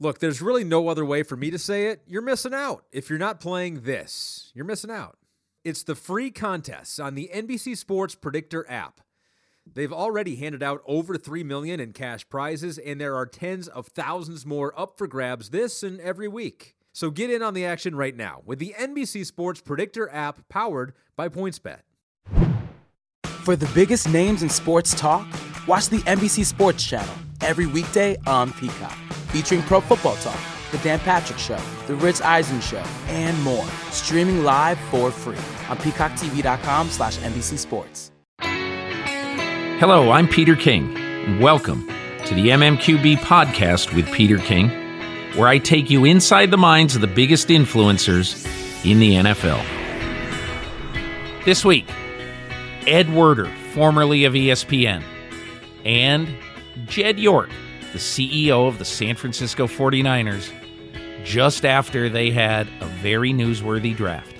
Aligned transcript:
Look, 0.00 0.18
there's 0.18 0.42
really 0.42 0.64
no 0.64 0.88
other 0.88 1.04
way 1.04 1.22
for 1.22 1.36
me 1.36 1.50
to 1.50 1.58
say 1.58 1.86
it. 1.86 2.02
You're 2.06 2.22
missing 2.22 2.54
out. 2.54 2.84
If 2.92 3.08
you're 3.08 3.18
not 3.18 3.40
playing 3.40 3.82
this, 3.82 4.50
you're 4.54 4.64
missing 4.64 4.90
out. 4.90 5.18
It's 5.64 5.82
the 5.82 5.94
free 5.94 6.30
contests 6.30 6.98
on 6.98 7.14
the 7.14 7.30
NBC 7.32 7.76
Sports 7.76 8.14
Predictor 8.14 8.68
app. 8.68 9.00
They've 9.72 9.92
already 9.92 10.36
handed 10.36 10.62
out 10.62 10.82
over 10.86 11.16
3 11.16 11.42
million 11.42 11.80
in 11.80 11.92
cash 11.92 12.28
prizes 12.28 12.76
and 12.76 13.00
there 13.00 13.16
are 13.16 13.24
tens 13.24 13.66
of 13.68 13.86
thousands 13.86 14.44
more 14.44 14.78
up 14.78 14.98
for 14.98 15.06
grabs 15.06 15.50
this 15.50 15.82
and 15.82 16.00
every 16.00 16.28
week. 16.28 16.74
So 16.92 17.10
get 17.10 17.30
in 17.30 17.42
on 17.42 17.54
the 17.54 17.64
action 17.64 17.96
right 17.96 18.14
now 18.14 18.42
with 18.44 18.58
the 18.58 18.74
NBC 18.78 19.24
Sports 19.24 19.60
Predictor 19.60 20.08
app 20.12 20.48
powered 20.48 20.92
by 21.16 21.28
PointsBet. 21.28 21.80
For 23.22 23.56
the 23.56 23.70
biggest 23.74 24.08
names 24.08 24.42
in 24.42 24.48
sports 24.48 24.94
talk, 24.94 25.26
watch 25.66 25.88
the 25.88 25.98
NBC 26.00 26.44
Sports 26.44 26.84
Channel 26.84 27.14
every 27.40 27.66
weekday 27.66 28.16
on 28.26 28.52
Peacock, 28.52 28.96
featuring 29.34 29.62
Pro 29.62 29.80
Football 29.80 30.14
Talk, 30.18 30.38
The 30.70 30.78
Dan 30.78 31.00
Patrick 31.00 31.40
Show, 31.40 31.58
The 31.88 31.96
Rich 31.96 32.20
Eisen 32.20 32.60
Show, 32.60 32.84
and 33.08 33.42
more. 33.42 33.66
Streaming 33.90 34.44
live 34.44 34.78
for 34.78 35.10
free 35.10 35.36
on 35.68 35.76
peacocktv.com 35.78 36.88
slash 36.88 37.18
NBC 37.18 37.58
Sports. 37.58 38.12
Hello, 39.80 40.12
I'm 40.12 40.28
Peter 40.28 40.54
King, 40.54 40.96
and 40.96 41.40
welcome 41.40 41.84
to 42.26 42.34
the 42.36 42.50
MMQB 42.50 43.16
podcast 43.16 43.92
with 43.92 44.06
Peter 44.12 44.38
King, 44.38 44.68
where 45.36 45.48
I 45.48 45.58
take 45.58 45.90
you 45.90 46.04
inside 46.04 46.52
the 46.52 46.56
minds 46.56 46.94
of 46.94 47.00
the 47.00 47.08
biggest 47.08 47.48
influencers 47.48 48.46
in 48.88 49.00
the 49.00 49.14
NFL. 49.14 49.64
This 51.44 51.64
week, 51.64 51.90
Ed 52.86 53.12
Werder, 53.12 53.50
formerly 53.72 54.26
of 54.26 54.34
ESPN, 54.34 55.02
and 55.84 56.28
Jed 56.86 57.18
York, 57.18 57.50
the 57.94 58.00
CEO 58.00 58.66
of 58.66 58.78
the 58.78 58.84
San 58.84 59.14
Francisco 59.14 59.68
49ers, 59.68 60.52
just 61.24 61.64
after 61.64 62.08
they 62.08 62.30
had 62.30 62.66
a 62.80 62.86
very 62.86 63.32
newsworthy 63.32 63.96
draft. 63.96 64.34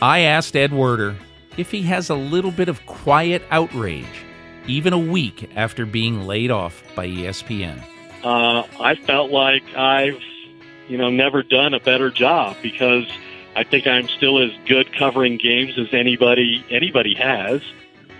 I 0.00 0.20
asked 0.20 0.56
Ed 0.56 0.72
Werder 0.72 1.16
if 1.58 1.70
he 1.70 1.82
has 1.82 2.08
a 2.08 2.14
little 2.14 2.50
bit 2.50 2.70
of 2.70 2.84
quiet 2.86 3.42
outrage, 3.50 4.24
even 4.66 4.94
a 4.94 4.98
week 4.98 5.50
after 5.54 5.84
being 5.84 6.22
laid 6.22 6.50
off 6.50 6.82
by 6.94 7.06
ESPN. 7.06 7.78
Uh, 8.24 8.64
I 8.80 8.94
felt 8.94 9.30
like 9.30 9.62
I've, 9.76 10.18
you 10.88 10.96
know, 10.96 11.10
never 11.10 11.42
done 11.42 11.74
a 11.74 11.80
better 11.80 12.10
job 12.10 12.56
because 12.62 13.06
I 13.54 13.64
think 13.64 13.86
I'm 13.86 14.08
still 14.08 14.42
as 14.42 14.50
good 14.66 14.92
covering 14.94 15.36
games 15.36 15.78
as 15.78 15.92
anybody 15.92 16.64
anybody 16.70 17.14
has. 17.14 17.60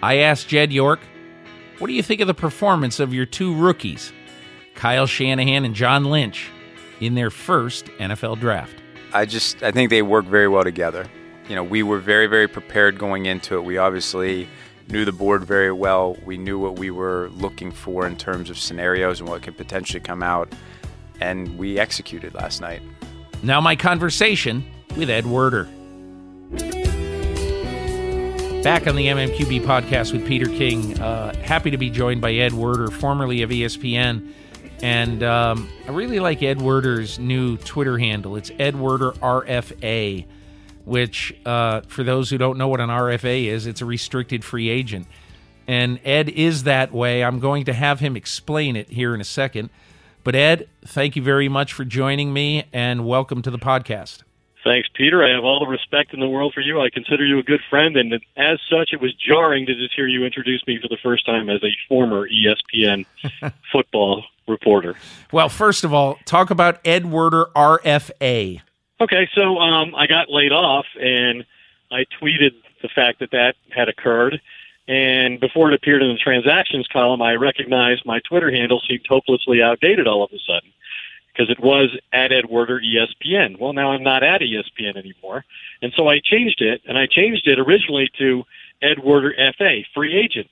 I 0.03 0.19
asked 0.19 0.49
Jed 0.49 0.73
York, 0.73 1.01
"What 1.79 1.89
do 1.89 1.95
you 1.95 2.03
think 2.03 2.21
of 2.21 2.27
the 2.27 2.35
performance 2.35 3.01
of 3.01 3.15
your 3.15 3.27
two 3.27 3.55
rookies, 3.55 4.13
Kyle 4.77 5.07
Shanahan 5.07 5.65
and 5.65 5.75
John 5.75 6.05
Lynch, 6.05 6.49
in 7.01 7.15
their 7.15 7.31
first 7.31 7.87
NFL 7.99 8.39
draft?" 8.39 8.77
I 9.13 9.25
just 9.25 9.63
I 9.63 9.73
think 9.73 9.91
they 9.91 10.03
work 10.03 10.27
very 10.27 10.49
well 10.49 10.65
together. 10.65 11.07
You 11.49 11.57
know, 11.57 11.65
we 11.65 11.83
were 11.83 11.99
very 11.99 12.27
very 12.27 12.47
prepared 12.47 12.99
going 12.99 13.27
into 13.27 13.57
it. 13.57 13.65
We 13.65 13.79
obviously 13.79 14.49
knew 14.89 15.05
the 15.05 15.13
board 15.13 15.45
very 15.45 15.73
well. 15.73 16.17
We 16.25 16.37
knew 16.37 16.59
what 16.59 16.79
we 16.79 16.91
were 16.91 17.31
looking 17.35 17.73
for 17.73 18.07
in 18.07 18.17
terms 18.17 18.51
of 18.51 18.59
scenarios 18.59 19.21
and 19.21 19.29
what 19.29 19.43
could 19.43 19.57
potentially 19.57 20.01
come 20.01 20.23
out, 20.23 20.53
and 21.21 21.59
we 21.59 21.79
executed 21.79 22.35
last 22.35 22.61
night. 22.61 22.83
Now 23.43 23.61
my 23.61 23.77
conversation 23.77 24.65
with 24.97 25.11
Ed 25.11 25.27
Werder. 25.27 25.69
Back 28.63 28.89
on 28.89 28.97
the 28.97 29.07
MMQB 29.07 29.61
podcast 29.61 30.13
with 30.13 30.27
Peter 30.27 30.47
King. 30.47 30.99
Uh, 31.01 31.35
happy 31.43 31.71
to 31.71 31.77
be 31.77 31.89
joined 31.89 32.21
by 32.21 32.33
Ed 32.33 32.53
Werder, 32.53 32.91
formerly 32.91 33.43
of 33.43 33.51
ESPN. 33.51 34.33
And 34.83 35.23
um, 35.23 35.69
I 35.87 35.91
really 35.93 36.21
like 36.21 36.43
Ed 36.43 36.61
Werder's 36.61 37.19
new 37.19 37.57
Twitter 37.57 37.99
handle. 37.99 38.37
It's 38.37 38.51
Ed 38.59 38.77
Werder 38.77 39.13
RFA, 39.13 40.27
which, 40.85 41.35
uh, 41.47 41.81
for 41.89 42.05
those 42.05 42.29
who 42.31 42.39
don't 42.39 42.59
know 42.59 42.69
what 42.69 42.81
an 42.81 42.91
RFA 42.91 43.47
is, 43.47 43.67
it's 43.67 43.81
a 43.81 43.87
restricted 43.87 44.45
free 44.45 44.69
agent. 44.69 45.07
And 45.67 45.99
Ed 46.05 46.29
is 46.29 46.65
that 46.65 46.93
way. 46.93 47.25
I'm 47.25 47.41
going 47.41 47.65
to 47.65 47.73
have 47.73 48.01
him 48.01 48.17
explain 48.17 48.77
it 48.77 48.91
here 48.91 49.15
in 49.15 49.21
a 49.21 49.25
second. 49.25 49.71
But 50.23 50.35
Ed, 50.35 50.69
thank 50.85 51.17
you 51.17 51.23
very 51.23 51.49
much 51.49 51.73
for 51.73 51.85
joining 51.85 52.33
me 52.33 52.65
and 52.73 53.07
welcome 53.07 53.43
to 53.43 53.51
the 53.51 53.59
podcast. 53.59 54.23
Thanks, 54.63 54.89
Peter. 54.95 55.25
I 55.25 55.31
have 55.31 55.45
all 55.45 55.61
the 55.61 55.71
respect 55.71 56.13
in 56.13 56.21
the 56.21 56.29
world 56.29 56.53
for 56.53 56.61
you. 56.61 56.81
I 56.81 56.91
consider 56.91 57.25
you 57.25 57.39
a 57.39 57.43
good 57.43 57.61
friend, 57.71 57.97
and 57.97 58.13
as 58.37 58.59
such, 58.69 58.93
it 58.93 59.01
was 59.01 59.15
jarring 59.15 59.67
to 59.67 59.75
just 59.75 59.95
hear 59.95 60.09
you 60.09 60.25
introduce 60.25 60.67
me 60.67 60.81
for 60.83 60.89
the 60.89 60.99
first 61.03 61.25
time 61.25 61.49
as 61.49 61.63
a 61.63 61.71
former 61.89 62.29
ESPN 62.29 63.07
football 63.73 64.25
reporter. 64.49 64.97
Well, 65.33 65.49
first 65.49 65.85
of 65.85 65.93
all, 65.93 66.19
talk 66.25 66.51
about 66.51 66.81
Ed 66.85 67.07
Werder 67.07 67.47
RFA. 67.57 68.61
Okay, 69.01 69.29
so 69.35 69.59
um, 69.59 69.95
I 69.95 70.07
got 70.07 70.31
laid 70.31 70.53
off, 70.53 70.87
and 71.01 71.45
I 71.91 72.07
tweeted 72.21 72.53
the 72.83 72.89
fact 72.89 73.21
that 73.21 73.31
that 73.33 73.57
had 73.71 73.89
occurred. 73.89 74.41
And 74.89 75.41
before 75.41 75.71
it 75.71 75.75
appeared 75.75 76.03
in 76.03 76.09
the 76.09 76.19
transactions 76.19 76.87
column, 76.93 77.21
I 77.21 77.35
recognized 77.35 78.07
my 78.07 78.21
Twitter 78.21 78.51
handle 78.51 78.81
seemed 78.89 79.05
hopelessly 79.09 79.63
outdated 79.63 80.07
all 80.07 80.23
of 80.23 80.31
a 80.33 80.39
sudden 80.47 80.71
because 81.33 81.51
it 81.51 81.61
was 81.61 81.95
at 82.13 82.33
Ed 82.33 82.47
Werder 82.49 82.81
ESPN. 82.81 83.59
Well, 83.59 83.73
now 83.73 83.93
I'm 83.93 84.03
not 84.03 84.23
at 84.23 84.41
ESPN 84.41 84.97
anymore. 84.97 85.45
And 85.83 85.93
so 85.97 86.09
I 86.09 86.21
changed 86.21 86.63
it, 86.63 86.81
and 86.87 86.97
I 86.97 87.07
changed 87.07 87.47
it 87.47 87.59
originally 87.59 88.09
to 88.19 88.45
Ed 88.81 89.01
Werder 89.01 89.35
FA, 89.59 89.83
free 89.95 90.17
agent. 90.17 90.49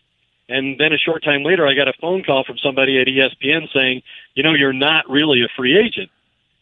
And 0.49 0.78
then 0.78 0.93
a 0.93 0.99
short 0.99 1.25
time 1.25 1.43
later, 1.43 1.66
I 1.66 1.75
got 1.75 1.88
a 1.88 1.94
phone 2.00 2.22
call 2.22 2.44
from 2.44 2.59
somebody 2.59 3.00
at 3.00 3.06
ESPN 3.06 3.72
saying, 3.72 4.03
you 4.34 4.43
know, 4.43 4.53
you're 4.53 4.72
not 4.72 5.09
really 5.09 5.43
a 5.43 5.49
free 5.56 5.78
agent. 5.78 6.10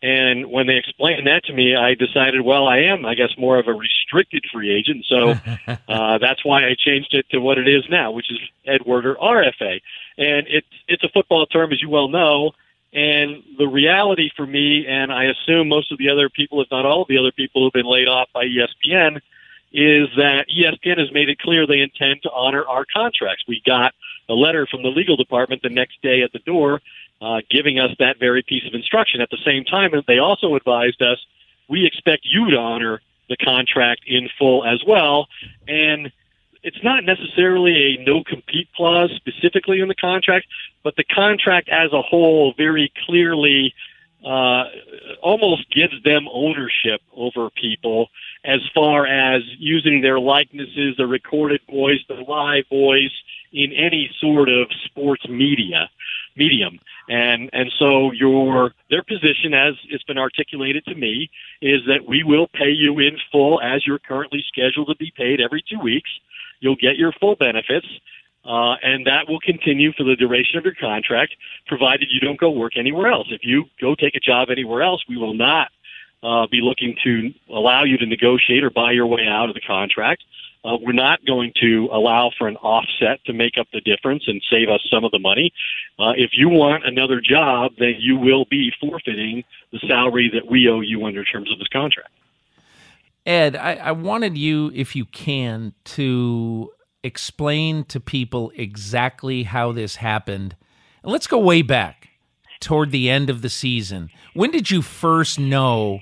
And 0.03 0.51
when 0.51 0.67
they 0.67 0.77
explained 0.77 1.29
that 1.29 1.45
to 1.45 1.53
me, 1.53 1.77
I 1.77 1.95
decided, 1.95 2.41
well, 2.41 2.67
I 2.67 2.79
am, 2.79 3.07
I 3.07 3.15
guess, 3.15 3.31
more 3.39 3.59
of 3.59 3.69
a 3.69 3.73
restricted 3.73 4.45
free 4.53 4.71
agent. 4.71 5.05
So 5.09 5.31
uh, 5.89 6.19
that's 6.19 6.45
why 6.45 6.67
I 6.67 6.75
changed 6.77 7.15
it 7.15 7.27
to 7.31 7.39
what 7.39 7.59
it 7.59 7.69
is 7.69 7.85
now, 7.89 8.11
which 8.11 8.31
is 8.31 8.39
Ed 8.67 8.85
Werder 8.85 9.15
RFA. 9.15 9.81
And 10.19 10.47
it's 10.49 10.67
it's 10.89 11.05
a 11.05 11.09
football 11.09 11.47
term, 11.47 11.73
as 11.73 11.81
you 11.81 11.89
well 11.89 12.09
know. 12.09 12.51
And 12.93 13.43
the 13.57 13.67
reality 13.67 14.31
for 14.37 14.47
me, 14.47 14.87
and 14.87 15.13
I 15.13 15.25
assume 15.25 15.69
most 15.69 15.93
of 15.93 15.99
the 15.99 16.11
other 16.11 16.29
people, 16.29 16.61
if 16.61 16.69
not 16.71 16.85
all 16.85 17.03
of 17.03 17.09
the 17.09 17.17
other 17.17 17.33
people 17.33 17.63
who've 17.63 17.73
been 17.73 17.87
laid 17.87 18.07
off 18.07 18.29
by 18.35 18.45
ESPN, 18.45 19.21
is 19.73 20.09
that 20.17 20.47
ESPN 20.55 20.99
has 20.99 21.13
made 21.13 21.29
it 21.29 21.39
clear 21.39 21.67
they 21.67 21.81
intend 21.81 22.23
to 22.23 22.31
honor 22.31 22.65
our 22.67 22.85
contracts. 22.85 23.45
We 23.49 23.63
got 23.65 23.95
a 24.29 24.35
letter 24.35 24.67
from 24.67 24.83
the 24.83 24.89
legal 24.89 25.17
department 25.17 25.63
the 25.63 25.71
next 25.71 26.01
day 26.03 26.23
at 26.23 26.33
the 26.33 26.39
door 26.41 26.81
uh, 27.23 27.41
giving 27.49 27.79
us 27.79 27.91
that 27.99 28.19
very 28.19 28.43
piece 28.43 28.67
of 28.67 28.75
instruction. 28.75 29.21
At 29.21 29.31
the 29.31 29.39
same 29.45 29.65
time, 29.65 29.93
they 30.07 30.19
also 30.19 30.57
advised 30.57 31.01
us 31.01 31.19
we 31.69 31.87
expect 31.87 32.23
you 32.25 32.51
to 32.51 32.57
honor 32.57 33.01
the 33.29 33.37
contract 33.37 34.03
in 34.07 34.29
full 34.39 34.65
as 34.65 34.83
well. 34.87 35.29
And 35.69 36.13
it's 36.63 36.83
not 36.83 37.05
necessarily 37.05 37.97
a 37.97 38.05
no 38.05 38.23
compete 38.25 38.69
clause 38.75 39.11
specifically 39.17 39.81
in 39.81 39.89
the 39.89 39.95
contract, 39.95 40.47
but 40.83 40.97
the 40.97 41.05
contract 41.05 41.69
as 41.69 41.93
a 41.93 42.03
whole 42.03 42.55
very 42.57 42.93
clearly 43.07 43.73
uh, 44.25 44.65
almost 45.23 45.71
gives 45.71 46.01
them 46.05 46.29
ownership 46.33 47.01
over 47.17 47.51
people 47.51 48.09
as 48.45 48.61
far 48.75 49.07
as 49.07 49.43
using 49.59 50.01
their 50.01 50.19
likenesses, 50.19 50.97
the 50.97 51.07
recorded 51.07 51.61
voice, 51.71 52.01
the 52.09 52.15
live 52.15 52.65
voice 52.69 53.13
in 53.53 53.73
any 53.73 54.11
sort 54.21 54.49
of 54.49 54.69
sports 54.85 55.29
media 55.29 55.91
medium. 56.37 56.79
And 57.09 57.51
and 57.53 57.71
so 57.79 58.13
your 58.13 58.73
their 58.91 59.03
position 59.03 59.55
as 59.55 59.75
it's 59.91 60.05
been 60.05 60.19
articulated 60.19 60.85
to 60.87 60.95
me 60.95 61.31
is 61.61 61.81
that 61.87 62.07
we 62.07 62.23
will 62.23 62.49
pay 62.49 62.71
you 62.71 62.99
in 63.01 63.19
full 63.31 63.61
as 63.61 63.87
you're 63.87 63.99
currently 63.99 64.43
scheduled 64.49 64.89
to 64.89 64.97
be 64.97 65.13
paid 65.17 65.41
every 65.41 65.63
two 65.69 65.81
weeks. 65.81 66.11
You'll 66.61 66.77
get 66.77 66.97
your 66.97 67.13
full 67.13 67.37
benefits. 67.37 67.87
Uh, 68.45 68.75
and 68.83 69.07
that 69.07 69.29
will 69.29 69.39
continue 69.41 69.93
for 69.93 70.03
the 70.03 70.17
duration 70.17 70.59
of 70.59 70.65
your 70.65 70.75
contract, 70.75 71.35
provided 71.67 72.09
you 72.11 72.21
don't 72.21 72.41
go 72.41 72.51
work 72.51 72.77
anywhere 72.77 73.11
else. 73.11 73.29
If 73.31 73.43
you 73.45 73.67
go 73.81 73.95
take 73.95 74.17
a 74.17 74.21
job 74.21 74.51
anywhere 74.51 74.83
else, 74.83 75.05
we 75.09 75.17
will 75.17 75.35
not 75.35 75.71
uh, 76.23 76.47
be 76.49 76.61
looking 76.61 76.97
to 77.05 77.31
allow 77.51 77.85
you 77.85 77.99
to 77.99 78.07
negotiate 78.07 78.65
or 78.65 78.71
buy 78.71 78.93
your 78.93 79.07
way 79.07 79.27
out 79.29 79.49
of 79.49 79.55
the 79.55 79.61
contract. 79.61 80.25
Uh, 80.65 80.77
we're 80.81 80.93
not 80.93 81.25
going 81.27 81.53
to 81.61 81.89
allow 81.93 82.31
for 82.39 82.47
an 82.47 82.57
offset 82.57 83.25
to 83.25 83.33
make 83.33 83.59
up 83.59 83.67
the 83.73 83.81
difference 83.81 84.25
and 84.29 84.41
save 84.49 84.69
us 84.69 84.81
some 84.89 85.05
of 85.05 85.11
the 85.11 85.19
money. 85.19 85.53
Uh, 85.99 86.13
if 86.17 86.31
you 86.35 86.49
want 86.49 86.85
another 86.87 87.21
job, 87.21 87.73
then 87.79 87.95
you 87.99 88.17
will 88.17 88.45
be 88.45 88.73
forfeiting 88.81 89.43
the 89.73 89.81
salary 89.89 90.31
that 90.33 90.49
we 90.49 90.69
owe 90.69 90.81
you 90.81 91.05
under 91.05 91.25
terms 91.25 91.51
of 91.51 91.59
this 91.59 91.69
contract. 91.69 92.11
Ed, 93.27 93.57
I, 93.57 93.75
I 93.75 93.93
wanted 93.93 94.39
you, 94.39 94.71
if 94.75 94.95
you 94.95 95.05
can, 95.05 95.75
to 95.85 96.73
explain 97.03 97.85
to 97.85 98.01
people 98.01 98.53
exactly 98.55 99.45
how 99.45 99.73
this 99.73 99.97
happened. 99.97 100.57
And 101.03 101.13
let's 101.13 101.27
go 101.27 101.39
way 101.39 101.63
back 101.63 102.11
toward 102.61 102.91
the 102.91 103.11
end 103.11 103.29
of 103.29 103.43
the 103.43 103.49
season. 103.49 104.11
When 104.35 104.51
did 104.51 104.71
you 104.71 104.83
first 104.83 105.39
know 105.39 106.01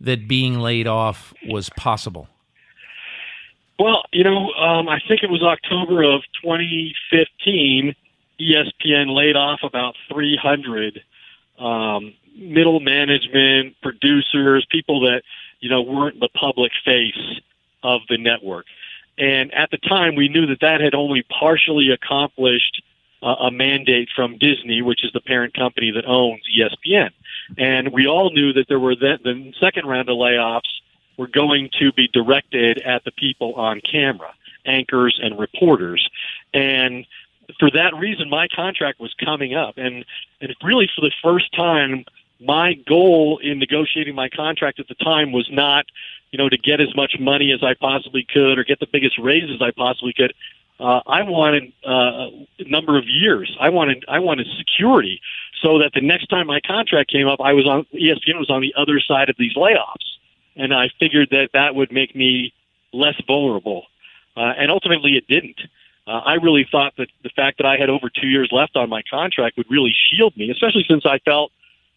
that 0.00 0.28
being 0.28 0.58
laid 0.58 0.86
off 0.86 1.32
was 1.48 1.70
possible? 1.70 2.28
Well, 3.78 4.02
you 4.12 4.22
know, 4.22 4.52
um, 4.52 4.88
I 4.88 5.00
think 5.08 5.22
it 5.22 5.30
was 5.30 5.42
October 5.42 6.02
of 6.02 6.22
2015. 6.42 7.94
ESPN 8.40 9.14
laid 9.14 9.36
off 9.36 9.60
about 9.62 9.94
300 10.12 11.00
uh, 11.58 11.64
um, 11.64 12.14
middle 12.36 12.80
management, 12.80 13.76
producers, 13.82 14.66
people 14.70 15.00
that 15.00 15.22
you 15.60 15.68
know 15.68 15.82
weren't 15.82 16.18
the 16.20 16.28
public 16.28 16.72
face 16.84 17.40
of 17.82 18.00
the 18.08 18.18
network. 18.18 18.66
And 19.18 19.52
at 19.54 19.70
the 19.70 19.78
time, 19.78 20.14
we 20.14 20.28
knew 20.28 20.46
that 20.46 20.60
that 20.60 20.80
had 20.80 20.94
only 20.94 21.22
partially 21.22 21.90
accomplished 21.90 22.82
uh, 23.22 23.36
a 23.40 23.50
mandate 23.50 24.08
from 24.14 24.38
Disney, 24.38 24.82
which 24.82 25.04
is 25.04 25.12
the 25.12 25.20
parent 25.20 25.54
company 25.54 25.90
that 25.92 26.04
owns 26.06 26.42
ESPN. 26.58 27.10
And 27.56 27.92
we 27.92 28.06
all 28.06 28.30
knew 28.30 28.52
that 28.54 28.66
there 28.68 28.80
were 28.80 28.96
the, 28.96 29.18
the 29.22 29.52
second 29.60 29.86
round 29.86 30.08
of 30.08 30.16
layoffs 30.16 30.80
were 31.16 31.28
going 31.28 31.70
to 31.78 31.92
be 31.92 32.08
directed 32.08 32.78
at 32.78 33.04
the 33.04 33.12
people 33.12 33.54
on 33.54 33.80
camera, 33.80 34.32
anchors 34.64 35.20
and 35.22 35.38
reporters. 35.38 36.08
And 36.54 37.06
for 37.58 37.70
that 37.70 37.94
reason, 37.94 38.30
my 38.30 38.48
contract 38.48 38.98
was 38.98 39.14
coming 39.22 39.54
up. 39.54 39.74
And, 39.76 40.04
and 40.40 40.54
really, 40.62 40.88
for 40.94 41.02
the 41.02 41.12
first 41.22 41.54
time, 41.54 42.04
my 42.40 42.74
goal 42.74 43.38
in 43.42 43.58
negotiating 43.58 44.14
my 44.14 44.28
contract 44.28 44.80
at 44.80 44.88
the 44.88 44.94
time 44.96 45.32
was 45.32 45.48
not, 45.50 45.86
you 46.32 46.38
know, 46.38 46.48
to 46.48 46.58
get 46.58 46.80
as 46.80 46.94
much 46.96 47.16
money 47.20 47.52
as 47.52 47.62
I 47.62 47.74
possibly 47.74 48.26
could 48.28 48.58
or 48.58 48.64
get 48.64 48.80
the 48.80 48.88
biggest 48.90 49.18
raises 49.18 49.60
I 49.60 49.70
possibly 49.70 50.14
could. 50.14 50.32
Uh, 50.80 51.00
I 51.06 51.22
wanted 51.22 51.72
uh, 51.86 52.28
a 52.58 52.68
number 52.68 52.98
of 52.98 53.04
years. 53.06 53.54
I 53.60 53.68
wanted 53.68 54.04
I 54.08 54.18
wanted 54.18 54.48
security 54.58 55.20
so 55.62 55.78
that 55.78 55.92
the 55.94 56.00
next 56.00 56.26
time 56.26 56.48
my 56.48 56.60
contract 56.66 57.12
came 57.12 57.28
up, 57.28 57.40
I 57.40 57.52
was 57.52 57.66
on 57.66 57.86
ESPN 57.94 58.38
was 58.38 58.50
on 58.50 58.62
the 58.62 58.74
other 58.76 58.98
side 58.98 59.28
of 59.28 59.36
these 59.38 59.54
layoffs, 59.54 60.18
and 60.56 60.74
I 60.74 60.88
figured 60.98 61.28
that 61.30 61.50
that 61.52 61.74
would 61.74 61.92
make 61.92 62.16
me 62.16 62.52
less 62.92 63.14
vulnerable. 63.26 63.84
Uh, 64.36 64.54
and 64.58 64.70
ultimately, 64.70 65.12
it 65.12 65.28
didn't. 65.28 65.60
Uh, 66.06 66.20
I 66.24 66.34
really 66.34 66.66
thought 66.68 66.94
that 66.96 67.08
the 67.22 67.30
fact 67.30 67.58
that 67.58 67.66
I 67.66 67.76
had 67.76 67.90
over 67.90 68.10
two 68.10 68.26
years 68.26 68.48
left 68.50 68.74
on 68.74 68.88
my 68.88 69.02
contract 69.08 69.56
would 69.56 69.70
really 69.70 69.94
shield 70.10 70.36
me, 70.36 70.50
especially 70.50 70.84
since 70.88 71.06
I 71.06 71.18
felt 71.18 71.52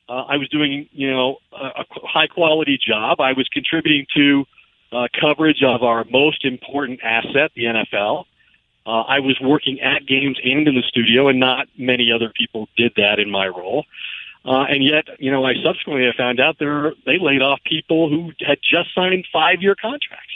uh, 0.07 0.23
I 0.27 0.37
was 0.37 0.49
doing, 0.49 0.87
you 0.91 1.11
know, 1.11 1.37
a, 1.51 1.81
a 1.81 1.85
high 2.03 2.27
quality 2.27 2.77
job. 2.77 3.19
I 3.19 3.33
was 3.33 3.47
contributing 3.51 4.05
to 4.15 4.45
uh, 4.91 5.07
coverage 5.19 5.63
of 5.63 5.83
our 5.83 6.05
most 6.05 6.45
important 6.45 6.99
asset, 7.03 7.51
the 7.55 7.63
NFL. 7.63 8.25
Uh, 8.85 9.01
I 9.01 9.19
was 9.19 9.37
working 9.41 9.79
at 9.81 10.05
games 10.05 10.37
and 10.43 10.67
in 10.67 10.75
the 10.75 10.83
studio, 10.83 11.27
and 11.27 11.39
not 11.39 11.67
many 11.77 12.11
other 12.11 12.31
people 12.35 12.69
did 12.77 12.93
that 12.97 13.19
in 13.19 13.31
my 13.31 13.47
role. 13.47 13.85
Uh, 14.45 14.65
and 14.69 14.83
yet, 14.83 15.05
you 15.17 15.31
know, 15.31 15.43
I 15.43 15.53
subsequently 15.63 16.07
I 16.07 16.15
found 16.15 16.39
out 16.39 16.57
there 16.59 16.93
they 17.05 17.17
laid 17.17 17.41
off 17.41 17.59
people 17.65 18.09
who 18.09 18.31
had 18.45 18.59
just 18.61 18.93
signed 18.93 19.25
five 19.33 19.61
year 19.61 19.75
contracts. 19.75 20.33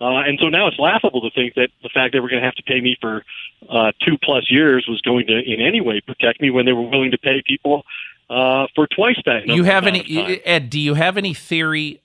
Uh, 0.00 0.20
and 0.26 0.38
so 0.40 0.48
now 0.48 0.66
it's 0.66 0.78
laughable 0.78 1.20
to 1.20 1.30
think 1.30 1.54
that 1.54 1.68
the 1.82 1.90
fact 1.90 2.14
they 2.14 2.20
were 2.20 2.28
going 2.28 2.40
to 2.40 2.46
have 2.46 2.54
to 2.56 2.62
pay 2.62 2.80
me 2.80 2.96
for 3.00 3.22
uh, 3.68 3.92
two 4.00 4.16
plus 4.22 4.50
years 4.50 4.86
was 4.88 5.00
going 5.02 5.26
to 5.26 5.38
in 5.38 5.60
any 5.60 5.80
way 5.80 6.00
protect 6.00 6.40
me 6.40 6.50
when 6.50 6.64
they 6.64 6.72
were 6.72 6.88
willing 6.88 7.10
to 7.10 7.18
pay 7.18 7.42
people 7.46 7.84
uh, 8.30 8.66
for 8.74 8.86
twice 8.86 9.16
that. 9.26 9.46
You 9.46 9.64
have 9.64 9.86
any 9.86 10.40
Ed? 10.44 10.70
Do 10.70 10.80
you 10.80 10.94
have 10.94 11.16
any 11.16 11.34
theory 11.34 12.02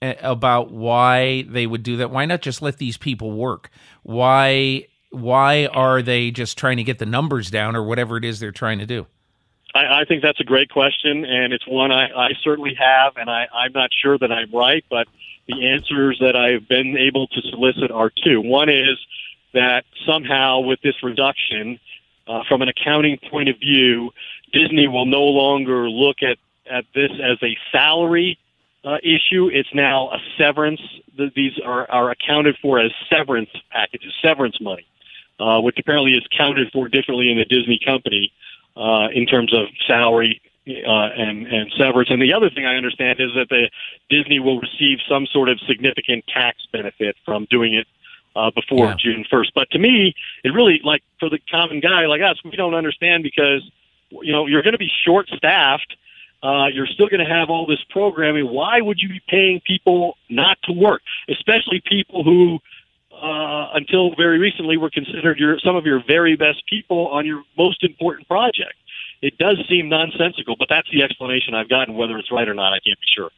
uh, 0.00 0.14
about 0.20 0.70
why 0.70 1.42
they 1.42 1.66
would 1.66 1.82
do 1.82 1.96
that? 1.98 2.10
Why 2.10 2.24
not 2.24 2.42
just 2.42 2.62
let 2.62 2.78
these 2.78 2.96
people 2.96 3.32
work? 3.32 3.70
Why 4.02 4.86
why 5.10 5.66
are 5.66 6.02
they 6.02 6.30
just 6.30 6.58
trying 6.58 6.76
to 6.76 6.84
get 6.84 6.98
the 6.98 7.06
numbers 7.06 7.50
down 7.50 7.74
or 7.74 7.82
whatever 7.82 8.16
it 8.16 8.24
is 8.24 8.40
they're 8.40 8.52
trying 8.52 8.78
to 8.78 8.86
do? 8.86 9.06
I, 9.74 10.00
I 10.00 10.04
think 10.04 10.22
that's 10.22 10.40
a 10.40 10.44
great 10.44 10.70
question, 10.70 11.24
and 11.24 11.52
it's 11.52 11.66
one 11.66 11.90
I, 11.92 12.08
I 12.08 12.28
certainly 12.42 12.74
have, 12.74 13.16
and 13.16 13.28
I, 13.30 13.48
I'm 13.52 13.72
not 13.72 13.90
sure 14.02 14.18
that 14.18 14.30
I'm 14.32 14.50
right, 14.52 14.84
but 14.90 15.06
the 15.46 15.66
answers 15.68 16.18
that 16.20 16.36
I've 16.36 16.68
been 16.68 16.96
able 16.96 17.26
to 17.28 17.42
solicit 17.50 17.90
are 17.90 18.10
two. 18.10 18.40
One 18.40 18.68
is 18.68 18.98
that 19.54 19.84
somehow 20.06 20.60
with 20.60 20.80
this 20.82 21.02
reduction, 21.02 21.80
uh, 22.26 22.42
from 22.48 22.60
an 22.60 22.68
accounting 22.68 23.18
point 23.30 23.48
of 23.48 23.58
view, 23.58 24.10
Disney 24.52 24.88
will 24.88 25.06
no 25.06 25.22
longer 25.22 25.88
look 25.88 26.18
at, 26.22 26.38
at 26.70 26.84
this 26.94 27.10
as 27.12 27.38
a 27.42 27.56
salary 27.72 28.38
uh, 28.84 28.98
issue. 29.02 29.48
It's 29.52 29.72
now 29.74 30.10
a 30.10 30.18
severance. 30.36 30.80
These 31.34 31.58
are, 31.64 31.90
are 31.90 32.10
accounted 32.10 32.56
for 32.62 32.78
as 32.78 32.92
severance 33.10 33.50
packages, 33.70 34.12
severance 34.22 34.60
money 34.60 34.86
uh, 35.40 35.60
which 35.60 35.78
apparently 35.78 36.12
is 36.12 36.24
counted 36.36 36.70
for 36.72 36.88
differently 36.88 37.30
in 37.30 37.38
the 37.38 37.44
Disney 37.44 37.78
company 37.84 38.32
uh, 38.76 39.08
in 39.12 39.26
terms 39.26 39.54
of 39.54 39.66
salary 39.86 40.40
uh, 40.68 41.08
and 41.16 41.46
and 41.46 41.72
severance. 41.78 42.10
And 42.10 42.20
the 42.20 42.32
other 42.32 42.50
thing 42.50 42.66
I 42.66 42.76
understand 42.76 43.20
is 43.20 43.30
that 43.34 43.48
the 43.48 43.70
Disney 44.10 44.38
will 44.40 44.60
receive 44.60 44.98
some 45.08 45.26
sort 45.26 45.48
of 45.48 45.58
significant 45.60 46.24
tax 46.26 46.66
benefit 46.72 47.16
from 47.24 47.46
doing 47.50 47.74
it 47.74 47.86
uh, 48.36 48.50
before 48.50 48.86
yeah. 48.86 48.94
June 48.98 49.24
first. 49.30 49.52
But 49.54 49.70
to 49.70 49.78
me, 49.78 50.14
it 50.44 50.50
really 50.50 50.80
like 50.84 51.02
for 51.18 51.30
the 51.30 51.38
common 51.50 51.80
guy 51.80 52.06
like 52.06 52.20
us, 52.20 52.36
we 52.44 52.52
don't 52.52 52.74
understand 52.74 53.22
because 53.22 53.62
you 54.10 54.32
know 54.32 54.46
you're 54.46 54.62
going 54.62 54.72
to 54.72 54.78
be 54.78 54.90
short 55.04 55.28
staffed. 55.28 55.96
Uh, 56.40 56.66
you're 56.72 56.86
still 56.86 57.08
going 57.08 57.24
to 57.24 57.30
have 57.30 57.50
all 57.50 57.66
this 57.66 57.82
programming. 57.90 58.46
Why 58.46 58.80
would 58.80 59.00
you 59.00 59.08
be 59.08 59.20
paying 59.28 59.60
people 59.66 60.16
not 60.30 60.56
to 60.64 60.72
work, 60.72 61.02
especially 61.28 61.82
people 61.84 62.22
who 62.22 62.60
uh, 63.22 63.70
until 63.74 64.14
very 64.14 64.38
recently 64.38 64.76
were 64.76 64.90
considered 64.90 65.38
your 65.38 65.58
some 65.60 65.76
of 65.76 65.84
your 65.84 66.02
very 66.06 66.36
best 66.36 66.62
people 66.68 67.08
on 67.08 67.26
your 67.26 67.42
most 67.56 67.82
important 67.82 68.28
project. 68.28 68.74
It 69.20 69.36
does 69.38 69.58
seem 69.68 69.88
nonsensical, 69.88 70.54
but 70.56 70.68
that's 70.70 70.88
the 70.92 71.02
explanation 71.02 71.54
I've 71.54 71.68
gotten. 71.68 71.96
Whether 71.96 72.16
it's 72.18 72.30
right 72.30 72.48
or 72.48 72.54
not, 72.54 72.72
I 72.72 72.78
can't 72.78 72.98
be 73.00 73.06
sure. 73.14 73.30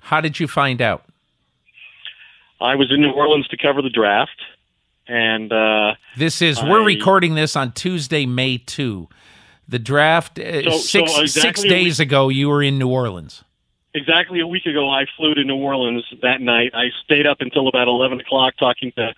How 0.00 0.20
did 0.20 0.40
you 0.40 0.48
find 0.48 0.80
out? 0.80 1.04
I 2.60 2.74
was 2.74 2.90
in 2.90 3.00
New 3.00 3.10
Orleans 3.10 3.46
to 3.48 3.56
cover 3.56 3.82
the 3.82 3.90
draft, 3.90 4.40
and 5.06 5.52
uh, 5.52 5.94
this 6.16 6.40
is 6.40 6.62
we're 6.62 6.84
recording 6.84 7.34
this 7.34 7.56
on 7.56 7.72
Tuesday, 7.72 8.24
May 8.24 8.58
two. 8.58 9.08
The 9.70 9.78
draft 9.78 10.38
uh, 10.38 10.62
so, 10.64 10.70
six 10.78 11.14
so 11.14 11.22
exactly 11.22 11.28
six 11.28 11.62
days 11.62 11.98
week, 11.98 12.08
ago. 12.08 12.28
You 12.28 12.48
were 12.48 12.62
in 12.62 12.78
New 12.78 12.88
Orleans 12.88 13.44
exactly 13.94 14.40
a 14.40 14.46
week 14.46 14.66
ago, 14.66 14.88
I 14.88 15.06
flew 15.16 15.34
to 15.34 15.44
New 15.44 15.56
Orleans 15.56 16.04
that 16.22 16.40
night. 16.40 16.72
I 16.74 16.90
stayed 17.04 17.26
up 17.26 17.40
until 17.40 17.68
about 17.68 17.88
11 17.88 18.20
o'clock 18.20 18.54
talking 18.58 18.92
to 18.96 19.14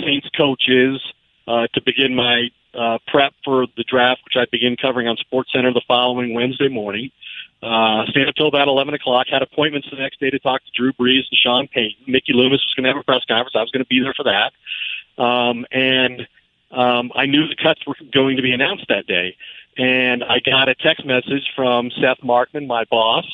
Saints 0.00 0.28
coaches 0.36 1.00
uh, 1.46 1.66
to 1.74 1.82
begin 1.82 2.14
my 2.14 2.48
uh, 2.74 2.98
prep 3.06 3.34
for 3.44 3.66
the 3.76 3.84
draft, 3.84 4.22
which 4.24 4.36
I 4.36 4.46
begin 4.50 4.76
covering 4.76 5.08
on 5.08 5.16
Sports 5.16 5.50
Center 5.52 5.72
the 5.72 5.82
following 5.86 6.34
Wednesday 6.34 6.68
morning. 6.68 7.10
Uh, 7.62 8.06
stayed 8.06 8.28
up 8.28 8.34
till 8.34 8.48
about 8.48 8.66
11 8.66 8.94
o'clock, 8.94 9.26
had 9.30 9.42
appointments 9.42 9.88
the 9.90 9.96
next 9.96 10.18
day 10.18 10.30
to 10.30 10.38
talk 10.38 10.62
to 10.64 10.70
Drew 10.74 10.92
Brees 10.94 11.22
and 11.30 11.38
Sean 11.40 11.68
Payton. 11.68 12.04
Mickey 12.08 12.32
Loomis 12.32 12.64
was 12.64 12.74
going 12.74 12.84
to 12.84 12.90
have 12.90 12.96
a 13.00 13.04
press 13.04 13.24
conference. 13.28 13.54
I 13.54 13.60
was 13.60 13.70
going 13.70 13.84
to 13.84 13.88
be 13.88 14.00
there 14.00 14.14
for 14.14 14.24
that. 14.24 15.22
Um, 15.22 15.64
and 15.70 16.26
um, 16.72 17.12
I 17.14 17.26
knew 17.26 17.46
the 17.46 17.54
cuts 17.54 17.86
were 17.86 17.94
going 18.12 18.36
to 18.36 18.42
be 18.42 18.52
announced 18.52 18.86
that 18.88 19.06
day. 19.06 19.36
And 19.78 20.22
I 20.22 20.38
got 20.44 20.68
a 20.68 20.74
text 20.74 21.06
message 21.06 21.50
from 21.56 21.90
Seth 21.90 22.18
Markman, 22.22 22.66
my 22.66 22.84
boss, 22.90 23.24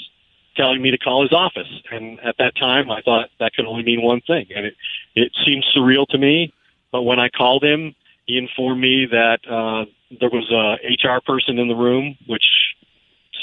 telling 0.56 0.80
me 0.80 0.90
to 0.90 0.98
call 0.98 1.22
his 1.22 1.32
office. 1.32 1.68
And 1.90 2.20
at 2.20 2.36
that 2.38 2.56
time, 2.56 2.90
I 2.90 3.00
thought 3.02 3.30
that 3.40 3.54
could 3.54 3.66
only 3.66 3.82
mean 3.82 4.02
one 4.02 4.20
thing. 4.20 4.46
And 4.54 4.66
it, 4.66 4.74
it 5.14 5.32
seemed 5.44 5.64
surreal 5.76 6.06
to 6.08 6.18
me. 6.18 6.52
But 6.92 7.02
when 7.02 7.18
I 7.18 7.28
called 7.28 7.64
him, 7.64 7.94
he 8.26 8.38
informed 8.38 8.80
me 8.80 9.06
that 9.10 9.38
uh, 9.48 9.86
there 10.20 10.30
was 10.30 10.50
a 10.50 10.76
HR 11.08 11.20
person 11.20 11.58
in 11.58 11.68
the 11.68 11.74
room, 11.74 12.16
which 12.26 12.44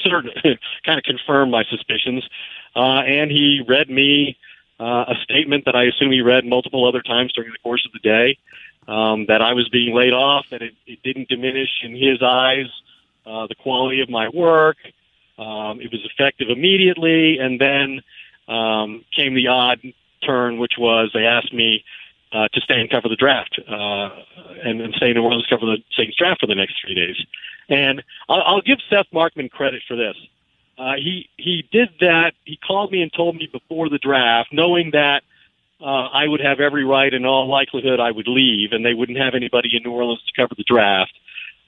of 0.06 0.24
kind 0.86 1.00
of 1.00 1.04
confirmed 1.04 1.52
my 1.52 1.64
suspicions. 1.70 2.24
Uh, 2.76 3.02
and 3.02 3.32
he 3.32 3.62
read 3.68 3.90
me 3.90 4.38
uh, 4.80 5.06
a 5.08 5.16
statement 5.24 5.66
that 5.66 5.76
I 5.76 5.86
assume 5.86 6.12
he 6.12 6.22
read 6.22 6.46
multiple 6.46 6.88
other 6.88 7.02
times 7.02 7.32
during 7.34 7.52
the 7.52 7.58
course 7.64 7.86
of 7.86 7.92
the 7.92 8.00
day. 8.00 8.38
Um, 8.88 9.26
that 9.30 9.42
I 9.42 9.54
was 9.54 9.68
being 9.70 9.96
laid 9.96 10.14
off, 10.14 10.46
that 10.52 10.62
it, 10.62 10.76
it 10.86 11.02
didn't 11.02 11.28
diminish 11.28 11.70
in 11.82 11.96
his 11.96 12.22
eyes 12.22 12.68
uh, 13.26 13.48
the 13.48 13.56
quality 13.56 14.02
of 14.02 14.10
my 14.10 14.30
work, 14.30 14.78
um, 15.38 15.82
it 15.82 15.92
was 15.92 16.02
effective 16.06 16.50
immediately, 16.50 17.38
and 17.40 17.60
then 17.60 18.02
um, 18.48 19.04
came 19.16 19.34
the 19.36 19.48
odd 19.48 19.80
turn, 20.26 20.58
which 20.58 20.74
was 20.78 21.12
they 21.14 21.26
asked 21.26 21.54
me 21.54 21.84
uh, 22.32 22.48
to 22.50 22.62
stay 22.62 22.80
and 22.80 22.90
cover 22.90 23.08
the 23.08 23.16
draft 23.16 23.60
uh, 23.68 24.10
and, 24.64 24.82
and 24.82 24.94
stay 24.96 25.10
in 25.10 25.16
New 25.16 25.24
Orleans 25.24 25.46
cover 25.50 25.66
the 25.66 25.78
Saints 25.96 26.18
draft 26.18 26.42
for 26.42 26.48
the 26.48 26.56
next 26.56 26.76
three 26.82 26.96
days. 26.96 27.18
And 27.70 28.04
I'll, 28.30 28.42
I'll 28.42 28.62
give 28.62 28.80
Seth 28.90 29.08
Markman 29.14 29.50
credit 29.50 29.84
for 29.88 29.96
this. 29.96 30.16
Uh, 30.78 30.96
he 30.96 31.30
he 31.38 31.68
did 31.72 31.90
that. 32.02 32.34
He 32.44 32.58
called 32.58 32.92
me 32.92 33.02
and 33.02 33.12
told 33.14 33.36
me 33.38 33.48
before 33.50 33.88
the 33.90 33.98
draft, 33.98 34.50
knowing 34.52 34.92
that 34.92 35.24
uh, 35.80 35.86
I 35.86 36.28
would 36.28 36.42
have 36.42 36.60
every 36.60 36.84
right, 36.84 37.14
in 37.14 37.26
all 37.26 37.48
likelihood, 37.48 38.00
I 38.00 38.12
would 38.12 38.28
leave, 38.28 38.74
and 38.74 38.86
they 38.86 38.94
wouldn't 38.94 39.18
have 39.18 39.36
anybody 39.36 39.76
in 39.76 39.84
New 39.84 39.92
Orleans 39.92 40.22
to 40.24 40.42
cover 40.42 40.56
the 40.56 40.64
draft 40.64 41.14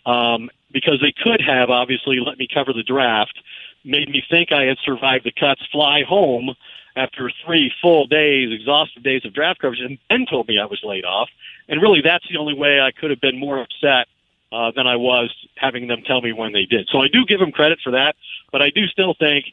um, 0.07 0.49
because 0.71 0.99
they 1.01 1.13
could 1.21 1.41
have 1.41 1.69
obviously 1.69 2.19
let 2.25 2.39
me 2.39 2.47
cover 2.51 2.73
the 2.73 2.81
draft, 2.81 3.37
made 3.83 4.09
me 4.09 4.23
think 4.27 4.51
I 4.51 4.63
had 4.63 4.77
survived 4.83 5.25
the 5.25 5.31
cuts, 5.31 5.61
fly 5.71 6.03
home 6.07 6.55
after 6.95 7.29
three 7.45 7.71
full 7.81 8.07
days, 8.07 8.49
exhaustive 8.51 9.03
days 9.03 9.23
of 9.25 9.33
draft 9.33 9.59
coverage, 9.59 9.81
and 9.81 9.99
then 10.09 10.25
told 10.27 10.47
me 10.47 10.57
I 10.59 10.65
was 10.65 10.79
laid 10.83 11.05
off. 11.05 11.29
And 11.69 11.81
really, 11.81 12.01
that's 12.01 12.25
the 12.29 12.37
only 12.37 12.53
way 12.53 12.79
I 12.79 12.91
could 12.91 13.11
have 13.11 13.21
been 13.21 13.37
more 13.37 13.61
upset 13.61 14.07
uh, 14.51 14.71
than 14.75 14.87
I 14.87 14.95
was 14.95 15.33
having 15.55 15.87
them 15.87 16.01
tell 16.07 16.21
me 16.21 16.31
when 16.31 16.53
they 16.53 16.65
did. 16.65 16.87
So 16.91 16.99
I 16.99 17.07
do 17.09 17.25
give 17.25 17.39
them 17.39 17.51
credit 17.51 17.79
for 17.83 17.91
that, 17.91 18.15
but 18.51 18.61
I 18.61 18.69
do 18.69 18.87
still 18.87 19.13
think 19.13 19.45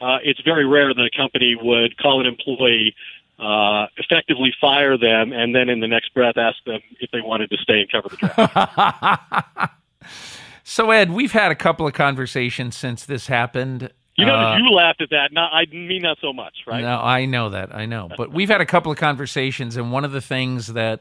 uh, 0.00 0.18
it's 0.22 0.40
very 0.42 0.66
rare 0.66 0.92
that 0.92 1.02
a 1.02 1.16
company 1.16 1.56
would 1.60 1.96
call 1.96 2.20
an 2.20 2.26
employee 2.26 2.94
uh, 3.38 3.86
effectively 3.96 4.52
fire 4.60 4.98
them 4.98 5.32
and 5.32 5.54
then 5.54 5.68
in 5.68 5.80
the 5.80 5.88
next 5.88 6.12
breath 6.14 6.36
ask 6.36 6.62
them 6.64 6.80
if 7.00 7.10
they 7.10 7.20
wanted 7.20 7.50
to 7.50 7.56
stay 7.56 7.80
and 7.80 7.90
cover 7.90 8.08
the 8.08 8.16
draft. 8.16 9.72
So 10.64 10.90
Ed, 10.90 11.10
we've 11.10 11.32
had 11.32 11.50
a 11.50 11.54
couple 11.54 11.86
of 11.86 11.92
conversations 11.92 12.76
since 12.76 13.04
this 13.04 13.26
happened. 13.26 13.90
You 14.16 14.26
know, 14.26 14.34
uh, 14.34 14.58
you 14.58 14.70
laughed 14.70 15.00
at 15.00 15.10
that. 15.10 15.32
Not, 15.32 15.52
I 15.52 15.64
mean 15.72 16.02
not 16.02 16.18
so 16.20 16.32
much, 16.32 16.54
right? 16.66 16.82
No, 16.82 17.00
I 17.00 17.24
know 17.24 17.50
that. 17.50 17.74
I 17.74 17.86
know. 17.86 18.08
But 18.14 18.32
we've 18.32 18.50
had 18.50 18.60
a 18.60 18.66
couple 18.66 18.92
of 18.92 18.98
conversations, 18.98 19.76
and 19.76 19.90
one 19.90 20.04
of 20.04 20.12
the 20.12 20.20
things 20.20 20.68
that 20.68 21.00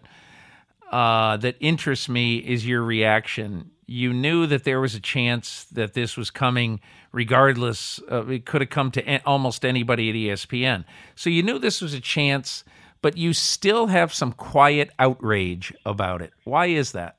uh, 0.91 1.37
that 1.37 1.55
interests 1.59 2.09
me 2.09 2.37
is 2.37 2.65
your 2.65 2.83
reaction. 2.83 3.71
You 3.85 4.13
knew 4.13 4.47
that 4.47 4.63
there 4.63 4.79
was 4.79 4.95
a 4.95 4.99
chance 4.99 5.65
that 5.65 5.93
this 5.93 6.15
was 6.15 6.31
coming, 6.31 6.79
regardless. 7.11 7.99
it 8.09 8.45
could 8.45 8.61
have 8.61 8.69
come 8.69 8.91
to 8.91 9.25
almost 9.25 9.65
anybody 9.65 10.09
at 10.09 10.15
ESPN. 10.15 10.85
So 11.15 11.29
you 11.29 11.43
knew 11.43 11.59
this 11.59 11.81
was 11.81 11.93
a 11.93 11.99
chance, 11.99 12.63
but 13.01 13.17
you 13.17 13.33
still 13.33 13.87
have 13.87 14.13
some 14.13 14.31
quiet 14.31 14.89
outrage 14.97 15.73
about 15.85 16.21
it. 16.21 16.31
Why 16.45 16.67
is 16.67 16.93
that? 16.93 17.17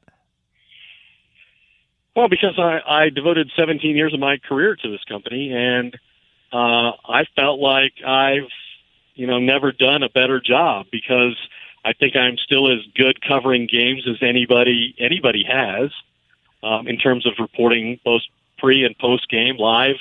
Well, 2.15 2.29
because 2.29 2.59
I, 2.59 2.81
I 2.87 3.09
devoted 3.09 3.51
17 3.57 3.97
years 3.97 4.13
of 4.13 4.21
my 4.21 4.37
career 4.37 4.77
to 4.77 4.91
this 4.91 5.03
company, 5.05 5.53
and 5.53 5.95
uh, 6.53 6.93
I 7.09 7.25
felt 7.35 7.59
like 7.59 7.95
I've, 8.07 8.51
you 9.15 9.27
know, 9.27 9.39
never 9.39 9.73
done 9.73 10.03
a 10.03 10.11
better 10.11 10.41
job 10.41 10.87
because 10.93 11.37
I 11.85 11.95
think 11.95 12.15
I'm 12.15 12.37
still 12.37 12.71
as 12.71 12.81
good 12.95 13.23
covering 13.23 13.67
games 13.67 14.07
as 14.09 14.17
anybody 14.21 14.95
anybody 14.99 15.45
has 15.49 15.91
um, 16.63 16.87
in 16.87 16.99
terms 16.99 17.27
of 17.27 17.33
reporting 17.39 17.99
both 18.05 18.23
pre 18.59 18.85
and 18.85 18.97
post 18.99 19.29
game 19.29 19.57
live, 19.57 19.97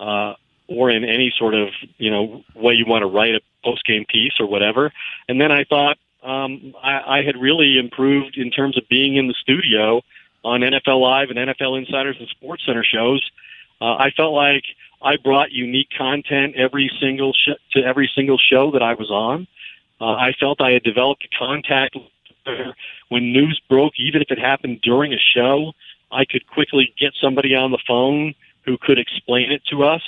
uh, 0.00 0.34
or 0.66 0.90
in 0.90 1.04
any 1.04 1.32
sort 1.38 1.54
of 1.54 1.68
you 1.98 2.10
know 2.10 2.44
way 2.54 2.74
you 2.74 2.84
want 2.84 3.02
to 3.02 3.06
write 3.06 3.34
a 3.36 3.40
post 3.64 3.84
game 3.84 4.04
piece 4.08 4.34
or 4.40 4.46
whatever. 4.46 4.92
And 5.28 5.40
then 5.40 5.52
I 5.52 5.64
thought 5.64 5.98
um, 6.24 6.74
I, 6.82 7.18
I 7.18 7.22
had 7.22 7.36
really 7.36 7.78
improved 7.78 8.36
in 8.36 8.50
terms 8.50 8.76
of 8.76 8.88
being 8.88 9.16
in 9.16 9.28
the 9.28 9.34
studio 9.34 10.02
on 10.44 10.60
NFL 10.60 11.00
Live 11.00 11.30
and 11.30 11.38
NFL 11.38 11.78
Insiders 11.78 12.16
and 12.18 12.28
Sports 12.28 12.64
Center 12.66 12.84
shows. 12.84 13.28
Uh, 13.80 13.96
I 13.96 14.10
felt 14.16 14.34
like 14.34 14.64
I 15.02 15.16
brought 15.16 15.52
unique 15.52 15.88
content 15.96 16.54
every 16.56 16.90
single 17.00 17.32
sh- 17.32 17.58
to 17.72 17.82
every 17.82 18.10
single 18.14 18.38
show 18.38 18.70
that 18.72 18.82
I 18.82 18.94
was 18.94 19.10
on. 19.10 19.46
Uh, 20.00 20.12
I 20.12 20.32
felt 20.38 20.60
I 20.60 20.70
had 20.72 20.82
developed 20.82 21.24
a 21.24 21.38
contact 21.38 21.96
when 23.08 23.32
news 23.32 23.60
broke, 23.68 23.94
even 23.98 24.22
if 24.22 24.30
it 24.30 24.38
happened 24.38 24.80
during 24.82 25.12
a 25.12 25.18
show. 25.34 25.72
I 26.10 26.24
could 26.24 26.46
quickly 26.46 26.94
get 26.98 27.12
somebody 27.20 27.54
on 27.54 27.70
the 27.70 27.78
phone 27.86 28.34
who 28.64 28.78
could 28.78 28.98
explain 28.98 29.50
it 29.50 29.62
to 29.70 29.84
us, 29.84 30.02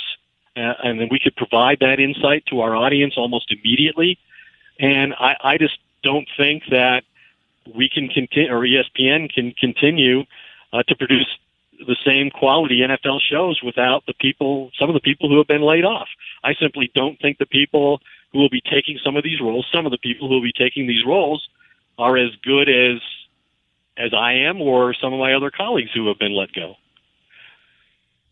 uh, 0.57 0.75
and 0.83 1.01
then 1.01 1.09
we 1.11 1.19
could 1.19 1.37
provide 1.37 1.79
that 1.81 1.99
insight 2.01 2.45
to 2.47 2.61
our 2.61 2.75
audience 2.77 3.15
almost 3.17 3.53
immediately. 3.53 4.19
And 4.79 5.15
I, 5.15 5.37
I 5.43 5.59
just 5.59 5.79
don't 6.03 6.29
think 6.37 6.65
that 6.71 7.05
we 7.75 7.89
can 7.89 8.09
continue, 8.09 8.51
or 8.51 8.61
ESPN 8.61 9.33
can 9.33 9.53
continue 9.59 10.23
uh, 10.73 10.83
to 10.85 10.97
produce 10.97 11.27
the 11.79 11.97
same 12.07 12.31
quality 12.31 12.81
NFL 12.81 13.19
shows 13.31 13.61
without 13.63 14.05
the 14.07 14.15
people, 14.15 14.71
some 14.79 14.89
of 14.89 14.95
the 14.95 15.01
people 15.01 15.29
who 15.29 15.39
have 15.39 15.47
been 15.47 15.63
laid 15.63 15.85
off. 15.85 16.09
I 16.43 16.55
simply 16.61 16.91
don't 16.95 17.21
think 17.21 17.39
the 17.39 17.47
people 17.47 18.01
who 18.33 18.39
will 18.39 18.49
be 18.49 18.61
taking 18.61 18.99
some 19.05 19.17
of 19.17 19.25
these 19.25 19.41
roles, 19.41 19.67
some 19.73 19.87
of 19.87 19.93
the 19.93 19.99
people 19.99 20.29
who 20.29 20.35
will 20.35 20.43
be 20.43 20.53
taking 20.53 20.87
these 20.87 21.05
roles, 21.07 21.47
are 21.99 22.17
as 22.17 22.31
good 22.43 22.69
as 22.69 23.01
as 23.99 24.13
I 24.13 24.33
am 24.33 24.61
or 24.61 24.95
some 24.95 25.15
of 25.15 25.19
my 25.19 25.33
other 25.33 25.51
colleagues 25.51 25.91
who 25.95 26.07
have 26.09 26.19
been 26.19 26.37
let 26.37 26.53
go. 26.53 26.75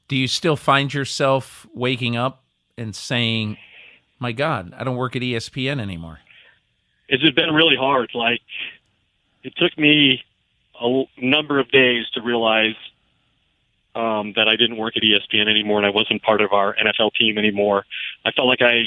Do 0.09 0.17
you 0.17 0.29
still 0.29 0.57
find 0.57 0.93
yourself 0.93 1.67
waking 1.73 2.17
up 2.17 2.45
and 2.77 2.95
saying, 2.95 3.57
"My 4.19 4.33
God, 4.33 4.75
I 4.77 4.85
don't 4.85 4.97
work 4.97 5.17
at 5.17 5.23
ESPN 5.23 5.81
anymore"? 5.81 6.21
It's 7.09 7.23
been 7.35 7.55
really 7.55 7.77
hard. 7.77 8.11
Like 8.15 8.41
it 9.45 9.55
took 9.57 9.79
me 9.79 10.25
a 10.81 11.05
number 11.19 11.61
of 11.61 11.71
days 11.71 12.07
to 12.15 12.23
realize 12.23 12.75
um, 13.95 14.33
that 14.35 14.49
I 14.49 14.57
didn't 14.57 14.79
work 14.79 14.97
at 14.97 15.03
ESPN 15.03 15.49
anymore 15.49 15.79
and 15.79 15.87
I 15.87 15.91
wasn't 15.91 16.23
part 16.23 16.41
of 16.41 16.53
our 16.53 16.75
NFL 16.75 17.13
team 17.15 17.39
anymore. 17.39 17.85
I 18.25 18.33
felt 18.33 18.49
like 18.49 18.63
I 18.63 18.87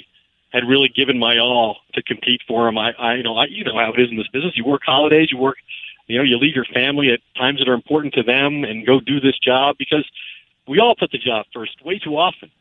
had 0.52 0.68
really 0.68 0.90
given 0.90 1.18
my 1.18 1.38
all 1.38 1.78
to 1.94 2.02
compete 2.02 2.42
for 2.48 2.66
them. 2.66 2.78
I, 2.78 2.92
I 2.94 3.16
you 3.16 3.24
know, 3.24 3.38
I, 3.38 3.46
you 3.46 3.64
know 3.64 3.78
how 3.78 3.94
it 3.94 4.00
is 4.02 4.10
in 4.10 4.18
this 4.18 4.28
business. 4.28 4.58
You 4.58 4.66
work 4.66 4.82
holidays, 4.86 5.30
you 5.32 5.38
work, 5.38 5.58
you 6.08 6.18
know, 6.18 6.24
you 6.24 6.38
leave 6.38 6.56
your 6.56 6.66
family 6.66 7.12
at 7.12 7.20
times 7.38 7.60
that 7.60 7.70
are 7.70 7.74
important 7.74 8.16
to 8.16 8.24
them 8.24 8.64
and 8.64 8.86
go 8.86 9.00
do 9.00 9.20
this 9.20 9.38
job 9.40 9.78
because 9.78 10.06
we 10.68 10.80
all 10.80 10.96
put 10.96 11.12
the 11.12 11.18
job 11.18 11.46
first 11.54 11.84
way 11.86 12.00
too 12.00 12.18
often. 12.18 12.52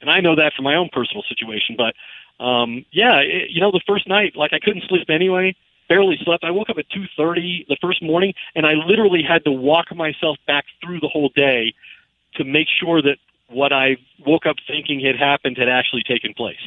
And 0.00 0.08
I 0.08 0.20
know 0.20 0.36
that 0.36 0.54
from 0.54 0.64
my 0.64 0.76
own 0.76 0.88
personal 0.92 1.24
situation, 1.28 1.76
but 1.76 1.94
um, 2.42 2.84
yeah, 2.92 3.16
it, 3.16 3.50
you 3.50 3.60
know, 3.60 3.72
the 3.72 3.82
first 3.86 4.06
night, 4.06 4.36
like 4.36 4.52
I 4.52 4.60
couldn't 4.60 4.84
sleep 4.88 5.10
anyway 5.10 5.56
barely 5.88 6.18
slept. 6.22 6.44
I 6.44 6.50
woke 6.50 6.70
up 6.70 6.78
at 6.78 6.88
2:30 6.90 7.66
the 7.68 7.76
first 7.80 8.02
morning, 8.02 8.34
and 8.54 8.66
I 8.66 8.74
literally 8.74 9.22
had 9.22 9.44
to 9.44 9.52
walk 9.52 9.94
myself 9.94 10.36
back 10.46 10.64
through 10.82 11.00
the 11.00 11.08
whole 11.08 11.30
day 11.30 11.74
to 12.34 12.44
make 12.44 12.68
sure 12.68 13.02
that 13.02 13.18
what 13.48 13.72
I 13.72 13.96
woke 14.24 14.46
up 14.46 14.56
thinking 14.66 15.00
had 15.00 15.16
happened 15.16 15.56
had 15.56 15.68
actually 15.68 16.02
taken 16.02 16.34
place. 16.34 16.60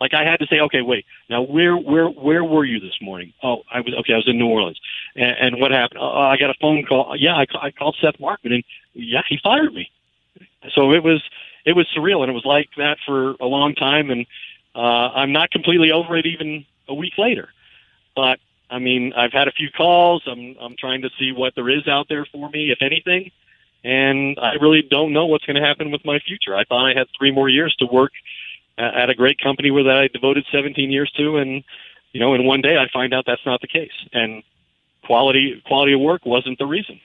Like 0.00 0.12
I 0.12 0.24
had 0.24 0.40
to 0.40 0.46
say, 0.46 0.60
okay, 0.60 0.82
wait, 0.82 1.06
now 1.30 1.42
where 1.42 1.76
where 1.76 2.08
where 2.08 2.44
were 2.44 2.64
you 2.64 2.80
this 2.80 2.98
morning? 3.00 3.32
Oh, 3.42 3.62
I 3.70 3.80
was 3.80 3.94
okay. 4.00 4.14
I 4.14 4.16
was 4.16 4.28
in 4.28 4.38
New 4.38 4.48
Orleans, 4.48 4.80
and, 5.14 5.36
and 5.40 5.60
what 5.60 5.70
happened? 5.70 6.00
Uh, 6.00 6.10
I 6.10 6.36
got 6.36 6.50
a 6.50 6.54
phone 6.60 6.84
call. 6.84 7.14
Yeah, 7.16 7.34
I, 7.34 7.46
I 7.60 7.70
called 7.70 7.96
Seth 8.00 8.18
Markman, 8.18 8.54
and 8.54 8.64
yeah, 8.94 9.22
he 9.28 9.38
fired 9.42 9.72
me. 9.72 9.90
So 10.74 10.92
it 10.92 11.02
was 11.02 11.22
it 11.64 11.74
was 11.74 11.86
surreal, 11.96 12.22
and 12.22 12.30
it 12.30 12.34
was 12.34 12.44
like 12.44 12.70
that 12.76 12.98
for 13.06 13.34
a 13.40 13.46
long 13.46 13.74
time. 13.74 14.10
And 14.10 14.26
uh, 14.74 15.10
I'm 15.14 15.32
not 15.32 15.50
completely 15.52 15.92
over 15.92 16.16
it 16.16 16.26
even 16.26 16.66
a 16.88 16.94
week 16.94 17.14
later, 17.16 17.48
but 18.16 18.40
I 18.70 18.78
mean, 18.78 19.12
I've 19.14 19.32
had 19.32 19.48
a 19.48 19.52
few 19.52 19.68
calls. 19.70 20.22
I'm 20.26 20.56
I'm 20.60 20.74
trying 20.78 21.02
to 21.02 21.10
see 21.18 21.32
what 21.32 21.54
there 21.54 21.68
is 21.68 21.86
out 21.86 22.06
there 22.08 22.26
for 22.30 22.48
me, 22.50 22.70
if 22.70 22.78
anything, 22.80 23.30
and 23.82 24.38
I 24.40 24.54
really 24.54 24.82
don't 24.82 25.12
know 25.12 25.26
what's 25.26 25.44
going 25.44 25.60
to 25.60 25.66
happen 25.66 25.90
with 25.90 26.04
my 26.04 26.18
future. 26.20 26.56
I 26.56 26.64
thought 26.64 26.86
I 26.86 26.98
had 26.98 27.06
three 27.18 27.30
more 27.30 27.48
years 27.48 27.74
to 27.78 27.86
work 27.86 28.12
at 28.76 29.10
a 29.10 29.14
great 29.14 29.38
company 29.38 29.70
where 29.70 29.84
that 29.84 29.96
I 29.96 30.08
devoted 30.08 30.44
17 30.50 30.90
years 30.90 31.12
to, 31.16 31.36
and 31.36 31.62
you 32.12 32.20
know, 32.20 32.34
in 32.34 32.44
one 32.44 32.60
day 32.60 32.76
I 32.76 32.88
find 32.92 33.14
out 33.14 33.24
that's 33.26 33.44
not 33.46 33.60
the 33.60 33.68
case, 33.68 33.92
and 34.12 34.42
quality 35.04 35.62
quality 35.66 35.92
of 35.92 36.00
work 36.00 36.24
wasn't 36.24 36.58
the 36.58 36.66
reason. 36.66 37.00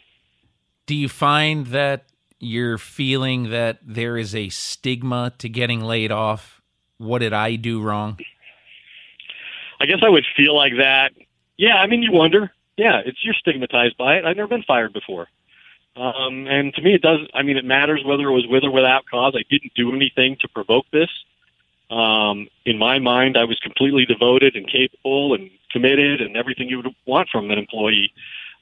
Do 0.85 0.95
you 0.95 1.09
find 1.09 1.67
that 1.67 2.05
you're 2.39 2.77
feeling 2.77 3.49
that 3.51 3.79
there 3.83 4.17
is 4.17 4.33
a 4.33 4.49
stigma 4.49 5.33
to 5.39 5.49
getting 5.49 5.81
laid 5.81 6.11
off? 6.11 6.61
What 6.97 7.19
did 7.19 7.33
I 7.33 7.55
do 7.55 7.81
wrong? 7.81 8.17
I 9.79 9.85
guess 9.85 9.99
I 10.01 10.09
would 10.09 10.25
feel 10.35 10.55
like 10.55 10.73
that 10.77 11.11
yeah, 11.59 11.75
I 11.75 11.87
mean, 11.87 12.01
you 12.01 12.13
wonder. 12.13 12.51
Yeah, 12.77 13.01
it's 13.05 13.17
you're 13.21 13.33
stigmatized 13.33 13.97
by 13.97 14.15
it. 14.15 14.23
I've 14.23 14.37
never 14.37 14.47
been 14.47 14.63
fired 14.63 14.93
before. 14.93 15.27
Um, 15.97 16.47
and 16.47 16.73
to 16.75 16.81
me, 16.81 16.93
it 16.93 17.01
does. 17.01 17.19
I 17.33 17.43
mean, 17.43 17.57
it 17.57 17.65
matters 17.65 18.01
whether 18.05 18.29
it 18.29 18.31
was 18.31 18.47
with 18.47 18.63
or 18.63 18.71
without 18.71 19.05
cause. 19.11 19.35
I 19.35 19.43
didn't 19.49 19.73
do 19.75 19.93
anything 19.93 20.37
to 20.39 20.47
provoke 20.47 20.85
this. 20.93 21.09
Um, 21.91 22.47
in 22.65 22.77
my 22.77 22.99
mind, 22.99 23.37
I 23.37 23.43
was 23.43 23.59
completely 23.59 24.05
devoted 24.05 24.55
and 24.55 24.71
capable 24.71 25.33
and 25.33 25.49
committed 25.69 26.21
and 26.21 26.37
everything 26.37 26.69
you 26.69 26.77
would 26.77 26.95
want 27.05 27.27
from 27.29 27.51
an 27.51 27.57
employee. 27.57 28.13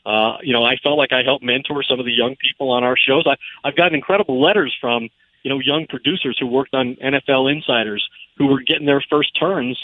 Uh, 0.04 0.38
you 0.42 0.51
know, 0.51 0.63
I 0.63 0.77
felt 0.77 0.98
like 0.98 1.13
I 1.13 1.22
helped 1.22 1.44
mentor 1.44 1.84
some 1.84 2.00
of 2.00 2.06
the 2.06 2.12
young 2.12 2.36
people 2.38 2.72
on 2.72 2.84
our 2.84 2.98
shows. 2.98 3.25
I, 3.27 3.36
I've 3.63 3.75
gotten 3.75 3.94
incredible 3.94 4.42
letters 4.42 4.75
from, 4.82 5.10
you 5.44 5.51
know, 5.51 5.60
young 5.60 5.86
producers 5.86 6.38
who 6.39 6.48
worked 6.48 6.74
on 6.74 6.96
NFL 6.96 7.51
Insiders 7.51 8.08
who 8.38 8.48
were 8.48 8.62
getting 8.62 8.88
their 8.88 9.04
first 9.08 9.38
turns 9.39 9.77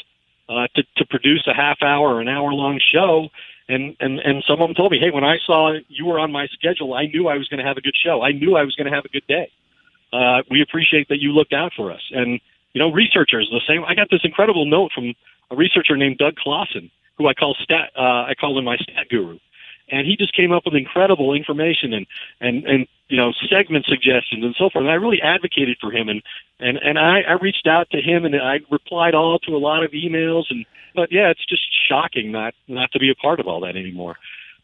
uh, 0.50 0.68
to 0.76 0.84
to 0.98 1.06
produce 1.06 1.46
a 1.48 1.54
half 1.54 1.82
hour, 1.82 2.16
or 2.16 2.22
an 2.22 2.28
hour 2.28 2.54
long 2.54 2.80
show. 2.80 3.30
And 3.70 3.96
and 4.00 4.20
and 4.20 4.44
some 4.48 4.62
of 4.62 4.68
them 4.68 4.76
told 4.76 4.92
me, 4.92 5.00
hey, 5.00 5.12
when 5.12 5.24
I 5.24 5.38
saw 5.46 5.74
you 5.88 6.06
were 6.06 6.20
on 6.20 6.32
my 6.32 6.48
schedule, 6.48 6.94
I 6.94 7.06
knew 7.06 7.28
I 7.28 7.38
was 7.38 7.48
going 7.48 7.60
to 7.60 7.66
have 7.66 7.78
a 7.78 7.82
good 7.82 7.96
show. 7.96 8.22
I 8.22 8.32
knew 8.32 8.58
I 8.58 8.64
was 8.64 8.76
going 8.76 8.90
to 8.90 8.96
have 8.96 9.06
a 9.06 9.10
good 9.10 9.26
day. 9.28 9.50
Uh, 10.12 10.44
we 10.52 10.62
appreciate 10.62 11.08
that 11.10 11.20
you 11.20 11.32
looked 11.32 11.54
out 11.54 11.72
for 11.76 11.92
us. 11.92 12.02
And 12.12 12.40
you 12.74 12.80
know, 12.80 12.92
researchers 12.92 13.50
the 13.52 13.62
same. 13.68 13.84
I 13.86 13.96
got 13.96 14.10
this 14.12 14.22
incredible 14.24 14.66
note 14.66 14.92
from 14.94 15.14
a 15.50 15.56
researcher 15.56 15.96
named 15.96 16.18
Doug 16.18 16.36
Clausen, 16.36 16.92
who 17.18 17.28
I 17.28 17.34
call 17.34 17.56
stat. 17.62 17.92
Uh, 17.98 18.26
I 18.28 18.34
call 18.40 18.58
him 18.58 18.66
my 18.66 18.78
stat 18.78 19.08
guru 19.10 19.40
and 19.90 20.08
he 20.08 20.16
just 20.16 20.36
came 20.36 20.52
up 20.52 20.64
with 20.66 20.76
incredible 20.76 21.34
information 21.34 21.94
and 21.94 22.08
and 22.40 22.66
and 22.66 22.88
you 23.10 23.18
know 23.18 23.32
segment 23.50 23.86
suggestions 23.86 24.44
and 24.44 24.56
so 24.58 24.70
forth. 24.70 24.84
And 24.84 24.92
I 24.92 24.96
really 24.96 25.22
advocated 25.22 25.78
for 25.80 25.92
him, 25.92 26.10
and 26.10 26.22
and 26.60 26.78
and 26.78 26.98
I, 26.98 27.22
I 27.22 27.34
reached 27.34 27.68
out 27.68 27.90
to 27.92 28.02
him, 28.02 28.26
and 28.26 28.36
I 28.36 28.60
replied 28.72 29.14
all 29.16 29.40
to 29.40 29.56
a 29.56 29.58
lot 29.58 29.84
of 29.84 29.92
emails. 29.92 30.46
And 30.50 30.66
but 30.96 31.12
yeah, 31.12 31.30
it's 31.30 31.46
just 31.46 31.64
shocking 31.88 32.32
not 32.32 32.54
not 32.68 32.92
to 32.94 33.00
be 33.00 33.10
a 33.10 33.16
part 33.16 33.40
of 33.40 33.48
all 33.48 33.62
that 33.62 33.76
anymore. 33.76 34.16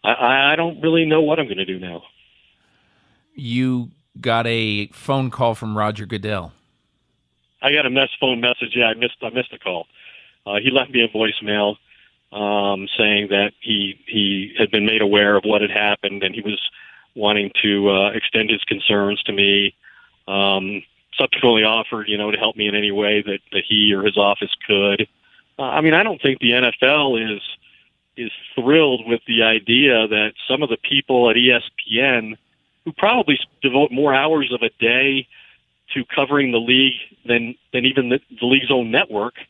I, 0.04 0.54
I 0.54 0.56
don't 0.56 0.82
really 0.82 1.06
know 1.06 1.22
what 1.22 1.40
I'm 1.40 1.46
going 1.46 1.58
to 1.58 1.66
do 1.66 1.80
now. 1.80 2.04
You 3.36 3.90
got 4.20 4.48
a 4.48 4.88
phone 4.88 5.30
call 5.30 5.56
from 5.56 5.78
Roger 5.78 6.06
Goodell. 6.06 6.54
I 7.62 7.74
got 7.74 7.86
a 7.86 7.90
mess 7.90 8.10
phone 8.20 8.40
message. 8.40 8.74
Yeah, 8.76 8.86
I 8.86 8.94
missed 8.94 9.18
I 9.22 9.30
missed 9.30 9.54
a 9.54 9.60
call. 9.60 9.88
Uh, 10.46 10.56
he 10.64 10.72
left 10.72 10.92
me 10.92 11.04
a 11.04 11.10
voicemail 11.10 11.76
um, 12.31 12.88
saying 12.98 13.27
that 13.29 13.51
he 13.59 14.00
he 14.05 14.53
had 14.57 14.71
been 14.71 14.86
made 14.86 15.01
aware 15.01 15.36
of 15.36 15.43
what 15.43 15.62
had 15.62 15.71
happened 15.71 16.24
and 16.24 16.36
he 16.36 16.41
was 16.41 16.59
wanting 17.15 17.51
to 17.62 17.89
uh, 17.89 18.09
extend 18.12 18.50
his 18.50 18.63
concerns 18.63 19.21
to 19.24 19.33
me. 19.33 19.75
Um, 20.27 20.83
subsequently 21.17 21.63
offered, 21.63 22.07
you 22.07 22.17
know, 22.17 22.31
to 22.31 22.38
help 22.38 22.55
me 22.55 22.67
in 22.67 22.75
any 22.75 22.91
way 22.91 23.21
that, 23.21 23.39
that 23.51 23.63
he 23.67 23.93
or 23.93 24.03
his 24.03 24.17
office 24.17 24.55
could. 24.65 25.07
Uh, 25.57 25.63
I 25.63 25.81
mean, 25.81 25.93
I 25.93 26.03
don't 26.03 26.21
think 26.21 26.39
the 26.39 26.51
NFL 26.51 27.36
is 27.36 27.41
is 28.15 28.31
thrilled 28.53 29.07
with 29.07 29.21
the 29.27 29.43
idea 29.43 30.07
that 30.07 30.33
some 30.48 30.62
of 30.62 30.69
the 30.69 30.77
people 30.77 31.29
at 31.29 31.38
ESPN 31.38 32.38
who 32.83 32.91
probably 32.91 33.39
devote 33.62 33.91
more 33.91 34.13
hours 34.13 34.51
of 34.51 34.62
a 34.62 34.69
day 34.79 35.25
to 35.93 36.03
covering 36.05 36.51
the 36.51 36.59
league 36.59 37.00
than 37.25 37.55
than 37.74 37.86
even 37.86 38.09
the, 38.09 38.19
the 38.39 38.45
league's 38.45 38.71
own 38.71 38.91
network. 38.91 39.36
Uh, 39.38 39.43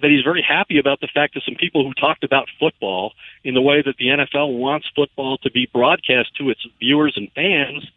that 0.00 0.10
he's 0.10 0.22
very 0.22 0.42
happy 0.42 0.78
about 0.78 1.00
the 1.00 1.08
fact 1.08 1.34
that 1.34 1.42
some 1.44 1.54
people 1.54 1.84
who 1.84 1.92
talked 1.94 2.24
about 2.24 2.48
football 2.60 3.12
in 3.42 3.54
the 3.54 3.62
way 3.62 3.82
that 3.82 3.96
the 3.96 4.06
NFL 4.06 4.56
wants 4.58 4.88
football 4.94 5.38
to 5.38 5.50
be 5.50 5.68
broadcast 5.72 6.36
to 6.36 6.50
its 6.50 6.64
viewers 6.78 7.14
and 7.16 7.30
fans, 7.32 7.90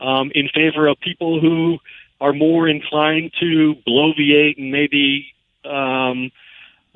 um, 0.00 0.32
in 0.34 0.48
favor 0.48 0.86
of 0.86 0.98
people 1.00 1.40
who 1.40 1.78
are 2.20 2.32
more 2.32 2.68
inclined 2.68 3.32
to 3.40 3.76
bloviate 3.86 4.58
and 4.58 4.72
maybe 4.72 5.32
um, 5.64 6.32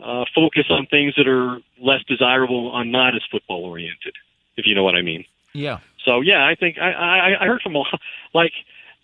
uh, 0.02 0.24
focus 0.34 0.66
on 0.70 0.86
things 0.86 1.14
that 1.16 1.28
are 1.28 1.60
less 1.80 2.02
desirable 2.04 2.70
on 2.70 2.90
not 2.90 3.14
as 3.14 3.22
football 3.30 3.64
oriented, 3.64 4.14
if 4.56 4.66
you 4.66 4.74
know 4.74 4.84
what 4.84 4.94
I 4.94 5.02
mean. 5.02 5.24
Yeah. 5.52 5.78
So 6.04 6.20
yeah, 6.20 6.46
I 6.46 6.54
think 6.54 6.78
I 6.78 6.92
I, 6.92 7.44
I 7.44 7.46
heard 7.46 7.62
from 7.62 7.76
a 7.76 7.84
like 8.34 8.52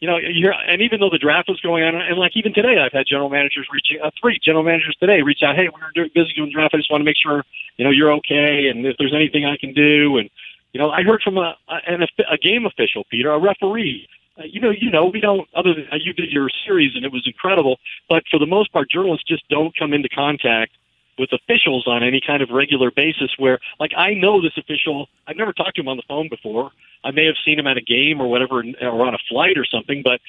you 0.00 0.08
know 0.08 0.16
you 0.16 0.32
hear 0.34 0.52
and 0.52 0.82
even 0.82 1.00
though 1.00 1.10
the 1.10 1.18
draft 1.18 1.48
was 1.48 1.60
going 1.60 1.84
on 1.84 1.94
and 1.94 2.18
like 2.18 2.32
even 2.34 2.52
today 2.52 2.78
I've 2.78 2.92
had 2.92 3.06
general 3.06 3.28
managers 3.28 3.68
reaching 3.72 3.98
uh, 4.02 4.10
three 4.20 4.38
general 4.42 4.64
managers 4.64 4.96
today 4.96 5.22
reach 5.22 5.42
out 5.42 5.56
hey 5.56 5.68
we're 5.68 5.90
doing, 5.94 6.10
busy 6.14 6.32
doing 6.34 6.50
draft 6.50 6.74
I 6.74 6.78
just 6.78 6.90
want 6.90 7.00
to 7.00 7.04
make 7.04 7.16
sure 7.16 7.44
you 7.76 7.84
know 7.84 7.90
you're 7.90 8.12
okay 8.14 8.68
and 8.68 8.84
if 8.86 8.96
there's 8.98 9.14
anything 9.14 9.44
I 9.44 9.56
can 9.56 9.72
do 9.72 10.18
and 10.18 10.28
you 10.72 10.80
know 10.80 10.90
I 10.90 11.02
heard 11.02 11.22
from 11.22 11.38
a 11.38 11.56
a, 11.68 12.08
a 12.32 12.38
game 12.38 12.66
official 12.66 13.04
Peter 13.10 13.30
a 13.30 13.38
referee 13.38 14.08
uh, 14.38 14.44
you 14.44 14.60
know, 14.60 14.70
you 14.70 14.90
know, 14.90 15.06
we 15.06 15.20
don't. 15.20 15.48
Other 15.54 15.74
than 15.74 15.86
uh, 15.92 15.96
you 16.00 16.12
did 16.12 16.30
your 16.30 16.48
series 16.64 16.92
and 16.94 17.04
it 17.04 17.12
was 17.12 17.24
incredible, 17.26 17.78
but 18.08 18.22
for 18.30 18.38
the 18.38 18.46
most 18.46 18.72
part, 18.72 18.88
journalists 18.88 19.24
just 19.26 19.46
don't 19.48 19.76
come 19.76 19.92
into 19.92 20.08
contact 20.08 20.72
with 21.20 21.30
officials 21.32 21.84
on 21.86 22.02
any 22.02 22.20
kind 22.26 22.42
of 22.42 22.48
regular 22.50 22.90
basis. 22.90 23.30
Where, 23.38 23.60
like, 23.78 23.92
I 23.96 24.14
know 24.14 24.40
this 24.40 24.56
official. 24.56 25.08
I've 25.26 25.36
never 25.36 25.52
talked 25.52 25.76
to 25.76 25.82
him 25.82 25.88
on 25.88 25.98
the 25.98 26.08
phone 26.08 26.28
before. 26.28 26.70
I 27.04 27.10
may 27.10 27.26
have 27.26 27.36
seen 27.44 27.58
him 27.58 27.66
at 27.66 27.76
a 27.76 27.82
game 27.82 28.20
or 28.20 28.28
whatever, 28.28 28.64
or 28.82 29.06
on 29.06 29.14
a 29.14 29.18
flight 29.28 29.56
or 29.56 29.64
something. 29.64 30.02
But 30.02 30.20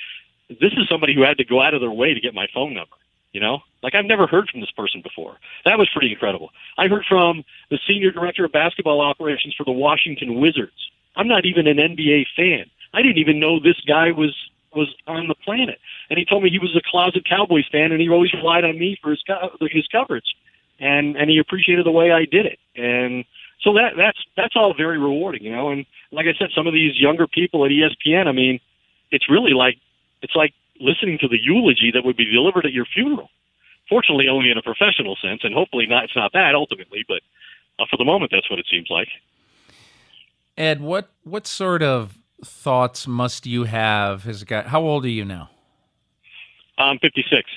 this 0.49 0.73
is 0.73 0.87
somebody 0.89 1.15
who 1.15 1.23
had 1.23 1.37
to 1.37 1.45
go 1.45 1.61
out 1.61 1.73
of 1.73 1.81
their 1.81 1.91
way 1.91 2.13
to 2.13 2.19
get 2.19 2.33
my 2.35 2.47
phone 2.53 2.73
number. 2.73 2.95
You 3.31 3.39
know, 3.39 3.59
like 3.81 3.95
I've 3.95 4.05
never 4.05 4.27
heard 4.27 4.49
from 4.49 4.59
this 4.59 4.71
person 4.71 5.01
before. 5.01 5.37
That 5.63 5.79
was 5.79 5.89
pretty 5.93 6.11
incredible. 6.11 6.49
I 6.77 6.87
heard 6.89 7.05
from 7.07 7.45
the 7.69 7.79
senior 7.87 8.11
director 8.11 8.43
of 8.43 8.51
basketball 8.51 8.99
operations 8.99 9.55
for 9.55 9.63
the 9.63 9.71
Washington 9.71 10.41
Wizards. 10.41 10.91
I'm 11.15 11.29
not 11.29 11.45
even 11.45 11.65
an 11.65 11.77
NBA 11.77 12.25
fan. 12.35 12.65
I 12.93 13.01
didn't 13.01 13.19
even 13.19 13.39
know 13.39 13.57
this 13.57 13.79
guy 13.87 14.11
was 14.11 14.35
was 14.75 14.93
on 15.07 15.27
the 15.27 15.35
planet. 15.35 15.79
And 16.09 16.17
he 16.17 16.25
told 16.25 16.43
me 16.43 16.49
he 16.49 16.59
was 16.59 16.75
a 16.75 16.81
closet 16.89 17.25
Cowboys 17.27 17.67
fan, 17.71 17.91
and 17.91 18.01
he 18.01 18.09
always 18.09 18.33
relied 18.33 18.63
on 18.63 18.77
me 18.77 18.97
for 19.01 19.11
his 19.11 19.21
co- 19.25 19.55
his 19.61 19.87
coverage, 19.87 20.35
and 20.81 21.15
and 21.15 21.29
he 21.29 21.37
appreciated 21.37 21.85
the 21.85 21.91
way 21.91 22.11
I 22.11 22.25
did 22.25 22.45
it. 22.45 22.59
And 22.75 23.23
so 23.61 23.73
that 23.73 23.93
that's 23.95 24.17
that's 24.35 24.55
all 24.55 24.73
very 24.75 24.97
rewarding, 24.97 25.43
you 25.43 25.55
know. 25.55 25.69
And 25.69 25.85
like 26.11 26.25
I 26.25 26.37
said, 26.37 26.49
some 26.53 26.67
of 26.67 26.73
these 26.73 26.99
younger 26.99 27.27
people 27.27 27.63
at 27.63 27.71
ESPN, 27.71 28.27
I 28.27 28.33
mean, 28.33 28.59
it's 29.11 29.29
really 29.29 29.53
like 29.53 29.77
it's 30.21 30.35
like 30.35 30.53
listening 30.79 31.19
to 31.19 31.27
the 31.27 31.37
eulogy 31.41 31.91
that 31.93 32.03
would 32.03 32.17
be 32.17 32.25
delivered 32.25 32.65
at 32.65 32.73
your 32.73 32.85
funeral. 32.85 33.29
Fortunately, 33.87 34.27
only 34.27 34.49
in 34.49 34.57
a 34.57 34.61
professional 34.61 35.15
sense, 35.21 35.41
and 35.43 35.53
hopefully 35.53 35.85
not. 35.85 36.05
It's 36.05 36.15
not 36.15 36.33
that 36.33 36.55
ultimately, 36.55 37.05
but 37.07 37.21
uh, 37.79 37.85
for 37.89 37.97
the 37.97 38.05
moment, 38.05 38.31
that's 38.31 38.49
what 38.49 38.57
it 38.59 38.65
seems 38.69 38.87
like. 38.89 39.09
Ed, 40.57 40.81
what 40.81 41.11
what 41.23 41.45
sort 41.45 41.83
of 41.83 42.17
thoughts 42.43 43.05
must 43.05 43.45
you 43.45 43.65
have 43.65 44.23
Has 44.23 44.43
guy? 44.43 44.63
How 44.63 44.81
old 44.81 45.05
are 45.05 45.09
you 45.09 45.25
now? 45.25 45.51
I'm 46.79 46.97
56. 46.97 47.47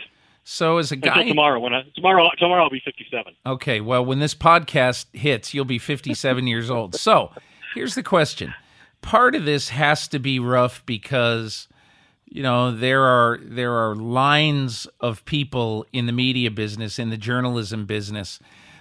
So 0.44 0.76
as 0.76 0.92
a 0.92 0.96
guy 0.96 1.20
Until 1.20 1.28
tomorrow 1.28 1.58
when 1.58 1.72
I, 1.72 1.84
tomorrow 1.94 2.30
tomorrow 2.38 2.64
I'll 2.64 2.70
be 2.70 2.80
57. 2.84 3.34
Okay, 3.46 3.80
well 3.80 4.04
when 4.04 4.18
this 4.18 4.34
podcast 4.34 5.06
hits, 5.14 5.54
you'll 5.54 5.64
be 5.64 5.78
57 5.78 6.46
years 6.46 6.70
old. 6.70 6.94
So, 6.94 7.32
here's 7.74 7.94
the 7.94 8.02
question. 8.02 8.54
Part 9.00 9.34
of 9.34 9.46
this 9.46 9.70
has 9.70 10.06
to 10.08 10.18
be 10.18 10.38
rough 10.38 10.84
because 10.84 11.66
you 12.26 12.42
know 12.42 12.70
there 12.70 13.04
are 13.04 13.40
there 13.42 13.72
are 13.72 13.96
lines 13.96 14.86
of 15.00 15.24
people 15.24 15.86
in 15.92 16.06
the 16.06 16.12
media 16.12 16.50
business 16.50 16.98
in 16.98 17.10
the 17.10 17.16
journalism 17.16 17.86
business 17.86 18.38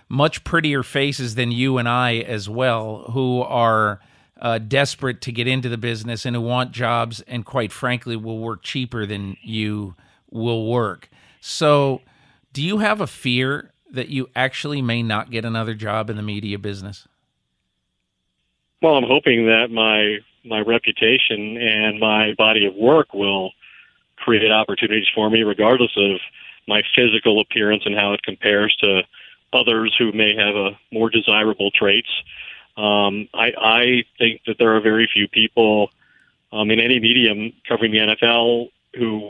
much 0.09 0.43
prettier 0.43 0.83
faces 0.83 1.35
than 1.35 1.51
you 1.51 1.77
and 1.77 1.87
I 1.87 2.17
as 2.17 2.49
well 2.49 3.05
who 3.11 3.41
are 3.41 3.99
uh, 4.41 4.57
desperate 4.59 5.21
to 5.21 5.31
get 5.31 5.47
into 5.47 5.69
the 5.69 5.77
business 5.77 6.25
and 6.25 6.35
who 6.35 6.41
want 6.41 6.71
jobs 6.71 7.21
and 7.21 7.45
quite 7.45 7.71
frankly 7.71 8.15
will 8.15 8.39
work 8.39 8.63
cheaper 8.63 9.05
than 9.05 9.37
you 9.41 9.95
will 10.29 10.67
work. 10.67 11.09
So, 11.45 11.99
do 12.53 12.63
you 12.63 12.77
have 12.77 13.01
a 13.01 13.05
fear 13.05 13.73
that 13.91 14.07
you 14.07 14.29
actually 14.33 14.81
may 14.81 15.03
not 15.03 15.29
get 15.29 15.43
another 15.43 15.73
job 15.73 16.09
in 16.09 16.15
the 16.15 16.23
media 16.23 16.57
business? 16.57 17.05
Well, 18.81 18.95
I'm 18.95 19.03
hoping 19.03 19.45
that 19.47 19.67
my 19.69 20.19
my 20.49 20.61
reputation 20.61 21.57
and 21.57 21.99
my 21.99 22.33
body 22.37 22.65
of 22.65 22.75
work 22.75 23.13
will 23.13 23.51
create 24.15 24.53
opportunities 24.53 25.07
for 25.13 25.29
me 25.29 25.43
regardless 25.43 25.91
of 25.97 26.21
my 26.65 26.81
physical 26.95 27.41
appearance 27.41 27.83
and 27.85 27.93
how 27.93 28.13
it 28.13 28.23
compares 28.23 28.73
to 28.77 29.01
others 29.51 29.93
who 29.99 30.13
may 30.13 30.33
have 30.37 30.55
a 30.55 30.79
more 30.93 31.09
desirable 31.09 31.71
traits. 31.71 32.09
Um, 32.77 33.27
I, 33.33 33.51
I 33.57 34.03
think 34.17 34.43
that 34.47 34.55
there 34.59 34.73
are 34.77 34.79
very 34.79 35.09
few 35.13 35.27
people 35.27 35.89
um, 36.53 36.71
in 36.71 36.79
any 36.79 37.01
medium 37.01 37.51
covering 37.67 37.91
the 37.91 37.97
NFL 37.97 38.69
who 38.95 39.29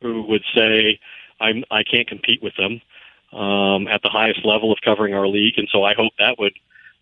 who 0.00 0.22
would 0.22 0.42
say 0.54 0.98
I'm, 1.42 1.64
I 1.70 1.82
can't 1.82 2.06
compete 2.06 2.42
with 2.42 2.54
them 2.56 2.80
um, 3.38 3.88
at 3.88 4.02
the 4.02 4.08
highest 4.08 4.44
level 4.44 4.72
of 4.72 4.78
covering 4.84 5.14
our 5.14 5.26
league, 5.26 5.54
and 5.56 5.68
so 5.72 5.84
I 5.84 5.94
hope 5.94 6.12
that 6.18 6.38
would 6.38 6.52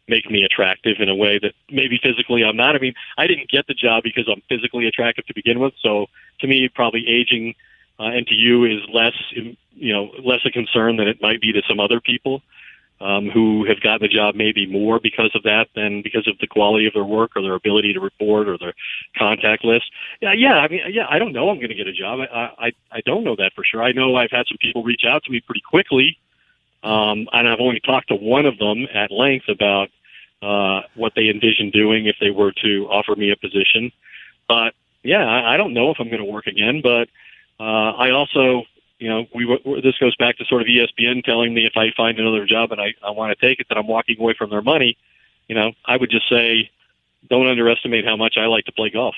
make 0.08 0.30
me 0.30 0.42
attractive 0.42 0.96
in 0.98 1.08
a 1.08 1.14
way 1.14 1.38
that 1.38 1.52
maybe 1.70 2.00
physically 2.02 2.42
I'm 2.42 2.56
not. 2.56 2.74
I 2.74 2.78
mean, 2.78 2.94
I 3.16 3.26
didn't 3.26 3.48
get 3.48 3.66
the 3.68 3.74
job 3.74 4.02
because 4.02 4.28
I'm 4.28 4.42
physically 4.48 4.86
attractive 4.86 5.26
to 5.26 5.34
begin 5.34 5.60
with, 5.60 5.74
so 5.80 6.06
to 6.40 6.46
me, 6.46 6.68
probably 6.68 7.06
aging 7.06 7.54
uh, 8.00 8.04
and 8.04 8.26
to 8.26 8.34
you 8.34 8.64
is 8.64 8.80
less, 8.92 9.12
you 9.32 9.92
know, 9.92 10.10
less 10.24 10.40
a 10.46 10.50
concern 10.50 10.96
than 10.96 11.06
it 11.06 11.20
might 11.20 11.40
be 11.40 11.52
to 11.52 11.62
some 11.68 11.78
other 11.78 12.00
people 12.00 12.42
um, 13.00 13.30
who 13.30 13.64
have 13.66 13.80
gotten 13.80 14.02
the 14.02 14.14
job 14.14 14.34
maybe 14.34 14.66
more 14.66 15.00
because 15.00 15.30
of 15.34 15.42
that 15.44 15.68
than 15.74 16.02
because 16.02 16.28
of 16.28 16.36
the 16.38 16.46
quality 16.46 16.86
of 16.86 16.92
their 16.92 17.04
work 17.04 17.32
or 17.34 17.42
their 17.42 17.54
ability 17.54 17.92
to 17.94 18.00
report 18.00 18.48
or 18.48 18.58
their 18.58 18.74
contact 19.16 19.64
list. 19.64 19.86
Yeah, 20.20 20.32
yeah. 20.32 20.56
I 20.56 20.68
mean, 20.68 20.80
yeah. 20.90 21.06
I 21.08 21.18
don't 21.18 21.32
know. 21.32 21.48
I'm 21.48 21.56
going 21.56 21.70
to 21.70 21.74
get 21.74 21.86
a 21.86 21.92
job. 21.92 22.20
I, 22.20 22.50
I 22.58 22.72
I 22.92 23.00
don't 23.06 23.24
know 23.24 23.36
that 23.36 23.52
for 23.54 23.64
sure. 23.64 23.82
I 23.82 23.92
know 23.92 24.16
I've 24.16 24.30
had 24.30 24.46
some 24.48 24.58
people 24.60 24.82
reach 24.82 25.02
out 25.06 25.24
to 25.24 25.32
me 25.32 25.40
pretty 25.40 25.62
quickly, 25.62 26.18
um, 26.82 27.26
and 27.32 27.48
I've 27.48 27.60
only 27.60 27.80
talked 27.80 28.08
to 28.08 28.16
one 28.16 28.44
of 28.44 28.58
them 28.58 28.86
at 28.94 29.10
length 29.10 29.48
about 29.48 29.88
uh, 30.42 30.82
what 30.94 31.12
they 31.16 31.28
envision 31.28 31.70
doing 31.70 32.06
if 32.06 32.16
they 32.20 32.30
were 32.30 32.52
to 32.62 32.86
offer 32.90 33.16
me 33.16 33.30
a 33.30 33.36
position. 33.36 33.92
But 34.46 34.74
yeah, 35.02 35.24
I, 35.24 35.54
I 35.54 35.56
don't 35.56 35.72
know 35.72 35.90
if 35.90 35.96
I'm 36.00 36.08
going 36.08 36.24
to 36.24 36.30
work 36.30 36.46
again. 36.46 36.80
But 36.82 37.08
uh, 37.58 37.92
I 37.92 38.10
also 38.10 38.64
you 39.00 39.08
know, 39.08 39.26
we 39.34 39.80
this 39.82 39.96
goes 39.98 40.14
back 40.16 40.36
to 40.36 40.44
sort 40.44 40.60
of 40.60 40.68
ESPN 40.68 41.24
telling 41.24 41.54
me 41.54 41.64
if 41.64 41.72
I 41.76 41.90
find 41.96 42.18
another 42.18 42.44
job 42.44 42.70
and 42.70 42.80
I, 42.80 42.94
I 43.02 43.10
want 43.10 43.36
to 43.36 43.46
take 43.46 43.58
it, 43.58 43.66
that 43.70 43.78
I'm 43.78 43.86
walking 43.86 44.20
away 44.20 44.34
from 44.36 44.50
their 44.50 44.60
money. 44.60 44.96
You 45.48 45.54
know, 45.54 45.72
I 45.86 45.96
would 45.96 46.10
just 46.10 46.28
say, 46.28 46.70
don't 47.28 47.48
underestimate 47.48 48.04
how 48.04 48.16
much 48.16 48.36
I 48.36 48.46
like 48.46 48.66
to 48.66 48.72
play 48.72 48.90
golf. 48.90 49.14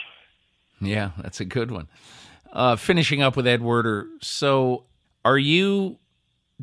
Yeah, 0.80 1.10
that's 1.18 1.40
a 1.40 1.44
good 1.44 1.72
one. 1.72 1.88
Uh, 2.52 2.76
finishing 2.76 3.22
up 3.22 3.36
with 3.36 3.46
Ed 3.46 3.60
Werder. 3.60 4.06
So, 4.20 4.84
are 5.24 5.38
you 5.38 5.98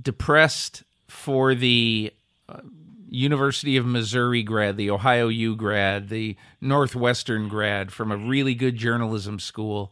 depressed 0.02 0.84
for 1.08 1.54
the 1.56 2.14
uh, 2.48 2.62
University 3.10 3.76
of 3.76 3.86
Missouri 3.86 4.44
grad, 4.44 4.78
the 4.78 4.90
Ohio 4.92 5.28
U 5.28 5.58
grad, 5.58 6.08
the 6.08 6.38
Northwestern 6.62 7.50
grad 7.50 7.92
from 7.92 8.12
a 8.12 8.18
really 8.18 8.56
good 8.56 8.78
journalism 8.78 9.40
school? 9.40 9.92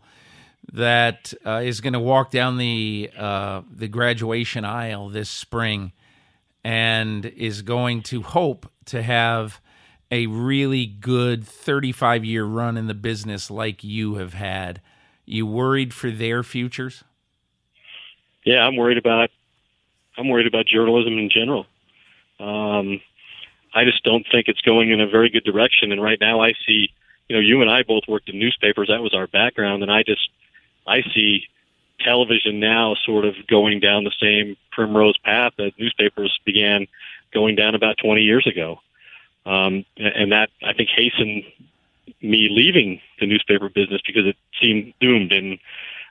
That 0.73 1.33
uh, 1.45 1.61
is 1.63 1.81
going 1.81 1.93
to 1.93 1.99
walk 1.99 2.31
down 2.31 2.57
the 2.57 3.09
uh, 3.17 3.61
the 3.71 3.87
graduation 3.87 4.65
aisle 4.65 5.09
this 5.09 5.29
spring 5.29 5.93
and 6.63 7.25
is 7.25 7.61
going 7.61 8.01
to 8.03 8.21
hope 8.21 8.69
to 8.85 9.01
have 9.01 9.61
a 10.11 10.27
really 10.27 10.85
good 10.85 11.45
35 11.45 12.25
year 12.25 12.45
run 12.45 12.77
in 12.77 12.87
the 12.87 12.93
business 12.93 13.49
like 13.49 13.83
you 13.83 14.15
have 14.15 14.33
had. 14.33 14.81
You 15.25 15.45
worried 15.45 15.93
for 15.93 16.09
their 16.09 16.43
futures? 16.43 17.03
Yeah, 18.45 18.65
I'm 18.65 18.75
worried 18.75 18.97
about 18.97 19.29
I'm 20.17 20.29
worried 20.29 20.47
about 20.47 20.65
journalism 20.65 21.17
in 21.17 21.29
general. 21.29 21.65
Um, 22.39 23.01
I 23.73 23.83
just 23.83 24.03
don't 24.03 24.25
think 24.31 24.47
it's 24.47 24.61
going 24.61 24.91
in 24.91 24.99
a 24.99 25.07
very 25.07 25.29
good 25.29 25.43
direction. 25.43 25.91
And 25.91 26.01
right 26.01 26.17
now, 26.19 26.41
I 26.41 26.53
see, 26.65 26.89
you 27.27 27.35
know, 27.35 27.41
you 27.41 27.61
and 27.61 27.69
I 27.69 27.83
both 27.83 28.03
worked 28.07 28.29
in 28.29 28.39
newspapers. 28.39 28.87
That 28.87 29.01
was 29.01 29.13
our 29.13 29.27
background, 29.27 29.83
and 29.83 29.91
I 29.91 30.03
just 30.03 30.29
I 30.87 31.01
see 31.13 31.43
television 31.99 32.59
now 32.59 32.95
sort 33.05 33.25
of 33.25 33.35
going 33.47 33.79
down 33.79 34.03
the 34.03 34.13
same 34.21 34.55
primrose 34.71 35.17
path 35.17 35.53
that 35.57 35.73
newspapers 35.77 36.39
began 36.45 36.87
going 37.33 37.55
down 37.55 37.75
about 37.75 37.97
20 37.97 38.21
years 38.21 38.47
ago. 38.47 38.79
Um, 39.45 39.85
and 39.97 40.31
that 40.31 40.49
I 40.63 40.73
think 40.73 40.89
hastened 40.95 41.43
me 42.21 42.49
leaving 42.51 43.01
the 43.19 43.25
newspaper 43.25 43.69
business 43.69 44.01
because 44.05 44.25
it 44.25 44.35
seemed 44.61 44.93
doomed. 44.99 45.31
And 45.31 45.59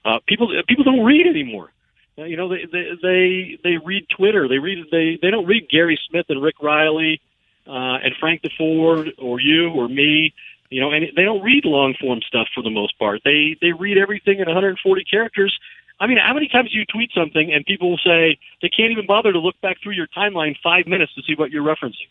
uh, 0.04 0.20
people 0.26 0.50
people 0.66 0.84
don't 0.84 1.04
read 1.04 1.26
anymore. 1.26 1.70
Uh, 2.18 2.24
you 2.24 2.36
know, 2.36 2.48
they, 2.48 2.64
they 2.64 2.90
they 3.02 3.58
they 3.62 3.76
read 3.76 4.06
Twitter. 4.08 4.48
They 4.48 4.58
read 4.58 4.86
they 4.90 5.18
they 5.20 5.30
don't 5.30 5.46
read 5.46 5.68
Gary 5.68 5.98
Smith 6.08 6.26
and 6.30 6.42
Rick 6.42 6.62
Reilly, 6.62 7.20
uh, 7.66 7.98
and 8.02 8.14
Frank 8.18 8.42
Deford 8.42 9.12
or 9.18 9.38
you 9.38 9.70
or 9.70 9.88
me 9.88 10.32
You 10.70 10.80
know, 10.80 10.90
and 10.90 11.06
they 11.16 11.24
don't 11.24 11.42
read 11.42 11.64
long 11.64 11.94
form 12.00 12.20
stuff 12.26 12.48
for 12.54 12.62
the 12.62 12.70
most 12.70 12.98
part. 12.98 13.22
They 13.24 13.56
they 13.60 13.72
read 13.72 13.98
everything 13.98 14.38
in 14.38 14.46
140 14.46 15.04
characters. 15.04 15.56
I 15.98 16.06
mean, 16.06 16.18
how 16.18 16.34
many 16.34 16.48
times 16.48 16.70
do 16.70 16.78
you 16.78 16.84
tweet 16.84 17.10
something 17.14 17.52
and 17.52 17.64
people 17.64 17.90
will 17.90 18.00
say 18.04 18.38
they 18.60 18.68
can't 18.68 18.90
even 18.90 19.06
bother 19.06 19.32
to 19.32 19.38
look 19.38 19.58
back 19.62 19.78
through 19.82 19.94
your 19.94 20.06
timeline 20.08 20.54
five 20.62 20.86
minutes 20.86 21.14
to 21.14 21.22
see 21.22 21.34
what 21.34 21.50
you're 21.50 21.64
referencing? 21.64 22.08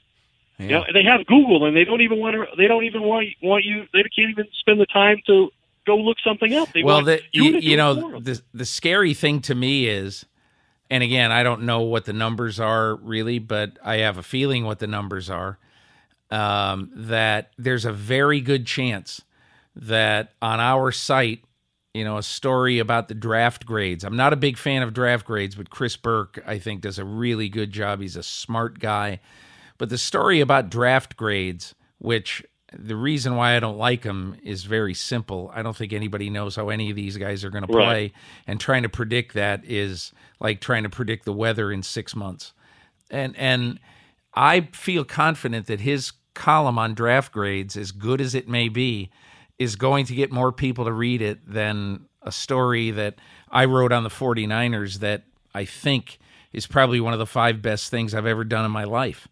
Yeah. 0.58 0.66
You 0.66 0.72
know, 0.72 0.84
they 0.94 1.04
have 1.04 1.26
Google 1.26 1.66
and 1.66 1.76
they 1.76 1.84
don't 1.84 2.02
even 2.02 2.20
want 2.20 2.36
to. 2.36 2.46
They 2.58 2.68
don't 2.68 2.86
even 2.86 3.04
want 3.04 3.28
want 3.42 3.66
you. 3.66 3.86
They 3.94 4.04
can't 4.04 4.30
even 4.30 4.48
spend 4.60 4.80
the 4.80 4.86
time 4.86 5.22
to 5.28 5.52
go 5.86 5.98
look 5.98 6.18
something 6.24 6.54
up. 6.54 6.72
They 6.74 6.84
well, 6.84 7.04
the, 7.04 7.22
you, 7.32 7.58
you 7.60 7.78
know, 7.78 8.20
the 8.20 8.42
the 8.54 8.66
scary 8.66 9.14
thing 9.14 9.42
to 9.42 9.56
me 9.56 9.88
is, 9.88 10.26
and 10.90 11.04
again, 11.04 11.32
I 11.32 11.44
don't 11.44 11.64
know 11.64 11.82
what 11.82 12.06
the 12.06 12.14
numbers 12.14 12.60
are 12.60 12.96
really, 12.96 13.40
but 13.40 13.78
I 13.84 13.98
have 13.98 14.18
a 14.18 14.24
feeling 14.24 14.64
what 14.64 14.80
the 14.80 14.88
numbers 14.88 15.30
are. 15.30 15.60
Um, 16.32 16.92
that 16.96 17.52
there's 17.58 17.86
a 17.86 17.94
very 17.94 18.42
good 18.42 18.66
chance 18.66 19.22
that 19.76 20.34
on 20.42 20.60
our 20.60 20.92
site, 20.92 21.44
you 21.94 22.04
know, 22.04 22.18
a 22.18 22.24
story 22.24 22.80
about 22.80 23.08
the 23.08 23.14
draft 23.14 23.66
grades. 23.66 24.04
I'm 24.04 24.18
not 24.18 24.34
a 24.34 24.36
big 24.36 24.58
fan 24.58 24.82
of 24.82 24.94
draft 24.94 25.26
grades, 25.26 25.56
but 25.56 25.70
Chris 25.70 25.96
Burke, 25.96 26.44
I 26.46 26.58
think, 26.58 26.82
does 26.82 27.00
a 27.00 27.06
really 27.06 27.48
good 27.48 27.72
job. 27.72 28.02
He's 28.02 28.16
a 28.16 28.24
smart 28.24 28.80
guy. 28.80 29.20
But 29.78 29.90
the 29.90 29.98
story 29.98 30.42
about 30.42 30.70
draft 30.70 31.16
grades, 31.16 31.76
which 32.00 32.44
the 32.78 32.96
reason 32.96 33.36
why 33.36 33.56
I 33.56 33.60
don't 33.60 33.78
like 33.78 34.02
them 34.02 34.38
is 34.44 34.64
very 34.64 34.94
simple. 34.94 35.52
I 35.54 35.62
don't 35.62 35.76
think 35.76 35.94
anybody 35.94 36.30
knows 36.30 36.56
how 36.56 36.70
any 36.70 36.90
of 36.90 36.96
these 36.96 37.18
guys 37.18 37.44
are 37.44 37.50
going 37.50 37.64
to 37.66 37.72
play, 37.72 38.02
right. 38.02 38.14
and 38.48 38.60
trying 38.60 38.84
to 38.84 38.90
predict 38.90 39.34
that 39.36 39.64
is 39.66 40.12
like 40.40 40.60
trying 40.62 40.84
to 40.84 40.90
predict 40.90 41.26
the 41.26 41.34
weather 41.34 41.72
in 41.72 41.84
six 41.84 42.16
months. 42.16 42.54
And 43.10 43.36
and 43.38 43.80
I 44.36 44.62
feel 44.74 45.06
confident 45.06 45.68
that 45.68 45.82
his 45.82 46.12
column 46.34 46.78
on 46.78 46.94
draft 46.94 47.32
grades, 47.32 47.78
as 47.78 47.92
good 47.92 48.22
as 48.22 48.36
it 48.36 48.48
may 48.48 48.70
be, 48.70 49.10
is 49.58 49.76
going 49.76 50.06
to 50.06 50.16
get 50.16 50.32
more 50.32 50.52
people 50.52 50.86
to 50.86 50.92
read 50.92 51.22
it 51.22 51.40
than 51.50 52.06
a 52.22 52.32
story 52.32 52.92
that 52.92 53.16
I 53.50 53.66
wrote 53.66 53.92
on 53.92 54.04
the 54.04 54.10
49ers 54.10 55.00
that 55.00 55.24
I 55.54 55.66
think 55.66 56.20
is 56.52 56.68
probably 56.68 57.00
one 57.00 57.14
of 57.14 57.20
the 57.20 57.26
five 57.26 57.62
best 57.62 57.90
things 57.90 58.14
I've 58.14 58.26
ever 58.26 58.44
done 58.44 58.66
in 58.66 58.72
my 58.72 58.84
life. 58.84 59.28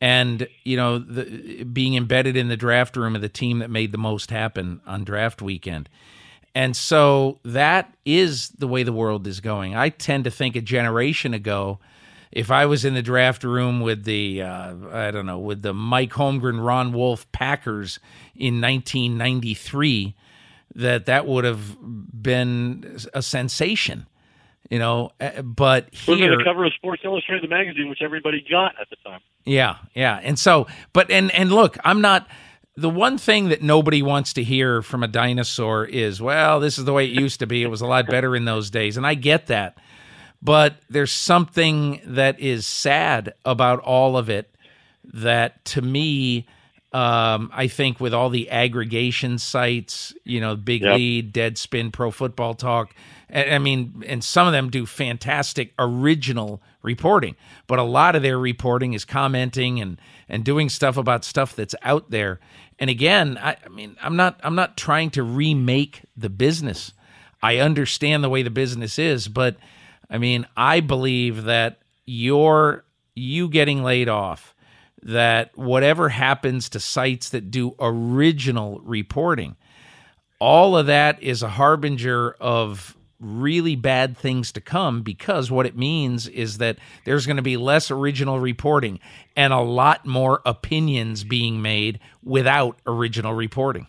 And 0.00 0.46
you 0.64 0.76
know 0.76 0.98
the, 0.98 1.64
being 1.64 1.94
embedded 1.94 2.36
in 2.36 2.48
the 2.48 2.56
draft 2.56 2.96
room 2.96 3.16
of 3.16 3.22
the 3.22 3.28
team 3.28 3.60
that 3.60 3.70
made 3.70 3.90
the 3.90 3.98
most 3.98 4.30
happen 4.30 4.80
on 4.86 5.04
draft 5.04 5.40
weekend. 5.40 5.88
And 6.54 6.76
so 6.76 7.40
that 7.44 7.94
is 8.04 8.50
the 8.50 8.68
way 8.68 8.82
the 8.82 8.92
world 8.92 9.26
is 9.26 9.40
going. 9.40 9.74
I 9.74 9.88
tend 9.88 10.24
to 10.24 10.30
think 10.30 10.54
a 10.54 10.60
generation 10.60 11.34
ago 11.34 11.80
if 12.34 12.50
i 12.50 12.66
was 12.66 12.84
in 12.84 12.92
the 12.92 13.02
draft 13.02 13.42
room 13.42 13.80
with 13.80 14.04
the 14.04 14.42
uh, 14.42 14.74
i 14.92 15.10
don't 15.10 15.26
know 15.26 15.38
with 15.38 15.62
the 15.62 15.72
mike 15.72 16.12
holmgren 16.12 16.62
ron 16.64 16.92
wolf 16.92 17.30
packers 17.32 17.98
in 18.34 18.60
1993 18.60 20.14
that 20.74 21.06
that 21.06 21.26
would 21.26 21.44
have 21.44 21.76
been 21.80 22.98
a 23.14 23.22
sensation 23.22 24.06
you 24.68 24.78
know 24.78 25.10
uh, 25.20 25.40
but 25.40 25.88
here 25.94 26.36
the 26.36 26.44
cover 26.44 26.66
of 26.66 26.72
sports 26.74 27.00
illustrated 27.04 27.48
magazine 27.48 27.88
which 27.88 28.02
everybody 28.02 28.44
got 28.50 28.74
at 28.78 28.90
the 28.90 28.96
time 28.96 29.20
yeah, 29.44 29.76
yeah. 29.94 30.20
And 30.22 30.38
so, 30.38 30.66
but 30.92 31.10
and 31.10 31.30
and 31.32 31.52
look, 31.52 31.76
I'm 31.84 32.00
not 32.00 32.26
the 32.76 32.90
one 32.90 33.18
thing 33.18 33.50
that 33.50 33.62
nobody 33.62 34.02
wants 34.02 34.32
to 34.34 34.42
hear 34.42 34.82
from 34.82 35.02
a 35.02 35.08
dinosaur 35.08 35.84
is, 35.84 36.20
well, 36.20 36.60
this 36.60 36.78
is 36.78 36.84
the 36.84 36.92
way 36.92 37.04
it 37.04 37.12
used 37.12 37.40
to 37.40 37.46
be. 37.46 37.62
It 37.62 37.68
was 37.68 37.80
a 37.80 37.86
lot 37.86 38.06
better 38.06 38.34
in 38.34 38.46
those 38.46 38.70
days. 38.70 38.96
And 38.96 39.06
I 39.06 39.14
get 39.14 39.46
that. 39.46 39.78
But 40.44 40.76
there's 40.90 41.10
something 41.10 42.02
that 42.04 42.38
is 42.38 42.66
sad 42.66 43.32
about 43.46 43.80
all 43.80 44.18
of 44.18 44.28
it 44.28 44.54
that 45.12 45.64
to 45.64 45.82
me, 45.82 46.46
um, 46.92 47.50
I 47.52 47.66
think 47.66 47.98
with 47.98 48.12
all 48.12 48.28
the 48.28 48.50
aggregation 48.50 49.38
sites, 49.38 50.12
you 50.24 50.40
know, 50.40 50.54
Big 50.54 50.82
yep. 50.82 50.98
Lead, 50.98 51.32
Deadspin, 51.32 51.92
Pro 51.92 52.10
Football 52.10 52.54
Talk, 52.54 52.94
I 53.34 53.58
mean, 53.58 54.04
and 54.06 54.22
some 54.22 54.46
of 54.46 54.52
them 54.52 54.70
do 54.70 54.86
fantastic 54.86 55.72
original 55.78 56.62
reporting, 56.82 57.34
but 57.66 57.78
a 57.78 57.82
lot 57.82 58.14
of 58.14 58.22
their 58.22 58.38
reporting 58.38 58.92
is 58.92 59.04
commenting 59.04 59.80
and 59.80 59.98
and 60.28 60.44
doing 60.44 60.68
stuff 60.68 60.96
about 60.96 61.24
stuff 61.24 61.56
that's 61.56 61.74
out 61.82 62.10
there. 62.10 62.38
And 62.78 62.90
again, 62.90 63.38
I, 63.40 63.56
I 63.64 63.68
mean, 63.70 63.96
I'm 64.00 64.16
not 64.16 64.38
I'm 64.44 64.54
not 64.54 64.76
trying 64.76 65.10
to 65.10 65.22
remake 65.22 66.02
the 66.16 66.28
business. 66.28 66.92
I 67.42 67.58
understand 67.58 68.22
the 68.22 68.28
way 68.28 68.42
the 68.42 68.50
business 68.50 68.98
is, 68.98 69.26
but 69.26 69.56
I 70.10 70.18
mean, 70.18 70.46
I 70.56 70.80
believe 70.80 71.44
that 71.44 71.80
your 72.06 72.84
you 73.14 73.48
getting 73.48 73.82
laid 73.82 74.08
off, 74.08 74.54
that 75.02 75.56
whatever 75.56 76.08
happens 76.08 76.68
to 76.70 76.80
sites 76.80 77.30
that 77.30 77.50
do 77.50 77.74
original 77.78 78.80
reporting, 78.80 79.56
all 80.38 80.76
of 80.76 80.86
that 80.86 81.22
is 81.22 81.42
a 81.42 81.48
harbinger 81.48 82.32
of 82.40 82.96
really 83.20 83.76
bad 83.76 84.16
things 84.16 84.52
to 84.52 84.60
come 84.60 85.02
because 85.02 85.50
what 85.50 85.66
it 85.66 85.76
means 85.76 86.26
is 86.28 86.58
that 86.58 86.76
there's 87.04 87.26
going 87.26 87.36
to 87.36 87.42
be 87.42 87.56
less 87.56 87.90
original 87.90 88.38
reporting 88.38 89.00
and 89.36 89.52
a 89.52 89.60
lot 89.60 90.04
more 90.04 90.42
opinions 90.44 91.24
being 91.24 91.62
made 91.62 91.98
without 92.22 92.78
original 92.86 93.32
reporting. 93.32 93.86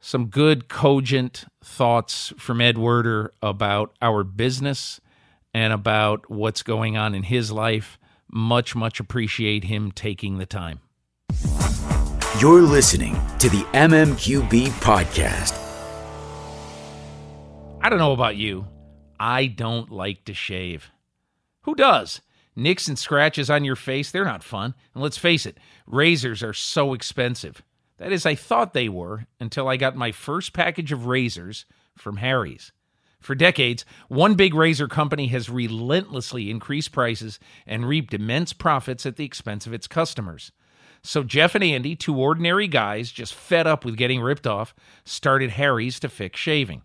Some 0.00 0.26
good, 0.26 0.68
cogent 0.68 1.44
thoughts 1.62 2.32
from 2.38 2.60
Ed 2.60 2.78
Werder 2.78 3.32
about 3.42 3.94
our 4.00 4.24
business 4.24 5.00
and 5.52 5.72
about 5.72 6.30
what's 6.30 6.62
going 6.62 6.96
on 6.96 7.14
in 7.14 7.24
his 7.24 7.52
life. 7.52 7.98
Much, 8.32 8.74
much 8.74 9.00
appreciate 9.00 9.64
him 9.64 9.92
taking 9.92 10.38
the 10.38 10.46
time. 10.46 10.80
You're 12.40 12.62
listening 12.62 13.14
to 13.38 13.50
the 13.50 13.64
MMQB 13.74 14.68
podcast 14.80 15.60
I 17.82 17.88
don't 17.88 17.98
know 17.98 18.12
about 18.12 18.36
you. 18.36 18.66
I 19.18 19.46
don't 19.46 19.90
like 19.90 20.26
to 20.26 20.34
shave. 20.34 20.90
Who 21.62 21.74
does? 21.74 22.20
Nicks 22.54 22.88
and 22.88 22.98
scratches 22.98 23.48
on 23.48 23.64
your 23.64 23.76
face, 23.76 24.10
they're 24.10 24.24
not 24.24 24.44
fun. 24.44 24.74
And 24.92 25.02
let's 25.02 25.16
face 25.16 25.46
it, 25.46 25.56
razors 25.86 26.42
are 26.42 26.52
so 26.52 26.92
expensive. 26.92 27.62
That 28.00 28.12
is, 28.12 28.24
I 28.24 28.34
thought 28.34 28.72
they 28.72 28.88
were 28.88 29.26
until 29.38 29.68
I 29.68 29.76
got 29.76 29.94
my 29.94 30.10
first 30.10 30.54
package 30.54 30.90
of 30.90 31.04
razors 31.04 31.66
from 31.98 32.16
Harry's. 32.16 32.72
For 33.20 33.34
decades, 33.34 33.84
one 34.08 34.36
big 34.36 34.54
razor 34.54 34.88
company 34.88 35.26
has 35.26 35.50
relentlessly 35.50 36.50
increased 36.50 36.92
prices 36.92 37.38
and 37.66 37.86
reaped 37.86 38.14
immense 38.14 38.54
profits 38.54 39.04
at 39.04 39.16
the 39.16 39.26
expense 39.26 39.66
of 39.66 39.74
its 39.74 39.86
customers. 39.86 40.50
So 41.02 41.22
Jeff 41.22 41.54
and 41.54 41.62
Andy, 41.62 41.94
two 41.94 42.18
ordinary 42.18 42.68
guys 42.68 43.12
just 43.12 43.34
fed 43.34 43.66
up 43.66 43.84
with 43.84 43.98
getting 43.98 44.22
ripped 44.22 44.46
off, 44.46 44.74
started 45.04 45.50
Harry's 45.50 46.00
to 46.00 46.08
fix 46.08 46.40
shaving. 46.40 46.80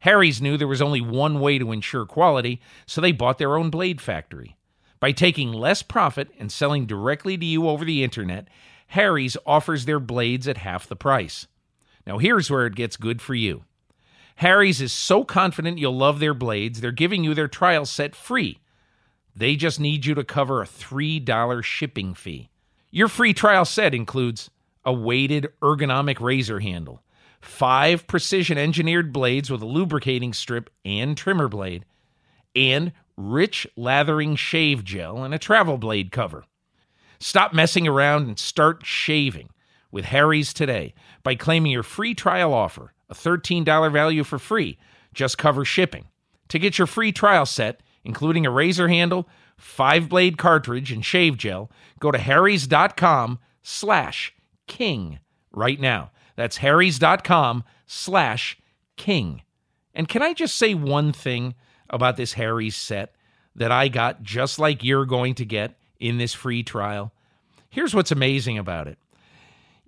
Harry's 0.00 0.42
knew 0.42 0.58
there 0.58 0.68
was 0.68 0.82
only 0.82 1.00
one 1.00 1.40
way 1.40 1.58
to 1.58 1.72
ensure 1.72 2.04
quality, 2.04 2.60
so 2.84 3.00
they 3.00 3.12
bought 3.12 3.38
their 3.38 3.56
own 3.56 3.70
blade 3.70 4.02
factory. 4.02 4.58
By 4.98 5.12
taking 5.12 5.54
less 5.54 5.82
profit 5.82 6.28
and 6.38 6.52
selling 6.52 6.84
directly 6.84 7.38
to 7.38 7.46
you 7.46 7.66
over 7.66 7.86
the 7.86 8.04
internet, 8.04 8.48
Harry's 8.90 9.36
offers 9.46 9.84
their 9.84 10.00
blades 10.00 10.48
at 10.48 10.58
half 10.58 10.86
the 10.86 10.96
price. 10.96 11.46
Now, 12.06 12.18
here's 12.18 12.50
where 12.50 12.66
it 12.66 12.74
gets 12.74 12.96
good 12.96 13.22
for 13.22 13.34
you. 13.34 13.64
Harry's 14.36 14.80
is 14.80 14.92
so 14.92 15.22
confident 15.24 15.78
you'll 15.78 15.96
love 15.96 16.18
their 16.18 16.34
blades, 16.34 16.80
they're 16.80 16.92
giving 16.92 17.22
you 17.22 17.34
their 17.34 17.46
trial 17.46 17.86
set 17.86 18.16
free. 18.16 18.58
They 19.36 19.54
just 19.54 19.78
need 19.78 20.06
you 20.06 20.14
to 20.14 20.24
cover 20.24 20.60
a 20.60 20.66
$3 20.66 21.62
shipping 21.62 22.14
fee. 22.14 22.48
Your 22.90 23.06
free 23.06 23.32
trial 23.32 23.64
set 23.64 23.94
includes 23.94 24.50
a 24.84 24.92
weighted 24.92 25.48
ergonomic 25.62 26.20
razor 26.20 26.58
handle 26.58 27.02
five 27.40 28.06
precision 28.06 28.58
engineered 28.58 29.12
blades 29.12 29.50
with 29.50 29.62
a 29.62 29.66
lubricating 29.66 30.32
strip 30.32 30.68
and 30.84 31.16
trimmer 31.16 31.48
blade, 31.48 31.84
and 32.54 32.92
rich 33.16 33.66
lathering 33.76 34.36
shave 34.36 34.84
gel 34.84 35.22
and 35.22 35.32
a 35.32 35.38
travel 35.38 35.78
blade 35.78 36.10
cover. 36.10 36.44
Stop 37.20 37.52
messing 37.52 37.86
around 37.86 38.26
and 38.26 38.38
start 38.38 38.84
shaving 38.84 39.50
with 39.90 40.06
Harry's 40.06 40.54
today 40.54 40.94
by 41.22 41.34
claiming 41.34 41.70
your 41.70 41.82
free 41.82 42.14
trial 42.14 42.54
offer, 42.54 42.94
a 43.10 43.14
$13 43.14 43.92
value 43.92 44.24
for 44.24 44.38
free. 44.38 44.78
Just 45.12 45.36
cover 45.38 45.64
shipping. 45.64 46.06
To 46.48 46.58
get 46.58 46.78
your 46.78 46.86
free 46.86 47.12
trial 47.12 47.46
set, 47.46 47.82
including 48.04 48.46
a 48.46 48.50
razor 48.50 48.88
handle, 48.88 49.28
five 49.58 50.08
blade 50.08 50.38
cartridge, 50.38 50.90
and 50.90 51.04
shave 51.04 51.36
gel, 51.36 51.70
go 51.98 52.10
to 52.10 52.18
harrys.com 52.18 53.38
slash 53.62 54.34
king 54.66 55.18
right 55.52 55.78
now. 55.78 56.10
That's 56.36 56.56
harrys.com 56.56 57.64
slash 57.86 58.58
king. 58.96 59.42
And 59.94 60.08
can 60.08 60.22
I 60.22 60.32
just 60.32 60.56
say 60.56 60.74
one 60.74 61.12
thing 61.12 61.54
about 61.90 62.16
this 62.16 62.32
Harry's 62.34 62.76
set 62.76 63.14
that 63.56 63.70
I 63.70 63.88
got 63.88 64.22
just 64.22 64.58
like 64.58 64.82
you're 64.82 65.04
going 65.04 65.34
to 65.34 65.44
get 65.44 65.76
in 66.00 66.18
this 66.18 66.34
free 66.34 66.62
trial? 66.62 67.12
Here's 67.68 67.94
what's 67.94 68.10
amazing 68.10 68.58
about 68.58 68.88
it 68.88 68.98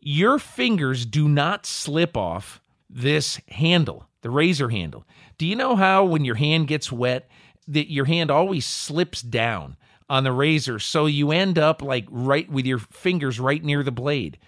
your 0.04 0.38
fingers 0.38 1.06
do 1.06 1.28
not 1.28 1.64
slip 1.64 2.16
off 2.16 2.60
this 2.90 3.40
handle, 3.48 4.08
the 4.22 4.30
razor 4.30 4.68
handle. 4.68 5.04
Do 5.38 5.46
you 5.46 5.56
know 5.56 5.76
how 5.76 6.04
when 6.04 6.24
your 6.24 6.34
hand 6.34 6.66
gets 6.66 6.90
wet, 6.90 7.28
that 7.68 7.90
your 7.90 8.04
hand 8.04 8.30
always 8.30 8.66
slips 8.66 9.22
down 9.22 9.76
on 10.10 10.24
the 10.24 10.32
razor 10.32 10.78
so 10.78 11.06
you 11.06 11.30
end 11.30 11.58
up 11.58 11.80
like 11.80 12.06
right 12.10 12.50
with 12.50 12.66
your 12.66 12.78
fingers 12.78 13.38
right 13.40 13.62
near 13.62 13.82
the 13.82 13.92
blade? 13.92 14.38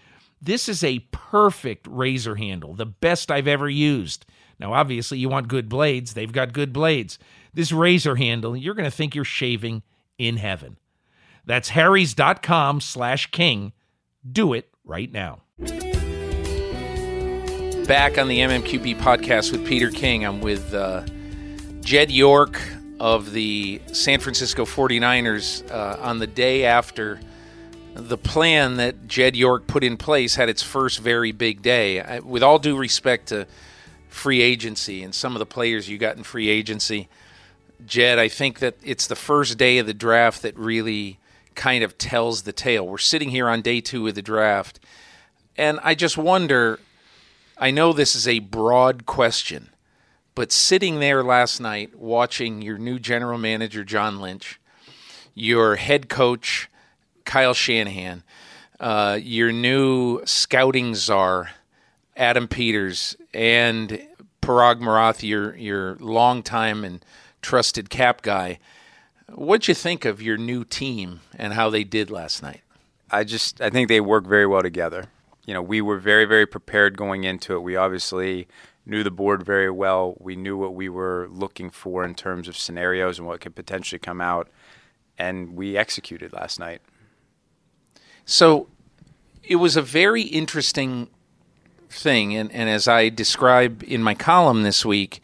This 0.42 0.68
is 0.68 0.85
a 0.85 1.07
perfect 1.11 1.87
razor 1.88 2.35
handle, 2.35 2.74
the 2.74 2.85
best 2.85 3.31
I've 3.31 3.48
ever 3.48 3.68
used. 3.70 4.27
Now, 4.59 4.74
obviously, 4.74 5.18
you 5.18 5.29
want 5.29 5.48
good 5.48 5.68
blades. 5.68 6.14
They've 6.14 6.31
got 6.31 6.53
good 6.53 6.72
blades. 6.72 7.18
This 7.55 7.72
razor 7.72 8.16
handle, 8.16 8.57
you're 8.57 8.74
going 8.74 8.90
to 8.90 8.96
think 8.96 9.14
you're 9.14 9.24
shaving 9.24 9.83
in 10.18 10.37
heaven. 10.37 10.77
That's 11.47 11.71
harrys.com 11.71 12.81
slash 12.81 13.31
king. 13.31 13.73
Do 14.31 14.53
it 14.53 14.71
right 14.85 15.11
now. 15.11 15.43
Back 17.87 18.17
on 18.17 18.29
the 18.29 18.39
MMQB 18.39 18.99
podcast 18.99 19.53
with 19.53 19.67
Peter 19.67 19.91
King. 19.91 20.25
I'm 20.25 20.41
with 20.41 20.73
uh, 20.73 21.05
Jed 21.83 22.11
York 22.11 22.59
of 22.99 23.33
the 23.33 23.83
San 23.93 24.21
Francisco 24.21 24.65
49ers 24.65 25.71
uh, 25.71 25.99
on 26.01 26.19
the 26.19 26.27
day 26.27 26.65
after 26.65 27.21
the 27.95 28.17
plan 28.17 28.77
that 28.77 29.07
Jed 29.07 29.37
York 29.37 29.67
put 29.67 29.85
in 29.85 29.97
place 29.97 30.35
had 30.35 30.49
its 30.49 30.63
first 30.63 30.99
very 31.01 31.31
big 31.33 31.61
day. 31.61 32.01
I, 32.01 32.21
with 32.21 32.43
all 32.43 32.59
due 32.59 32.77
respect 32.77 33.29
to 33.29 33.47
free 34.09 34.41
agency 34.41 35.03
and 35.03 35.15
some 35.15 35.35
of 35.35 35.39
the 35.39 35.47
players 35.47 35.89
you 35.89 35.99
got 35.99 36.17
in 36.17 36.23
free 36.23 36.49
agency, 36.49 37.09
Jed, 37.87 38.19
I 38.19 38.29
think 38.29 38.61
that 38.61 38.77
it's 38.83 39.07
the 39.07 39.17
first 39.17 39.59
day 39.59 39.79
of 39.79 39.87
the 39.87 39.95
draft 39.95 40.43
that 40.43 40.57
really 40.57 41.19
kind 41.55 41.85
of 41.85 41.99
tells 41.99 42.43
the 42.43 42.53
tale. 42.53 42.87
We're 42.87 42.99
sitting 42.99 43.31
here 43.31 43.49
on 43.49 43.62
day 43.62 43.81
two 43.81 44.07
of 44.09 44.14
the 44.14 44.23
draft, 44.23 44.81
and 45.57 45.79
I 45.83 45.95
just 45.95 46.17
wonder 46.17 46.81
I 47.57 47.71
know 47.71 47.93
this 47.93 48.17
is 48.17 48.27
a 48.27 48.40
broad 48.40 49.07
question, 49.07 49.71
but 50.35 50.51
sitting 50.51 50.99
there 50.99 51.23
last 51.23 51.61
night 51.61 51.97
watching 51.97 52.62
your 52.62 52.79
new 52.79 52.99
general 52.99 53.38
manager, 53.38 53.85
John 53.85 54.21
Lynch, 54.21 54.61
your 55.35 55.77
head 55.77 56.09
coach, 56.09 56.69
Kyle 57.25 57.55
Shanahan, 57.55 58.25
uh, 58.81 59.19
your 59.23 59.53
new 59.53 60.25
scouting 60.25 60.97
czar, 60.97 61.53
Adam 62.17 62.49
Peters, 62.49 63.17
and 63.33 64.05
Parag 64.43 64.81
Marathe, 64.81 65.23
your, 65.23 65.55
your 65.57 65.97
longtime 66.01 66.85
and 66.85 67.05
trusted 67.40 67.88
cap 67.88 68.23
guy. 68.23 68.59
What'd 69.35 69.66
you 69.66 69.75
think 69.75 70.05
of 70.05 70.23
your 70.23 70.37
new 70.37 70.64
team 70.64 71.20
and 71.37 71.55
how 71.55 71.68
they 71.68 71.83
did 71.83 72.11
last 72.11 72.42
night? 72.42 72.61
I 73.11 73.25
just 73.25 73.61
I 73.61 73.68
think 73.70 73.88
they 73.88 74.01
work 74.01 74.27
very 74.27 74.47
well 74.47 74.62
together. 74.62 75.07
You 75.44 75.55
know, 75.55 75.62
we 75.62 75.81
were 75.81 75.99
very 75.99 76.25
very 76.25 76.47
prepared 76.47 76.97
going 76.97 77.25
into 77.25 77.55
it. 77.55 77.61
We 77.61 77.77
obviously 77.77 78.47
knew 78.87 79.03
the 79.03 79.11
board 79.11 79.44
very 79.44 79.70
well. 79.70 80.14
We 80.20 80.37
knew 80.37 80.57
what 80.57 80.75
we 80.75 80.88
were 80.88 81.29
looking 81.31 81.70
for 81.70 82.05
in 82.05 82.14
terms 82.14 82.49
of 82.49 82.57
scenarios 82.57 83.18
and 83.18 83.27
what 83.27 83.40
could 83.40 83.57
potentially 83.57 83.99
come 83.99 84.20
out, 84.20 84.49
and 85.18 85.57
we 85.57 85.77
executed 85.77 86.33
last 86.33 86.61
night. 86.61 86.81
So 88.25 88.68
it 89.42 89.57
was 89.57 89.77
a 89.77 89.83
very 89.83 90.23
interesting 90.23 91.09
thing, 91.88 92.35
and, 92.37 92.53
and 92.53 92.68
as 92.68 92.88
I 92.88 93.09
describe 93.09 93.83
in 93.87 94.03
my 94.03 94.14
column 94.14 94.62
this 94.62 94.85
week, 94.85 95.23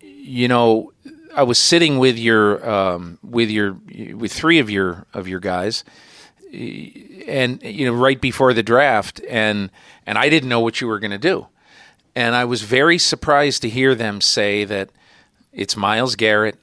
you 0.00 0.48
know, 0.48 0.92
I 1.34 1.42
was 1.42 1.58
sitting 1.58 1.98
with 1.98 2.18
your 2.18 2.68
um, 2.68 3.18
with 3.22 3.50
your 3.50 3.76
with 4.14 4.32
three 4.32 4.58
of 4.58 4.70
your 4.70 5.06
of 5.14 5.28
your 5.28 5.40
guys, 5.40 5.84
and 6.52 7.62
you 7.62 7.86
know, 7.86 7.92
right 7.92 8.20
before 8.20 8.52
the 8.54 8.62
draft, 8.62 9.20
and 9.28 9.70
and 10.06 10.18
I 10.18 10.28
didn't 10.28 10.48
know 10.48 10.60
what 10.60 10.80
you 10.80 10.86
were 10.86 10.98
going 10.98 11.10
to 11.12 11.18
do, 11.18 11.46
and 12.14 12.34
I 12.34 12.44
was 12.44 12.62
very 12.62 12.98
surprised 12.98 13.62
to 13.62 13.68
hear 13.68 13.94
them 13.94 14.20
say 14.20 14.64
that 14.64 14.90
it's 15.52 15.76
Myles 15.76 16.16
Garrett, 16.16 16.58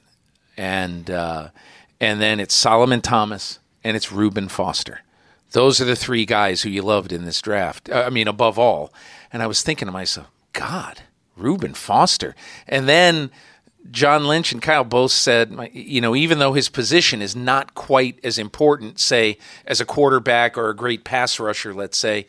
and 0.56 1.10
uh, 1.10 1.48
and 2.00 2.20
then 2.20 2.40
it's 2.40 2.54
Solomon 2.54 3.00
Thomas, 3.00 3.58
and 3.84 3.96
it's 3.96 4.12
Reuben 4.12 4.48
Foster. 4.48 5.00
Those 5.52 5.80
are 5.80 5.84
the 5.84 5.96
three 5.96 6.26
guys 6.26 6.62
who 6.62 6.70
you 6.70 6.82
loved 6.82 7.12
in 7.12 7.24
this 7.24 7.40
draft. 7.40 7.88
Uh, 7.88 8.04
I 8.06 8.10
mean, 8.10 8.28
above 8.28 8.58
all. 8.58 8.92
And 9.32 9.42
I 9.42 9.46
was 9.46 9.62
thinking 9.62 9.86
to 9.86 9.92
myself, 9.92 10.28
God, 10.52 11.02
Reuben 11.36 11.74
Foster. 11.74 12.34
And 12.66 12.88
then 12.88 13.30
John 13.90 14.26
Lynch 14.26 14.52
and 14.52 14.62
Kyle 14.62 14.84
both 14.84 15.12
said, 15.12 15.70
you 15.72 16.00
know, 16.00 16.14
even 16.14 16.38
though 16.38 16.52
his 16.52 16.68
position 16.68 17.22
is 17.22 17.36
not 17.36 17.74
quite 17.74 18.18
as 18.24 18.38
important, 18.38 18.98
say, 18.98 19.38
as 19.66 19.80
a 19.80 19.84
quarterback 19.84 20.56
or 20.56 20.68
a 20.68 20.76
great 20.76 21.04
pass 21.04 21.38
rusher, 21.38 21.74
let's 21.74 21.98
say, 21.98 22.26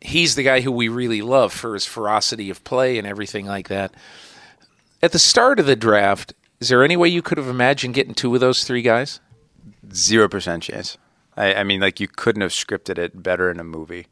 he's 0.00 0.34
the 0.34 0.42
guy 0.42 0.60
who 0.60 0.70
we 0.70 0.88
really 0.88 1.22
love 1.22 1.52
for 1.52 1.74
his 1.74 1.86
ferocity 1.86 2.50
of 2.50 2.64
play 2.64 2.98
and 2.98 3.06
everything 3.06 3.46
like 3.46 3.68
that. 3.68 3.94
At 5.02 5.12
the 5.12 5.18
start 5.18 5.58
of 5.60 5.66
the 5.66 5.76
draft, 5.76 6.34
is 6.60 6.68
there 6.68 6.84
any 6.84 6.96
way 6.96 7.08
you 7.08 7.22
could 7.22 7.38
have 7.38 7.48
imagined 7.48 7.94
getting 7.94 8.14
two 8.14 8.34
of 8.34 8.40
those 8.40 8.64
three 8.64 8.82
guys? 8.82 9.20
Zero 9.92 10.28
percent 10.28 10.62
chance. 10.62 10.96
I, 11.36 11.54
I 11.54 11.64
mean, 11.64 11.80
like 11.80 12.00
you 12.00 12.08
couldn't 12.08 12.42
have 12.42 12.52
scripted 12.52 12.98
it 12.98 13.22
better 13.22 13.50
in 13.50 13.60
a 13.60 13.64
movie. 13.64 14.06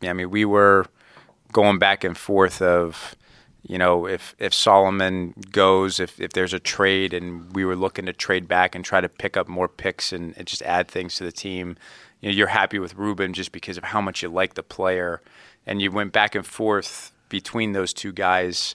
Yeah, 0.00 0.10
I 0.10 0.12
mean, 0.12 0.30
we 0.30 0.44
were 0.44 0.86
going 1.52 1.78
back 1.78 2.04
and 2.04 2.16
forth 2.16 2.60
of 2.60 3.14
you 3.68 3.76
know, 3.76 4.06
if 4.06 4.34
if 4.38 4.54
Solomon 4.54 5.34
goes, 5.52 6.00
if 6.00 6.18
if 6.18 6.32
there's 6.32 6.54
a 6.54 6.58
trade, 6.58 7.12
and 7.12 7.54
we 7.54 7.66
were 7.66 7.76
looking 7.76 8.06
to 8.06 8.14
trade 8.14 8.48
back 8.48 8.74
and 8.74 8.82
try 8.82 9.02
to 9.02 9.10
pick 9.10 9.36
up 9.36 9.46
more 9.46 9.68
picks 9.68 10.10
and, 10.10 10.34
and 10.38 10.46
just 10.46 10.62
add 10.62 10.88
things 10.88 11.16
to 11.16 11.24
the 11.24 11.30
team, 11.30 11.76
you 12.20 12.30
know, 12.30 12.34
you're 12.34 12.48
happy 12.48 12.78
with 12.78 12.94
Reuben 12.94 13.34
just 13.34 13.52
because 13.52 13.76
of 13.76 13.84
how 13.84 14.00
much 14.00 14.22
you 14.22 14.30
like 14.30 14.54
the 14.54 14.62
player, 14.62 15.20
and 15.66 15.82
you 15.82 15.92
went 15.92 16.12
back 16.12 16.34
and 16.34 16.46
forth 16.46 17.12
between 17.28 17.72
those 17.72 17.92
two 17.92 18.10
guys, 18.10 18.74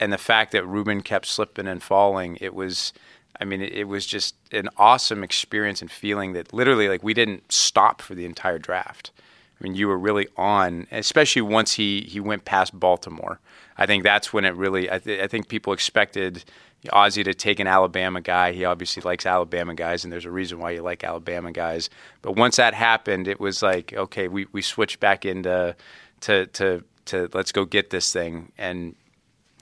and 0.00 0.12
the 0.12 0.18
fact 0.18 0.50
that 0.50 0.66
Reuben 0.66 1.00
kept 1.02 1.26
slipping 1.26 1.68
and 1.68 1.82
falling, 1.82 2.36
it 2.40 2.54
was. 2.54 2.92
I 3.40 3.44
mean, 3.44 3.62
it, 3.62 3.88
was 3.88 4.06
just 4.06 4.36
an 4.52 4.68
awesome 4.76 5.24
experience 5.24 5.82
and 5.82 5.90
feeling 5.90 6.34
that 6.34 6.52
literally, 6.52 6.88
like, 6.88 7.02
we 7.02 7.14
didn't 7.14 7.50
stop 7.50 8.00
for 8.00 8.14
the 8.14 8.26
entire 8.26 8.60
draft. 8.60 9.10
I 9.58 9.64
mean, 9.64 9.74
you 9.74 9.88
were 9.88 9.98
really 9.98 10.28
on, 10.36 10.86
especially 10.92 11.42
once 11.42 11.72
he, 11.72 12.02
he 12.02 12.20
went 12.20 12.44
past 12.44 12.78
Baltimore. 12.78 13.40
I 13.76 13.86
think 13.86 14.04
that's 14.04 14.32
when 14.32 14.44
it 14.44 14.54
really. 14.54 14.90
I, 14.90 14.98
th- 14.98 15.20
I 15.20 15.26
think 15.26 15.48
people 15.48 15.72
expected 15.72 16.44
Ozzie 16.92 17.24
to 17.24 17.34
take 17.34 17.60
an 17.60 17.66
Alabama 17.66 18.20
guy. 18.20 18.52
He 18.52 18.64
obviously 18.64 19.02
likes 19.02 19.26
Alabama 19.26 19.74
guys, 19.74 20.04
and 20.04 20.12
there's 20.12 20.24
a 20.24 20.30
reason 20.30 20.58
why 20.58 20.72
you 20.72 20.82
like 20.82 21.02
Alabama 21.02 21.50
guys. 21.50 21.90
But 22.22 22.36
once 22.36 22.56
that 22.56 22.74
happened, 22.74 23.26
it 23.26 23.40
was 23.40 23.62
like, 23.62 23.92
okay, 23.92 24.28
we, 24.28 24.46
we 24.52 24.62
switched 24.62 25.00
back 25.00 25.24
into 25.24 25.74
to 26.20 26.46
to 26.46 26.84
to 27.06 27.28
let's 27.32 27.52
go 27.52 27.64
get 27.64 27.90
this 27.90 28.12
thing, 28.12 28.52
and 28.58 28.94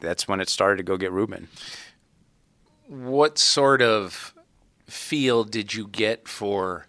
that's 0.01 0.27
when 0.27 0.40
it 0.40 0.48
started 0.48 0.79
to 0.79 0.83
go 0.83 0.96
get 0.96 1.12
Reuben. 1.12 1.48
What 2.88 3.38
sort 3.38 3.81
of 3.81 4.35
feel 4.87 5.44
did 5.44 5.72
you 5.72 5.87
get 5.87 6.29
for 6.29 6.87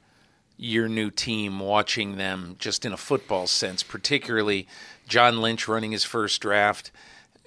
your 0.58 0.88
new 0.90 1.10
team 1.10 1.60
watching 1.60 2.18
them 2.18 2.56
just 2.60 2.86
in 2.86 2.92
a 2.92 2.98
football 2.98 3.48
sense, 3.48 3.84
particularly 3.84 4.68
John 5.08 5.42
Lynch 5.42 5.68
running 5.68 5.92
his 5.92 6.04
first 6.04 6.42
draft? 6.42 6.92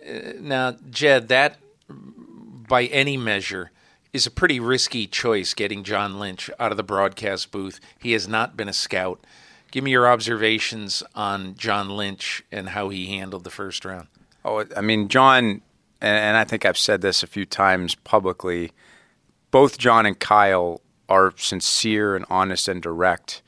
Uh, 0.07 0.33
now, 0.41 0.77
Jed, 0.91 1.29
that 1.29 1.59
by 1.89 2.85
any 2.85 3.17
measure 3.17 3.71
is 4.13 4.27
a 4.27 4.31
pretty 4.31 4.59
risky 4.61 5.07
choice 5.07 5.55
getting 5.55 5.85
John 5.85 6.19
Lynch 6.19 6.51
out 6.59 6.71
of 6.71 6.77
the 6.77 6.83
broadcast 6.83 7.51
booth. 7.51 7.81
He 7.99 8.13
has 8.13 8.27
not 8.27 8.57
been 8.57 8.69
a 8.69 8.73
scout. 8.73 9.25
Give 9.71 9.85
me 9.85 9.91
your 9.91 10.09
observations 10.09 11.03
on 11.15 11.55
John 11.57 11.91
Lynch 11.91 12.43
and 12.51 12.71
how 12.71 12.89
he 12.89 13.07
handled 13.07 13.45
the 13.45 13.51
first 13.51 13.85
round. 13.85 14.09
Oh, 14.45 14.65
I 14.77 14.81
mean, 14.81 15.09
John, 15.09 15.61
and 16.01 16.37
I 16.37 16.45
think 16.45 16.65
I've 16.65 16.79
said 16.79 17.01
this 17.03 17.23
a 17.23 17.27
few 17.27 17.45
times 17.45 17.95
publicly, 17.95 18.71
both 19.51 19.77
John 19.77 20.07
and 20.07 20.19
Kyle 20.19 20.81
are 21.09 21.35
sincere 21.37 22.17
and 22.17 22.25
honest 22.31 22.69
and 22.69 22.81
direct. 22.81 23.43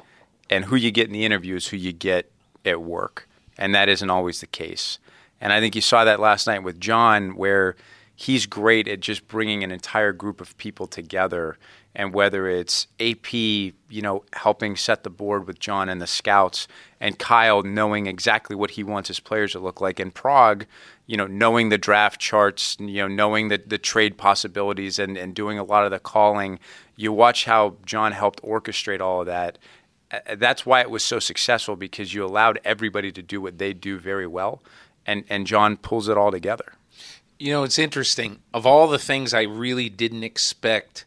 And 0.51 0.67
who 0.67 0.77
you 0.77 0.91
get 0.91 1.07
in 1.07 1.13
the 1.13 1.25
interview 1.25 1.57
is 1.57 1.69
who 1.69 1.77
you 1.77 1.93
get 1.93 2.31
at 2.65 2.83
work. 2.83 3.29
And 3.57 3.75
that 3.75 3.89
isn't 3.89 4.11
always 4.11 4.41
the 4.41 4.47
case. 4.47 4.99
And 5.41 5.53
I 5.53 5.61
think 5.61 5.75
you 5.75 5.81
saw 5.81 6.05
that 6.05 6.21
last 6.21 6.47
night 6.47 6.63
with 6.63 6.81
John, 6.81 7.37
where 7.37 7.77
he's 8.19 8.47
great 8.47 8.89
at 8.89 8.99
just 8.99 9.29
bringing 9.29 9.63
an 9.63 9.71
entire 9.71 10.13
group 10.13 10.41
of 10.41 10.57
people 10.59 10.89
together. 10.89 11.57
And 11.95 12.13
whether 12.13 12.49
it's 12.49 12.87
AP, 13.01 13.33
you 13.33 13.73
know, 13.91 14.25
helping 14.33 14.77
set 14.77 15.05
the 15.05 15.11
board 15.11 15.47
with 15.47 15.59
John 15.59 15.89
and 15.89 16.01
the 16.01 16.07
scouts, 16.07 16.69
and 17.01 17.19
Kyle 17.19 17.63
knowing 17.63 18.07
exactly 18.07 18.55
what 18.55 18.73
he 18.73 18.85
wants 18.85 19.09
his 19.09 19.21
players 19.21 19.53
to 19.53 19.61
look 19.61 19.81
like, 19.81 19.99
and 19.99 20.15
Parag, 20.15 20.67
you 21.07 21.17
know, 21.17 21.27
knowing 21.27 21.69
the 21.69 21.79
draft 21.79 22.21
charts, 22.21 22.77
you 22.79 23.03
know, 23.03 23.09
knowing 23.09 23.49
the, 23.49 23.61
the 23.65 23.79
trade 23.79 24.17
possibilities 24.17 24.99
and, 24.99 25.17
and 25.17 25.35
doing 25.35 25.59
a 25.59 25.65
lot 25.65 25.85
of 25.85 25.91
the 25.91 25.99
calling. 25.99 26.59
You 26.97 27.13
watch 27.13 27.47
how 27.47 27.77
John 27.87 28.13
helped 28.13 28.43
orchestrate 28.43 29.01
all 29.01 29.21
of 29.21 29.27
that. 29.27 29.59
That's 30.37 30.65
why 30.67 30.81
it 30.81 30.91
was 30.91 31.05
so 31.05 31.19
successful 31.19 31.77
because 31.77 32.15
you 32.15 32.25
allowed 32.25 32.61
everybody 32.65 33.13
to 33.13 33.23
do 33.23 33.41
what 33.41 33.59
they 33.59 33.73
do 33.73 33.99
very 33.99 34.27
well 34.27 34.63
and 35.09 35.25
and 35.29 35.47
John 35.47 35.79
pulls 35.79 36.09
it 36.09 36.19
all 36.19 36.31
together. 36.31 36.75
You 37.39 37.53
know, 37.53 37.65
it's 37.65 37.79
interesting. 37.79 38.41
Of 38.53 38.67
all 38.67 38.87
the 38.87 38.99
things 38.99 39.33
I 39.33 39.43
really 39.43 39.89
didn't 39.89 40.23
expect 40.23 41.07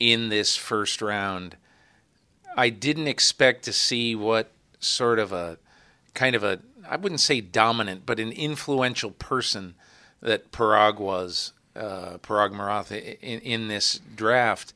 in 0.00 0.30
this 0.30 0.56
first 0.56 1.02
round, 1.02 1.56
I 2.56 2.70
didn't 2.70 3.08
expect 3.08 3.64
to 3.64 3.72
see 3.72 4.16
what 4.16 4.50
sort 4.80 5.18
of 5.18 5.32
a 5.32 5.58
kind 6.14 6.34
of 6.34 6.42
a 6.42 6.60
I 6.88 6.96
wouldn't 6.96 7.20
say 7.20 7.42
dominant, 7.42 8.06
but 8.06 8.18
an 8.18 8.32
influential 8.32 9.10
person 9.10 9.74
that 10.22 10.50
Parag 10.50 10.98
was, 10.98 11.52
uh, 11.76 12.16
Parag 12.22 12.52
Marathe, 12.52 13.18
in, 13.20 13.40
in 13.40 13.68
this 13.68 14.00
draft. 14.16 14.72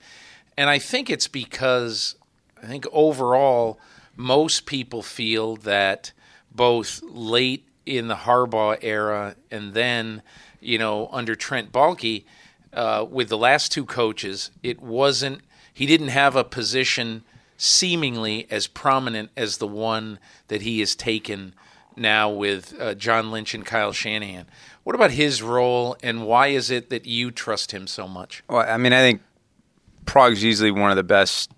And 0.59 0.69
I 0.69 0.79
think 0.79 1.09
it's 1.09 1.27
because 1.27 2.17
I 2.63 2.67
think 2.67 2.85
overall 2.93 3.81
most 4.15 4.67
people 4.67 5.03
feel 5.03 5.57
that 5.57 6.13
both 6.55 7.03
late 7.03 7.65
in 7.87 8.09
the 8.09 8.15
Harbaugh 8.15 8.79
era 8.83 9.37
and 9.51 9.75
then, 9.75 10.23
you 10.61 10.79
know, 10.79 11.09
under 11.13 11.35
Trent 11.35 11.73
Baalke, 11.73 12.25
uh, 12.73 13.05
with 13.09 13.29
the 13.29 13.39
last 13.39 13.73
two 13.73 13.85
coaches, 13.85 14.51
it 14.63 14.81
wasn't, 14.81 15.41
he 15.73 15.87
didn't 15.87 16.09
have 16.09 16.37
a 16.37 16.45
position 16.45 17.25
seemingly 17.57 18.47
as 18.51 18.67
prominent 18.67 19.31
as 19.37 19.59
the 19.59 19.67
one 19.67 20.19
that 20.49 20.63
he 20.63 20.81
has 20.81 20.95
taken 20.97 21.55
now 21.97 22.31
with 22.31 22.75
uh, 22.81 22.95
John 22.95 23.31
Lynch 23.31 23.55
and 23.55 23.65
Kyle 23.65 23.93
Shanahan. 23.93 24.47
What 24.85 24.97
about 24.97 25.13
his 25.13 25.43
role, 25.43 25.97
and 26.03 26.27
why 26.27 26.49
is 26.49 26.71
it 26.71 26.91
that 26.91 27.07
you 27.07 27.31
trust 27.31 27.73
him 27.73 27.87
so 27.87 28.09
much? 28.09 28.43
Well, 28.49 28.69
I 28.69 28.77
mean, 28.79 28.93
I 28.93 29.01
think 29.01 29.23
Parag's 30.07 30.45
easily 30.45 30.71
one 30.71 30.91
of 30.91 30.97
the 30.97 31.05
best 31.05 31.53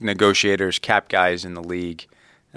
negotiators, 0.00 0.78
cap 0.78 1.08
guys 1.08 1.44
in 1.44 1.54
the 1.54 1.62
league. 1.62 2.06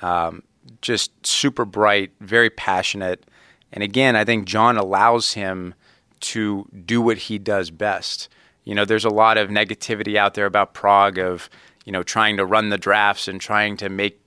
Um, 0.02 0.44
just 0.86 1.26
super 1.26 1.66
bright, 1.66 2.12
very 2.22 2.50
passionate. 2.50 3.26
And 3.72 3.84
again, 3.84 4.16
I 4.16 4.24
think 4.24 4.46
John 4.46 4.78
allows 4.78 5.34
him 5.34 5.74
to 6.22 6.70
do 6.86 7.02
what 7.02 7.18
he 7.18 7.40
does 7.40 7.72
best. 7.72 8.30
You 8.64 8.76
know, 8.76 8.86
there's 8.86 9.06
a 9.06 9.10
lot 9.10 9.38
of 9.38 9.50
negativity 9.50 10.16
out 10.16 10.36
there 10.36 10.46
about 10.46 10.76
Parag 10.76 11.18
of, 11.18 11.50
you 11.86 11.92
know, 11.92 12.04
trying 12.04 12.38
to 12.38 12.46
run 12.46 12.70
the 12.70 12.78
drafts 12.78 13.28
and 13.28 13.42
trying 13.42 13.78
to 13.78 13.90
make 13.90 14.22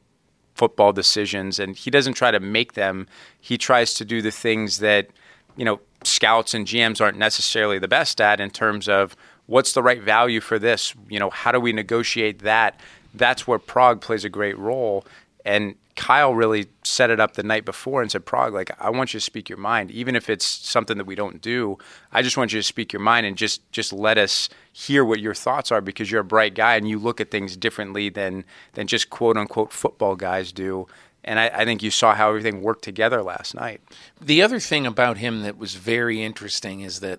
football 0.54 0.92
decisions. 0.92 1.60
And 1.60 1.76
he 1.76 1.90
doesn't 1.90 2.14
try 2.14 2.32
to 2.32 2.40
make 2.40 2.74
them. 2.74 3.06
He 3.40 3.56
tries 3.56 3.94
to 3.94 4.04
do 4.04 4.20
the 4.20 4.32
things 4.32 4.78
that, 4.78 5.08
you 5.56 5.64
know, 5.64 5.80
scouts 6.02 6.54
and 6.54 6.66
GMs 6.66 7.00
aren't 7.00 7.18
necessarily 7.18 7.78
the 7.78 7.88
best 7.88 8.20
at 8.20 8.40
in 8.40 8.50
terms 8.50 8.88
of 8.88 9.16
what's 9.46 9.72
the 9.72 9.82
right 9.82 10.02
value 10.02 10.40
for 10.40 10.58
this? 10.58 10.94
You 11.08 11.20
know, 11.20 11.30
how 11.30 11.52
do 11.52 11.60
we 11.60 11.72
negotiate 11.72 12.40
that? 12.40 12.78
That's 13.14 13.46
where 13.46 13.58
Parag 13.58 14.00
plays 14.00 14.24
a 14.24 14.28
great 14.28 14.58
role. 14.58 15.06
And 15.44 15.76
Kyle 15.98 16.32
really 16.32 16.68
set 16.84 17.10
it 17.10 17.18
up 17.18 17.34
the 17.34 17.42
night 17.42 17.64
before 17.64 18.00
and 18.00 18.10
said, 18.10 18.24
Parag, 18.24 18.52
like, 18.52 18.70
I 18.80 18.88
want 18.88 19.12
you 19.12 19.18
to 19.18 19.24
speak 19.24 19.48
your 19.48 19.58
mind. 19.58 19.90
Even 19.90 20.14
if 20.14 20.30
it's 20.30 20.46
something 20.46 20.96
that 20.96 21.08
we 21.08 21.16
don't 21.16 21.42
do, 21.42 21.76
I 22.12 22.22
just 22.22 22.36
want 22.36 22.52
you 22.52 22.60
to 22.60 22.62
speak 22.62 22.92
your 22.92 23.02
mind 23.02 23.26
and 23.26 23.36
just 23.36 23.70
just 23.72 23.92
let 23.92 24.16
us 24.16 24.48
hear 24.72 25.04
what 25.04 25.18
your 25.18 25.34
thoughts 25.34 25.72
are 25.72 25.80
because 25.80 26.08
you're 26.08 26.20
a 26.20 26.24
bright 26.24 26.54
guy 26.54 26.76
and 26.76 26.88
you 26.88 27.00
look 27.00 27.20
at 27.20 27.32
things 27.32 27.56
differently 27.56 28.08
than 28.08 28.44
than 28.74 28.86
just 28.86 29.10
quote 29.10 29.36
unquote 29.36 29.72
football 29.72 30.14
guys 30.14 30.52
do. 30.52 30.86
And 31.24 31.40
I, 31.40 31.48
I 31.48 31.64
think 31.64 31.82
you 31.82 31.90
saw 31.90 32.14
how 32.14 32.28
everything 32.28 32.62
worked 32.62 32.84
together 32.84 33.20
last 33.20 33.56
night. 33.56 33.80
The 34.20 34.40
other 34.40 34.60
thing 34.60 34.86
about 34.86 35.18
him 35.18 35.42
that 35.42 35.58
was 35.58 35.74
very 35.74 36.22
interesting 36.22 36.80
is 36.80 37.00
that 37.00 37.18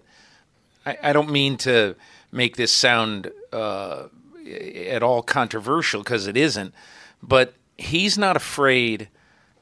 I, 0.85 0.97
I 1.03 1.13
don't 1.13 1.29
mean 1.29 1.57
to 1.57 1.97
make 2.31 2.55
this 2.55 2.71
sound 2.71 3.29
uh, 3.51 4.05
at 4.47 5.03
all 5.03 5.21
controversial 5.21 6.01
because 6.01 6.27
it 6.27 6.37
isn't, 6.37 6.73
but 7.21 7.55
he's 7.79 8.17
not 8.17 8.35
afraid 8.35 9.09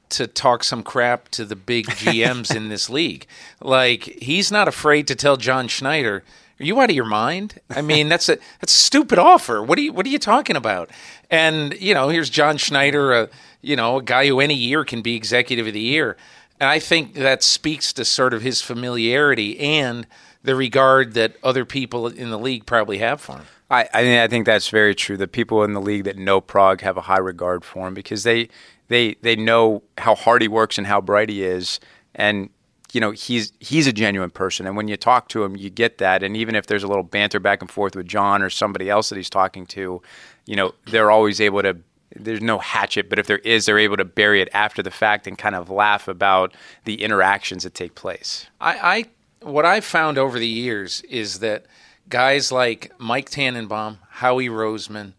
to 0.09 0.27
talk 0.27 0.63
some 0.63 0.83
crap 0.83 1.29
to 1.29 1.45
the 1.45 1.55
big 1.55 1.85
GMs 1.87 2.55
in 2.55 2.69
this 2.69 2.89
league. 2.89 3.27
Like 3.61 4.03
he's 4.03 4.51
not 4.51 4.67
afraid 4.67 5.07
to 5.07 5.15
tell 5.15 5.37
John 5.37 5.67
Schneider, 5.67 6.23
"Are 6.59 6.63
you 6.63 6.79
out 6.79 6.89
of 6.89 6.95
your 6.95 7.05
mind?" 7.05 7.59
I 7.69 7.81
mean, 7.81 8.09
that's 8.09 8.29
a 8.29 8.37
that's 8.59 8.73
a 8.73 8.77
stupid 8.77 9.19
offer. 9.19 9.61
What 9.61 9.77
are 9.77 9.81
you 9.81 9.93
what 9.93 10.05
are 10.05 10.09
you 10.09 10.19
talking 10.19 10.55
about? 10.55 10.89
And 11.29 11.79
you 11.79 11.93
know, 11.93 12.09
here's 12.09 12.29
John 12.29 12.57
Schneider, 12.57 13.13
a 13.13 13.29
you 13.61 13.75
know 13.75 13.97
a 13.97 14.03
guy 14.03 14.27
who 14.27 14.39
any 14.39 14.55
year 14.55 14.85
can 14.85 15.01
be 15.01 15.15
executive 15.15 15.67
of 15.67 15.73
the 15.73 15.79
year. 15.79 16.17
And 16.59 16.69
I 16.69 16.79
think 16.79 17.13
that 17.13 17.43
speaks 17.43 17.93
to 17.93 18.03
sort 18.05 18.33
of 18.33 18.41
his 18.41 18.63
familiarity 18.63 19.59
and 19.59 20.07
the 20.43 20.55
regard 20.55 21.13
that 21.13 21.35
other 21.43 21.65
people 21.65 22.07
in 22.07 22.31
the 22.31 22.39
league 22.39 22.65
probably 22.65 22.97
have 22.97 23.21
for 23.21 23.37
him. 23.37 23.45
I, 23.69 23.87
I, 23.93 24.23
I 24.23 24.27
think 24.27 24.45
that's 24.45 24.69
very 24.69 24.95
true. 24.95 25.17
The 25.17 25.27
people 25.27 25.63
in 25.63 25.73
the 25.73 25.81
league 25.81 26.05
that 26.05 26.17
know 26.17 26.39
Parag 26.41 26.81
have 26.81 26.97
a 26.97 27.01
high 27.01 27.19
regard 27.19 27.65
for 27.65 27.87
him 27.87 27.93
because 27.93 28.23
they 28.23 28.49
they 28.87 29.15
they 29.21 29.35
know 29.35 29.83
how 29.97 30.15
hard 30.15 30.41
he 30.41 30.47
works 30.47 30.77
and 30.77 30.87
how 30.87 31.01
bright 31.01 31.29
he 31.29 31.43
is, 31.43 31.79
and 32.15 32.49
you 32.93 33.01
know 33.01 33.11
he's 33.11 33.51
he's 33.59 33.87
a 33.87 33.93
genuine 33.93 34.29
person. 34.29 34.65
And 34.65 34.77
when 34.77 34.87
you 34.87 34.95
talk 34.95 35.27
to 35.29 35.43
him, 35.43 35.57
you 35.57 35.69
get 35.69 35.97
that. 35.97 36.23
And 36.23 36.37
even 36.37 36.55
if 36.55 36.67
there's 36.67 36.83
a 36.83 36.87
little 36.87 37.03
banter 37.03 37.39
back 37.39 37.61
and 37.61 37.69
forth 37.69 37.95
with 37.95 38.07
John 38.07 38.41
or 38.41 38.49
somebody 38.49 38.89
else 38.89 39.09
that 39.09 39.17
he's 39.17 39.29
talking 39.29 39.65
to, 39.67 40.01
you 40.45 40.55
know 40.55 40.73
they're 40.85 41.11
always 41.11 41.41
able 41.41 41.61
to. 41.61 41.77
There's 42.15 42.41
no 42.41 42.57
hatchet, 42.57 43.09
but 43.09 43.19
if 43.19 43.27
there 43.27 43.39
is, 43.39 43.65
they're 43.65 43.77
able 43.77 43.97
to 43.97 44.05
bury 44.05 44.41
it 44.41 44.47
after 44.53 44.81
the 44.81 44.89
fact 44.89 45.27
and 45.27 45.37
kind 45.37 45.55
of 45.55 45.69
laugh 45.69 46.07
about 46.07 46.55
the 46.85 47.03
interactions 47.03 47.63
that 47.63 47.73
take 47.73 47.95
place. 47.95 48.47
I, 48.61 49.05
I 49.41 49.45
what 49.45 49.65
I've 49.65 49.85
found 49.85 50.17
over 50.17 50.39
the 50.39 50.47
years 50.47 51.01
is 51.01 51.39
that 51.39 51.65
guys 52.09 52.51
like 52.51 52.91
Mike 52.97 53.29
Tannenbaum, 53.29 53.99
Howie 54.09 54.49
Roseman, 54.49 55.13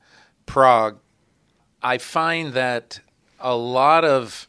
Parag, 0.47 0.97
I 1.83 1.99
find 1.99 2.55
that 2.55 3.01
a 3.39 3.55
lot 3.55 4.05
of 4.05 4.49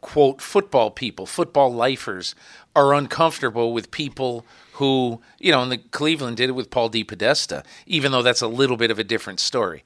quote 0.00 0.40
football 0.40 0.90
people, 0.90 1.26
football 1.26 1.72
lifers, 1.72 2.34
are 2.74 2.94
uncomfortable 2.94 3.72
with 3.72 3.90
people 3.90 4.46
who, 4.74 5.20
you 5.38 5.50
know, 5.50 5.62
and 5.62 5.72
the 5.72 5.78
Cleveland 5.78 6.36
did 6.36 6.48
it 6.48 6.52
with 6.52 6.70
Paul 6.70 6.88
D. 6.88 7.04
DePodesta, 7.04 7.64
even 7.86 8.12
though 8.12 8.22
that's 8.22 8.42
a 8.42 8.48
little 8.48 8.76
bit 8.76 8.90
of 8.90 8.98
a 8.98 9.04
different 9.04 9.40
story. 9.40 9.84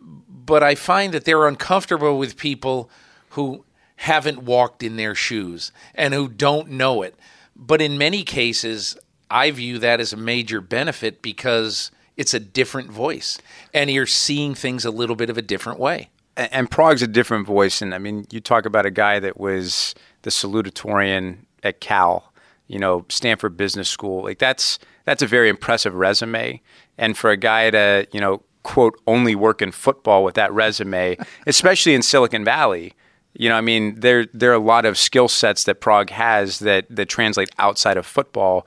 But 0.00 0.62
I 0.62 0.74
find 0.74 1.12
that 1.12 1.24
they're 1.24 1.46
uncomfortable 1.46 2.18
with 2.18 2.36
people 2.36 2.90
who 3.30 3.64
haven't 3.96 4.42
walked 4.42 4.82
in 4.82 4.96
their 4.96 5.14
shoes 5.14 5.72
and 5.94 6.14
who 6.14 6.26
don't 6.26 6.70
know 6.70 7.02
it. 7.02 7.14
But 7.54 7.82
in 7.82 7.98
many 7.98 8.22
cases, 8.22 8.96
I 9.30 9.50
view 9.50 9.78
that 9.78 10.00
as 10.00 10.12
a 10.12 10.16
major 10.16 10.60
benefit 10.60 11.22
because 11.22 11.90
it's 12.16 12.34
a 12.34 12.40
different 12.40 12.90
voice 12.90 13.38
and 13.72 13.90
you're 13.90 14.06
seeing 14.06 14.54
things 14.54 14.84
a 14.84 14.90
little 14.90 15.16
bit 15.16 15.30
of 15.30 15.38
a 15.38 15.42
different 15.42 15.78
way. 15.78 16.10
And, 16.36 16.52
and 16.52 16.70
Parag's 16.70 17.02
a 17.02 17.06
different 17.06 17.46
voice. 17.46 17.80
And 17.80 17.94
I 17.94 17.98
mean, 17.98 18.26
you 18.30 18.40
talk 18.40 18.66
about 18.66 18.86
a 18.86 18.90
guy 18.90 19.20
that 19.20 19.38
was 19.38 19.94
the 20.22 20.30
salutatorian 20.30 21.38
at 21.62 21.80
Cal, 21.80 22.32
you 22.66 22.78
know, 22.78 23.06
Stanford 23.08 23.56
Business 23.56 23.88
School. 23.88 24.22
Like 24.22 24.38
that's 24.38 24.78
that's 25.04 25.22
a 25.22 25.26
very 25.26 25.48
impressive 25.48 25.94
resume. 25.94 26.60
And 26.98 27.16
for 27.16 27.30
a 27.30 27.36
guy 27.36 27.70
to, 27.70 28.06
you 28.12 28.20
know, 28.20 28.42
quote, 28.62 29.00
only 29.06 29.34
work 29.34 29.62
in 29.62 29.72
football 29.72 30.22
with 30.22 30.34
that 30.34 30.52
resume, 30.52 31.16
especially 31.46 31.94
in 31.94 32.02
Silicon 32.02 32.44
Valley, 32.44 32.94
you 33.34 33.48
know, 33.48 33.54
I 33.54 33.60
mean, 33.60 34.00
there 34.00 34.26
there 34.34 34.50
are 34.50 34.54
a 34.54 34.58
lot 34.58 34.84
of 34.84 34.98
skill 34.98 35.28
sets 35.28 35.64
that 35.64 35.80
Parag 35.80 36.10
has 36.10 36.58
that 36.58 36.86
that 36.90 37.08
translate 37.08 37.48
outside 37.58 37.96
of 37.96 38.04
football 38.04 38.66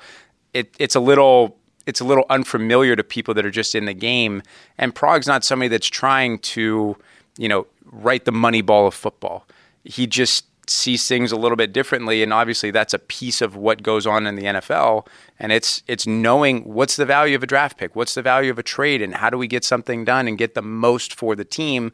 it, 0.53 0.75
it's 0.79 0.95
a 0.95 0.99
little 0.99 1.57
it's 1.85 1.99
a 1.99 2.05
little 2.05 2.25
unfamiliar 2.29 2.95
to 2.95 3.03
people 3.03 3.33
that 3.33 3.45
are 3.45 3.51
just 3.51 3.75
in 3.75 3.85
the 3.85 3.93
game. 3.93 4.41
And 4.77 4.95
Parag's 4.95 5.27
not 5.27 5.43
somebody 5.43 5.67
that's 5.67 5.87
trying 5.87 6.39
to, 6.39 6.95
you 7.37 7.49
know, 7.49 7.67
write 7.91 8.25
the 8.25 8.31
money 8.31 8.61
ball 8.61 8.87
of 8.87 8.93
football. 8.93 9.45
He 9.83 10.07
just 10.07 10.45
sees 10.69 11.05
things 11.07 11.33
a 11.33 11.35
little 11.35 11.57
bit 11.57 11.73
differently, 11.73 12.23
and 12.23 12.31
obviously 12.31 12.71
that's 12.71 12.93
a 12.93 12.99
piece 12.99 13.41
of 13.41 13.57
what 13.57 13.83
goes 13.83 14.07
on 14.07 14.25
in 14.25 14.35
the 14.35 14.43
NFL. 14.43 15.05
And 15.39 15.51
it's 15.51 15.83
it's 15.87 16.07
knowing 16.07 16.63
what's 16.63 16.95
the 16.95 17.05
value 17.05 17.35
of 17.35 17.43
a 17.43 17.47
draft 17.47 17.77
pick, 17.77 17.95
what's 17.95 18.13
the 18.13 18.21
value 18.21 18.49
of 18.49 18.57
a 18.57 18.63
trade, 18.63 19.01
and 19.01 19.15
how 19.15 19.29
do 19.29 19.37
we 19.37 19.47
get 19.47 19.65
something 19.65 20.05
done 20.05 20.27
and 20.27 20.37
get 20.37 20.55
the 20.55 20.61
most 20.61 21.13
for 21.13 21.35
the 21.35 21.43
team, 21.43 21.91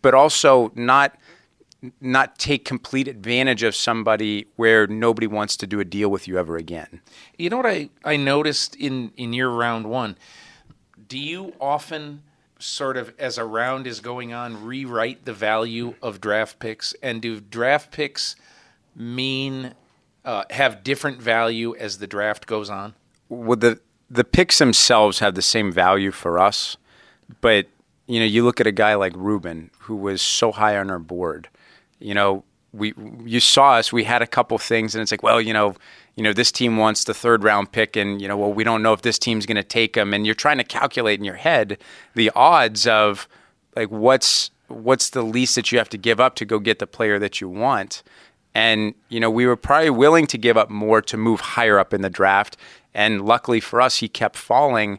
but 0.00 0.14
also 0.14 0.72
not 0.74 1.14
not 2.00 2.38
take 2.38 2.64
complete 2.64 3.06
advantage 3.06 3.62
of 3.62 3.74
somebody 3.74 4.46
where 4.56 4.86
nobody 4.86 5.26
wants 5.26 5.56
to 5.58 5.66
do 5.66 5.80
a 5.80 5.84
deal 5.84 6.08
with 6.08 6.26
you 6.26 6.38
ever 6.38 6.56
again. 6.56 7.00
You 7.38 7.50
know 7.50 7.58
what 7.58 7.66
I, 7.66 7.90
I 8.04 8.16
noticed 8.16 8.74
in, 8.76 9.12
in 9.16 9.32
your 9.32 9.50
round 9.50 9.88
one? 9.88 10.16
Do 11.08 11.18
you 11.18 11.52
often 11.60 12.22
sort 12.58 12.96
of 12.96 13.12
as 13.18 13.38
a 13.38 13.44
round 13.44 13.86
is 13.86 14.00
going 14.00 14.32
on 14.32 14.64
rewrite 14.64 15.24
the 15.24 15.32
value 15.32 15.94
of 16.02 16.20
draft 16.20 16.58
picks 16.58 16.94
and 17.02 17.20
do 17.20 17.40
draft 17.40 17.90
picks 17.92 18.34
mean 18.94 19.74
uh, 20.24 20.42
have 20.50 20.82
different 20.82 21.20
value 21.20 21.76
as 21.76 21.98
the 21.98 22.06
draft 22.06 22.46
goes 22.46 22.70
on 22.70 22.94
well 23.28 23.56
the 23.56 23.78
the 24.08 24.24
picks 24.24 24.58
themselves 24.58 25.18
have 25.18 25.34
the 25.34 25.42
same 25.42 25.70
value 25.70 26.10
for 26.10 26.38
us 26.38 26.78
but 27.42 27.66
you 28.06 28.18
know 28.18 28.26
you 28.26 28.42
look 28.42 28.60
at 28.60 28.66
a 28.66 28.72
guy 28.72 28.94
like 28.94 29.12
Reuben 29.14 29.70
who 29.80 29.94
was 29.94 30.22
so 30.22 30.50
high 30.50 30.78
on 30.78 30.90
our 30.90 30.98
board 30.98 31.48
you 31.98 32.14
know, 32.14 32.44
we 32.72 32.94
you 33.24 33.40
saw 33.40 33.74
us. 33.74 33.92
We 33.92 34.04
had 34.04 34.22
a 34.22 34.26
couple 34.26 34.58
things, 34.58 34.94
and 34.94 35.02
it's 35.02 35.10
like, 35.10 35.22
well, 35.22 35.40
you 35.40 35.52
know, 35.52 35.74
you 36.14 36.22
know, 36.22 36.32
this 36.32 36.52
team 36.52 36.76
wants 36.76 37.04
the 37.04 37.14
third 37.14 37.42
round 37.42 37.72
pick, 37.72 37.96
and 37.96 38.20
you 38.20 38.28
know, 38.28 38.36
well, 38.36 38.52
we 38.52 38.64
don't 38.64 38.82
know 38.82 38.92
if 38.92 39.02
this 39.02 39.18
team's 39.18 39.46
going 39.46 39.56
to 39.56 39.62
take 39.62 39.94
them, 39.94 40.12
and 40.12 40.26
you're 40.26 40.34
trying 40.34 40.58
to 40.58 40.64
calculate 40.64 41.18
in 41.18 41.24
your 41.24 41.36
head 41.36 41.78
the 42.14 42.30
odds 42.34 42.86
of 42.86 43.28
like 43.74 43.90
what's 43.90 44.50
what's 44.68 45.10
the 45.10 45.22
least 45.22 45.54
that 45.54 45.70
you 45.70 45.78
have 45.78 45.88
to 45.90 45.98
give 45.98 46.20
up 46.20 46.34
to 46.36 46.44
go 46.44 46.58
get 46.58 46.78
the 46.78 46.86
player 46.86 47.18
that 47.18 47.40
you 47.40 47.48
want. 47.48 48.02
And 48.54 48.94
you 49.08 49.20
know, 49.20 49.30
we 49.30 49.46
were 49.46 49.56
probably 49.56 49.90
willing 49.90 50.26
to 50.28 50.38
give 50.38 50.56
up 50.56 50.70
more 50.70 51.02
to 51.02 51.16
move 51.16 51.40
higher 51.40 51.78
up 51.78 51.92
in 51.92 52.02
the 52.02 52.10
draft. 52.10 52.56
And 52.94 53.26
luckily 53.26 53.60
for 53.60 53.80
us, 53.80 53.98
he 53.98 54.08
kept 54.08 54.36
falling. 54.36 54.98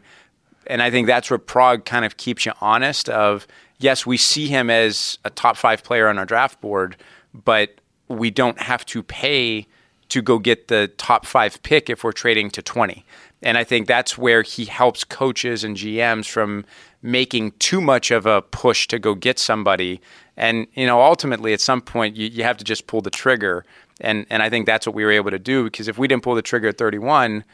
And 0.68 0.82
I 0.82 0.90
think 0.90 1.06
that's 1.06 1.30
where 1.30 1.38
Parag 1.38 1.84
kind 1.84 2.04
of 2.04 2.16
keeps 2.16 2.46
you 2.46 2.52
honest. 2.60 3.08
Of 3.08 3.46
yes, 3.78 4.06
we 4.06 4.16
see 4.16 4.48
him 4.48 4.70
as 4.70 5.18
a 5.24 5.30
top 5.30 5.56
five 5.56 5.82
player 5.82 6.08
on 6.08 6.18
our 6.18 6.26
draft 6.26 6.60
board, 6.60 6.96
but 7.32 7.80
we 8.08 8.30
don't 8.30 8.60
have 8.60 8.84
to 8.86 9.02
pay 9.02 9.66
to 10.08 10.22
go 10.22 10.38
get 10.38 10.68
the 10.68 10.90
top 10.96 11.26
five 11.26 11.62
pick 11.62 11.90
if 11.90 12.02
we're 12.02 12.12
trading 12.12 12.50
to 12.50 12.62
20. 12.62 13.04
And 13.42 13.58
I 13.58 13.64
think 13.64 13.86
that's 13.86 14.16
where 14.16 14.42
he 14.42 14.64
helps 14.64 15.04
coaches 15.04 15.62
and 15.62 15.76
GMs 15.76 16.26
from 16.26 16.64
making 17.02 17.52
too 17.58 17.80
much 17.80 18.10
of 18.10 18.26
a 18.26 18.42
push 18.42 18.88
to 18.88 18.98
go 18.98 19.14
get 19.14 19.38
somebody 19.38 20.00
And 20.36 20.66
you 20.74 20.86
know, 20.86 21.02
ultimately, 21.02 21.52
at 21.52 21.60
some 21.60 21.80
point, 21.80 22.16
you, 22.16 22.28
you 22.28 22.44
have 22.44 22.56
to 22.58 22.64
just 22.64 22.86
pull 22.86 23.00
the 23.00 23.10
trigger. 23.10 23.64
And 24.00 24.26
and 24.30 24.42
I 24.42 24.48
think 24.50 24.66
that's 24.66 24.86
what 24.86 24.94
we 24.94 25.04
were 25.04 25.10
able 25.10 25.30
to 25.32 25.38
do 25.38 25.64
because 25.64 25.88
if 25.88 25.98
we 25.98 26.08
didn't 26.08 26.22
pull 26.22 26.36
the 26.36 26.42
trigger 26.42 26.68
at 26.68 26.78
31, 26.78 27.44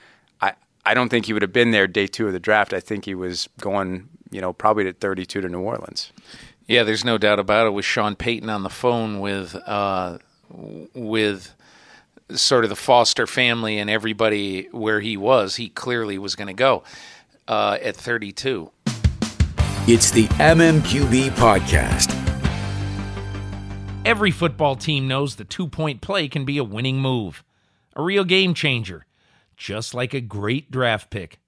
I 0.42 0.52
I 0.84 0.94
don't 0.94 1.08
think 1.08 1.26
he 1.26 1.32
would 1.32 1.42
have 1.42 1.52
been 1.52 1.70
there 1.70 1.86
day 1.86 2.06
two 2.06 2.26
of 2.26 2.34
the 2.34 2.40
draft. 2.40 2.74
I 2.74 2.80
think 2.80 3.06
he 3.06 3.14
was 3.14 3.48
going, 3.60 4.08
you 4.34 4.40
know, 4.40 4.52
probably 4.52 4.82
to 4.82 4.92
32 4.92 5.42
to 5.42 5.48
New 5.48 5.60
Orleans. 5.60 6.12
Yeah, 6.66 6.82
there's 6.82 7.04
no 7.04 7.18
doubt 7.18 7.38
about 7.38 7.68
it. 7.68 7.70
With 7.70 7.84
Sean 7.84 8.16
Payton 8.16 8.50
on 8.50 8.64
the 8.64 8.68
phone 8.68 9.20
with 9.20 9.54
uh, 9.54 10.18
with 10.50 11.54
sort 12.30 12.64
of 12.64 12.70
the 12.70 12.76
Foster 12.76 13.28
family 13.28 13.78
and 13.78 13.88
everybody 13.88 14.64
where 14.72 14.98
he 14.98 15.16
was, 15.16 15.54
he 15.54 15.68
clearly 15.68 16.18
was 16.18 16.34
going 16.34 16.48
to 16.48 16.52
go 16.52 16.82
uh, 17.46 17.78
at 17.80 17.94
32. 17.94 18.72
It's 19.86 20.10
the 20.10 20.26
MMQB 20.26 21.30
podcast. 21.30 22.10
Every 24.04 24.32
football 24.32 24.74
team 24.74 25.06
knows 25.06 25.36
the 25.36 25.44
two 25.44 25.68
point 25.68 26.00
play 26.00 26.26
can 26.26 26.44
be 26.44 26.58
a 26.58 26.64
winning 26.64 26.98
move, 26.98 27.44
a 27.94 28.02
real 28.02 28.24
game 28.24 28.52
changer, 28.52 29.06
just 29.56 29.94
like 29.94 30.12
a 30.12 30.20
great 30.20 30.72
draft 30.72 31.10
pick. 31.10 31.38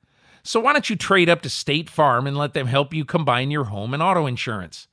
So 0.47 0.61
why 0.61 0.75
don't 0.75 0.89
you 0.89 0.95
trade 0.95 1.29
up 1.29 1.43
to 1.43 1.51
State 1.51 1.91
Farm 1.91 2.25
and 2.25 2.37
let 2.37 2.55
them 2.55 2.69
help 2.69 2.95
you 2.95 3.05
combine 3.05 3.51
your 3.51 3.65
home 3.65 3.93
and 3.93 4.01
auto 4.01 4.27
insurance? 4.27 4.87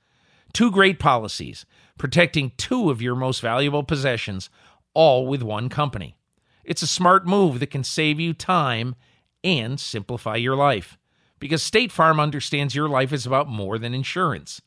Two 0.51 0.71
great 0.71 0.97
policies, 0.97 1.67
protecting 1.99 2.53
two 2.57 2.89
of 2.89 3.03
your 3.03 3.13
most 3.13 3.39
valuable 3.39 3.83
possessions, 3.83 4.49
all 4.95 5.27
with 5.27 5.43
one 5.43 5.69
company. 5.69 6.17
It's 6.63 6.81
a 6.81 6.87
smart 6.87 7.27
move 7.27 7.59
that 7.59 7.69
can 7.69 7.83
save 7.83 8.19
you 8.19 8.33
time 8.33 8.95
and 9.43 9.79
simplify 9.79 10.37
your 10.37 10.55
life. 10.55 10.97
Because 11.37 11.61
State 11.61 11.91
Farm 11.91 12.19
understands 12.19 12.73
your 12.73 12.89
life 12.89 13.13
is 13.13 13.27
about 13.27 13.47
more 13.47 13.77
than 13.77 13.93
insurance, 13.93 14.59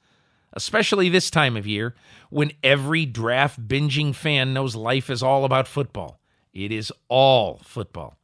especially 0.52 1.08
this 1.08 1.32
time 1.32 1.56
of 1.56 1.66
year 1.66 1.96
when 2.30 2.52
every 2.62 3.06
draft 3.06 3.66
binging 3.66 4.14
fan 4.14 4.54
knows 4.54 4.76
life 4.76 5.10
is 5.10 5.20
all 5.20 5.44
about 5.44 5.66
football. 5.66 6.20
It 6.52 6.70
is 6.70 6.92
all 7.08 7.58
football. 7.64 8.16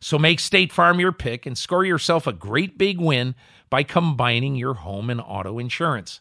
So 0.00 0.18
make 0.18 0.40
State 0.40 0.72
Farm 0.72 0.98
your 0.98 1.12
pick 1.12 1.44
and 1.44 1.58
score 1.58 1.84
yourself 1.84 2.26
a 2.26 2.32
great 2.32 2.78
big 2.78 2.98
win 2.98 3.34
by 3.68 3.82
combining 3.82 4.56
your 4.56 4.74
home 4.74 5.10
and 5.10 5.20
auto 5.20 5.58
insurance. 5.58 6.20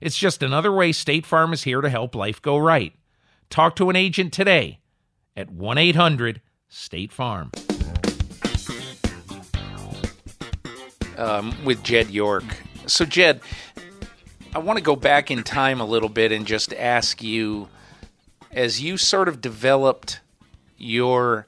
It's 0.00 0.18
just 0.18 0.42
another 0.42 0.72
way 0.72 0.90
State 0.90 1.24
Farm 1.24 1.52
is 1.52 1.62
here 1.62 1.80
to 1.80 1.88
help 1.88 2.16
life 2.16 2.42
go 2.42 2.58
right. 2.58 2.94
Talk 3.48 3.76
to 3.76 3.90
an 3.90 3.96
agent 3.96 4.32
today 4.32 4.80
at 5.36 5.50
1 5.50 5.78
800 5.78 6.40
State 6.68 7.12
Farm. 7.12 7.52
Um, 11.16 11.54
with 11.64 11.84
Jed 11.84 12.10
York. 12.10 12.44
So, 12.86 13.04
Jed, 13.04 13.40
I 14.54 14.58
want 14.58 14.78
to 14.78 14.82
go 14.82 14.96
back 14.96 15.30
in 15.30 15.44
time 15.44 15.80
a 15.80 15.84
little 15.84 16.08
bit 16.08 16.32
and 16.32 16.44
just 16.44 16.74
ask 16.74 17.22
you 17.22 17.68
as 18.50 18.80
you 18.82 18.96
sort 18.96 19.28
of 19.28 19.40
developed 19.40 20.20
your 20.76 21.46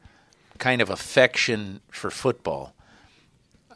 kind 0.64 0.80
of 0.80 0.88
affection 0.88 1.82
for 1.90 2.10
football. 2.10 2.72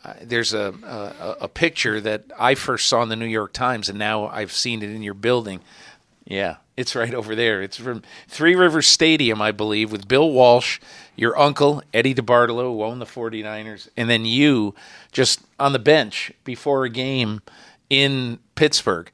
Uh, 0.03 0.15
there's 0.23 0.55
a, 0.55 0.73
a, 0.83 1.45
a 1.45 1.49
picture 1.49 2.01
that 2.01 2.25
I 2.39 2.55
first 2.55 2.89
saw 2.89 3.03
in 3.03 3.11
the 3.11 3.17
New 3.17 3.27
York 3.27 3.53
Times, 3.53 3.91
and 3.91 3.99
now 3.99 4.27
I've 4.29 4.53
seen 4.53 4.83
it 4.83 4.89
in 4.89 5.03
your 5.03 5.13
building. 5.13 5.61
Yeah, 6.25 6.57
it's 6.79 6.97
right 6.97 7.13
over 7.13 7.35
there. 7.35 7.61
It's 7.61 7.77
from 7.77 8.01
Three 8.27 8.55
Rivers 8.55 8.87
Stadium, 8.87 9.43
I 9.43 9.53
believe, 9.53 9.93
with 9.93 10.09
Bill 10.09 10.31
Walsh, 10.31 10.81
your 11.15 11.39
uncle, 11.39 11.83
Eddie 11.93 12.15
DeBartolo, 12.15 12.63
who 12.63 12.83
owned 12.83 13.03
the 13.03 13.05
49ers, 13.05 13.91
and 13.95 14.09
then 14.09 14.25
you 14.25 14.75
just 15.13 15.43
on 15.61 15.75
the 15.75 15.79
bench 15.79 16.33
before 16.45 16.87
a 16.87 16.89
game 16.89 17.43
in 17.91 18.39
Pittsburgh. 18.55 19.11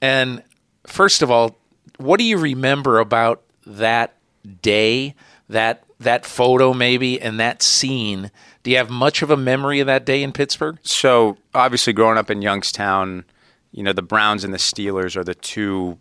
And 0.00 0.42
first 0.86 1.20
of 1.20 1.30
all, 1.30 1.58
what 1.98 2.16
do 2.16 2.24
you 2.24 2.38
remember 2.38 2.98
about 2.98 3.42
that 3.66 4.14
day, 4.62 5.14
that 5.50 5.84
that 6.00 6.26
photo 6.26 6.74
maybe, 6.74 7.20
and 7.20 7.38
that 7.38 7.62
scene? 7.62 8.30
Do 8.62 8.70
you 8.70 8.76
have 8.76 8.90
much 8.90 9.22
of 9.22 9.30
a 9.30 9.36
memory 9.36 9.80
of 9.80 9.86
that 9.86 10.04
day 10.04 10.22
in 10.22 10.32
Pittsburgh? 10.32 10.78
So 10.82 11.36
obviously, 11.54 11.92
growing 11.92 12.18
up 12.18 12.30
in 12.30 12.42
Youngstown, 12.42 13.24
you 13.72 13.82
know 13.82 13.92
the 13.92 14.02
Browns 14.02 14.44
and 14.44 14.52
the 14.52 14.58
Steelers 14.58 15.16
are 15.16 15.24
the 15.24 15.34
two 15.34 15.98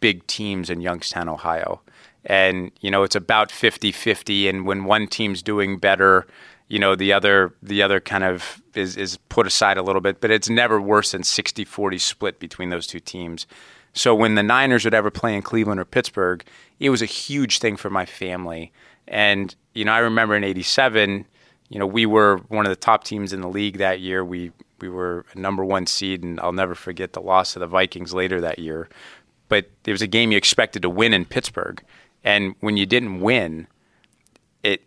big 0.00 0.26
teams 0.26 0.70
in 0.70 0.80
Youngstown, 0.80 1.28
Ohio. 1.28 1.80
And, 2.24 2.72
you 2.80 2.90
know, 2.90 3.04
it's 3.04 3.16
about 3.16 3.50
50-50 3.50 4.48
and 4.48 4.66
when 4.66 4.84
one 4.84 5.06
team's 5.06 5.42
doing 5.42 5.78
better, 5.78 6.26
you 6.68 6.78
know, 6.78 6.94
the 6.94 7.12
other 7.12 7.54
the 7.62 7.82
other 7.82 8.00
kind 8.00 8.24
of 8.24 8.62
is 8.74 8.96
is 8.96 9.16
put 9.28 9.46
aside 9.46 9.78
a 9.78 9.82
little 9.82 10.02
bit, 10.02 10.20
but 10.20 10.30
it's 10.30 10.50
never 10.50 10.80
worse 10.80 11.12
than 11.12 11.22
60-40 11.22 12.00
split 12.00 12.38
between 12.38 12.68
those 12.68 12.86
two 12.86 13.00
teams. 13.00 13.46
So 13.94 14.14
when 14.14 14.34
the 14.34 14.42
Niners 14.42 14.84
would 14.84 14.94
ever 14.94 15.10
play 15.10 15.34
in 15.34 15.42
Cleveland 15.42 15.80
or 15.80 15.86
Pittsburgh, 15.86 16.44
it 16.78 16.90
was 16.90 17.00
a 17.00 17.06
huge 17.06 17.58
thing 17.58 17.76
for 17.76 17.88
my 17.88 18.04
family. 18.04 18.70
And, 19.08 19.54
you 19.74 19.84
know, 19.84 19.92
I 19.92 19.98
remember 19.98 20.36
in 20.36 20.44
87, 20.44 21.26
you 21.70 21.78
know, 21.78 21.86
we 21.86 22.06
were 22.06 22.38
one 22.48 22.66
of 22.66 22.70
the 22.70 22.76
top 22.76 23.04
teams 23.04 23.32
in 23.32 23.40
the 23.40 23.48
league 23.48 23.78
that 23.78 24.00
year. 24.00 24.24
We 24.24 24.52
we 24.80 24.88
were 24.88 25.24
a 25.34 25.38
number 25.38 25.64
one 25.64 25.86
seed, 25.86 26.22
and 26.22 26.38
I'll 26.40 26.52
never 26.52 26.74
forget 26.74 27.12
the 27.12 27.20
loss 27.20 27.54
to 27.54 27.58
the 27.58 27.66
Vikings 27.66 28.14
later 28.14 28.40
that 28.40 28.58
year. 28.58 28.88
But 29.48 29.70
it 29.84 29.90
was 29.90 30.02
a 30.02 30.06
game 30.06 30.30
you 30.30 30.38
expected 30.38 30.82
to 30.82 30.90
win 30.90 31.12
in 31.12 31.24
Pittsburgh, 31.24 31.82
and 32.22 32.54
when 32.60 32.76
you 32.76 32.86
didn't 32.86 33.20
win, 33.20 33.66
it 34.62 34.84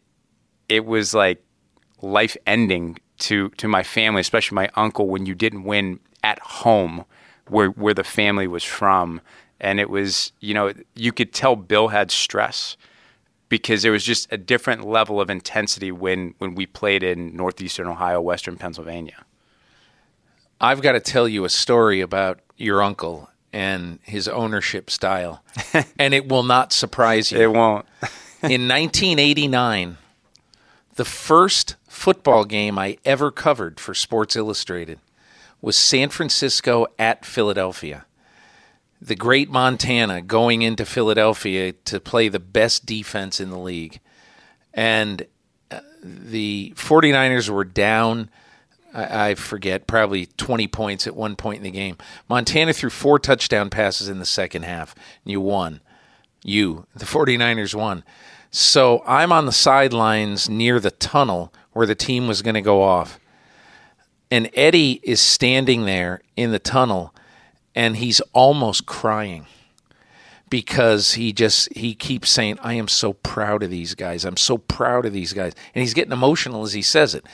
it 0.70 0.86
was 0.86 1.14
like 1.14 1.44
life 2.02 2.38
ending 2.48 3.00
to 3.20 3.50
to 3.50 3.68
my 3.68 3.84
family, 3.84 4.22
especially 4.22 4.56
my 4.56 4.70
uncle, 4.76 5.08
when 5.08 5.26
you 5.26 5.36
didn't 5.36 5.64
win 5.64 6.00
at 6.24 6.40
home, 6.40 7.06
where 7.48 7.70
where 7.70 7.94
the 7.94 8.04
family 8.04 8.48
was 8.48 8.64
from, 8.64 9.22
and 9.60 9.80
it 9.80 9.90
was 9.90 10.32
you 10.40 10.54
know 10.54 10.74
you 10.96 11.12
could 11.12 11.34
tell 11.34 11.56
Bill 11.56 11.90
had 11.90 12.12
stress 12.12 12.78
because 13.52 13.82
there 13.82 13.92
was 13.92 14.06
just 14.06 14.32
a 14.32 14.38
different 14.38 14.88
level 14.88 15.20
of 15.20 15.30
intensity 15.30 15.92
when 15.92 16.34
when 16.38 16.56
we 16.56 16.66
played 16.66 17.04
in 17.04 17.36
northeastern 17.36 17.86
Ohio, 17.86 18.22
western 18.22 18.56
Pennsylvania. 18.56 19.26
I've 20.62 20.82
got 20.82 20.94
to 20.94 21.02
tell 21.02 21.28
you 21.28 21.44
a 21.44 21.50
story 21.50 22.00
about 22.00 22.40
your 22.56 22.82
uncle 22.82 23.30
and 23.52 24.00
his 24.04 24.30
ownership 24.30 24.90
style, 24.90 25.44
and 26.00 26.14
it 26.14 26.30
will 26.30 26.44
not 26.44 26.72
surprise 26.72 27.30
you. 27.30 27.42
It 27.42 27.52
won't. 27.52 27.86
In 28.42 28.70
1989, 28.70 29.98
the 30.96 31.06
first 31.06 31.76
football 31.90 32.46
game 32.46 32.80
I 32.80 33.00
ever 33.04 33.32
covered 33.32 33.82
for 33.82 33.94
Sports 33.94 34.38
Illustrated 34.38 35.00
was 35.60 35.78
San 35.78 36.08
Francisco 36.08 36.88
at 36.98 37.26
Philadelphia. 37.26 38.06
The 39.02 39.16
great 39.16 39.50
Montana 39.50 40.22
going 40.22 40.62
into 40.62 40.86
Philadelphia 40.86 41.74
to 41.74 42.00
play 42.00 42.30
the 42.30 42.40
best 42.40 42.86
defense 42.86 43.40
in 43.40 43.50
the 43.50 43.58
league. 43.58 44.00
And 44.74 45.26
uh, 45.72 45.80
the 46.04 46.74
49ers 46.76 47.50
were 47.50 47.64
down 47.64 48.30
I, 48.94 49.30
I 49.30 49.36
forget, 49.36 49.88
probably 49.88 50.26
20 50.26 50.68
points 50.68 51.08
at 51.08 51.16
one 51.16 51.36
point 51.36 51.58
in 51.58 51.64
the 51.64 51.72
game. 51.72 51.98
Montana 52.30 52.74
threw 52.74 52.90
four 52.90 53.20
touchdown 53.20 53.70
passes 53.70 54.10
in 54.10 54.20
the 54.20 54.26
second 54.26 54.64
half, 54.64 54.96
and 55.24 55.32
you 55.32 55.42
won. 55.42 55.82
You, 56.44 56.86
the 56.96 57.06
49ers 57.06 57.76
won. 57.76 58.04
So 58.50 59.04
I'm 59.06 59.32
on 59.32 59.46
the 59.46 59.52
sidelines 59.52 60.50
near 60.50 60.80
the 60.80 60.92
tunnel 60.92 61.54
where 61.72 61.88
the 61.88 61.96
team 61.96 62.28
was 62.28 62.42
going 62.42 62.56
to 62.56 62.62
go 62.62 62.82
off. 62.82 63.20
And 64.30 64.50
Eddie 64.54 65.00
is 65.04 65.22
standing 65.22 65.86
there 65.86 66.22
in 66.36 66.52
the 66.52 66.60
tunnel 66.60 67.14
and 67.76 67.98
he's 67.98 68.20
almost 68.34 68.86
crying 68.86 69.46
because 70.50 71.14
he 71.14 71.32
just 71.34 71.74
he 71.76 71.96
keeps 71.96 72.30
saying 72.30 72.60
I 72.62 72.74
am 72.74 72.88
so 72.88 73.14
proud 73.14 73.64
of 73.64 73.70
these 73.70 73.96
guys. 73.96 74.26
I'm 74.26 74.38
so 74.38 74.58
proud 74.58 75.06
of 75.06 75.14
these 75.14 75.34
guys. 75.34 75.54
And 75.74 75.82
he's 75.82 75.94
getting 75.94 76.12
emotional 76.12 76.64
as 76.64 76.74
he 76.74 76.82
says 76.82 77.16
it. 77.16 77.26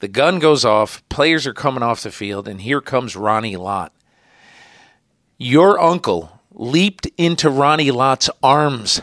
The 0.00 0.08
gun 0.08 0.40
goes 0.40 0.64
off, 0.64 1.08
players 1.08 1.46
are 1.46 1.54
coming 1.54 1.82
off 1.82 2.02
the 2.02 2.10
field, 2.10 2.48
and 2.48 2.60
here 2.60 2.80
comes 2.80 3.16
Ronnie 3.16 3.56
Lott. 3.56 3.92
Your 5.38 5.80
uncle 5.80 6.40
leaped 6.52 7.06
into 7.16 7.48
Ronnie 7.48 7.90
Lott's 7.90 8.28
arms 8.42 9.02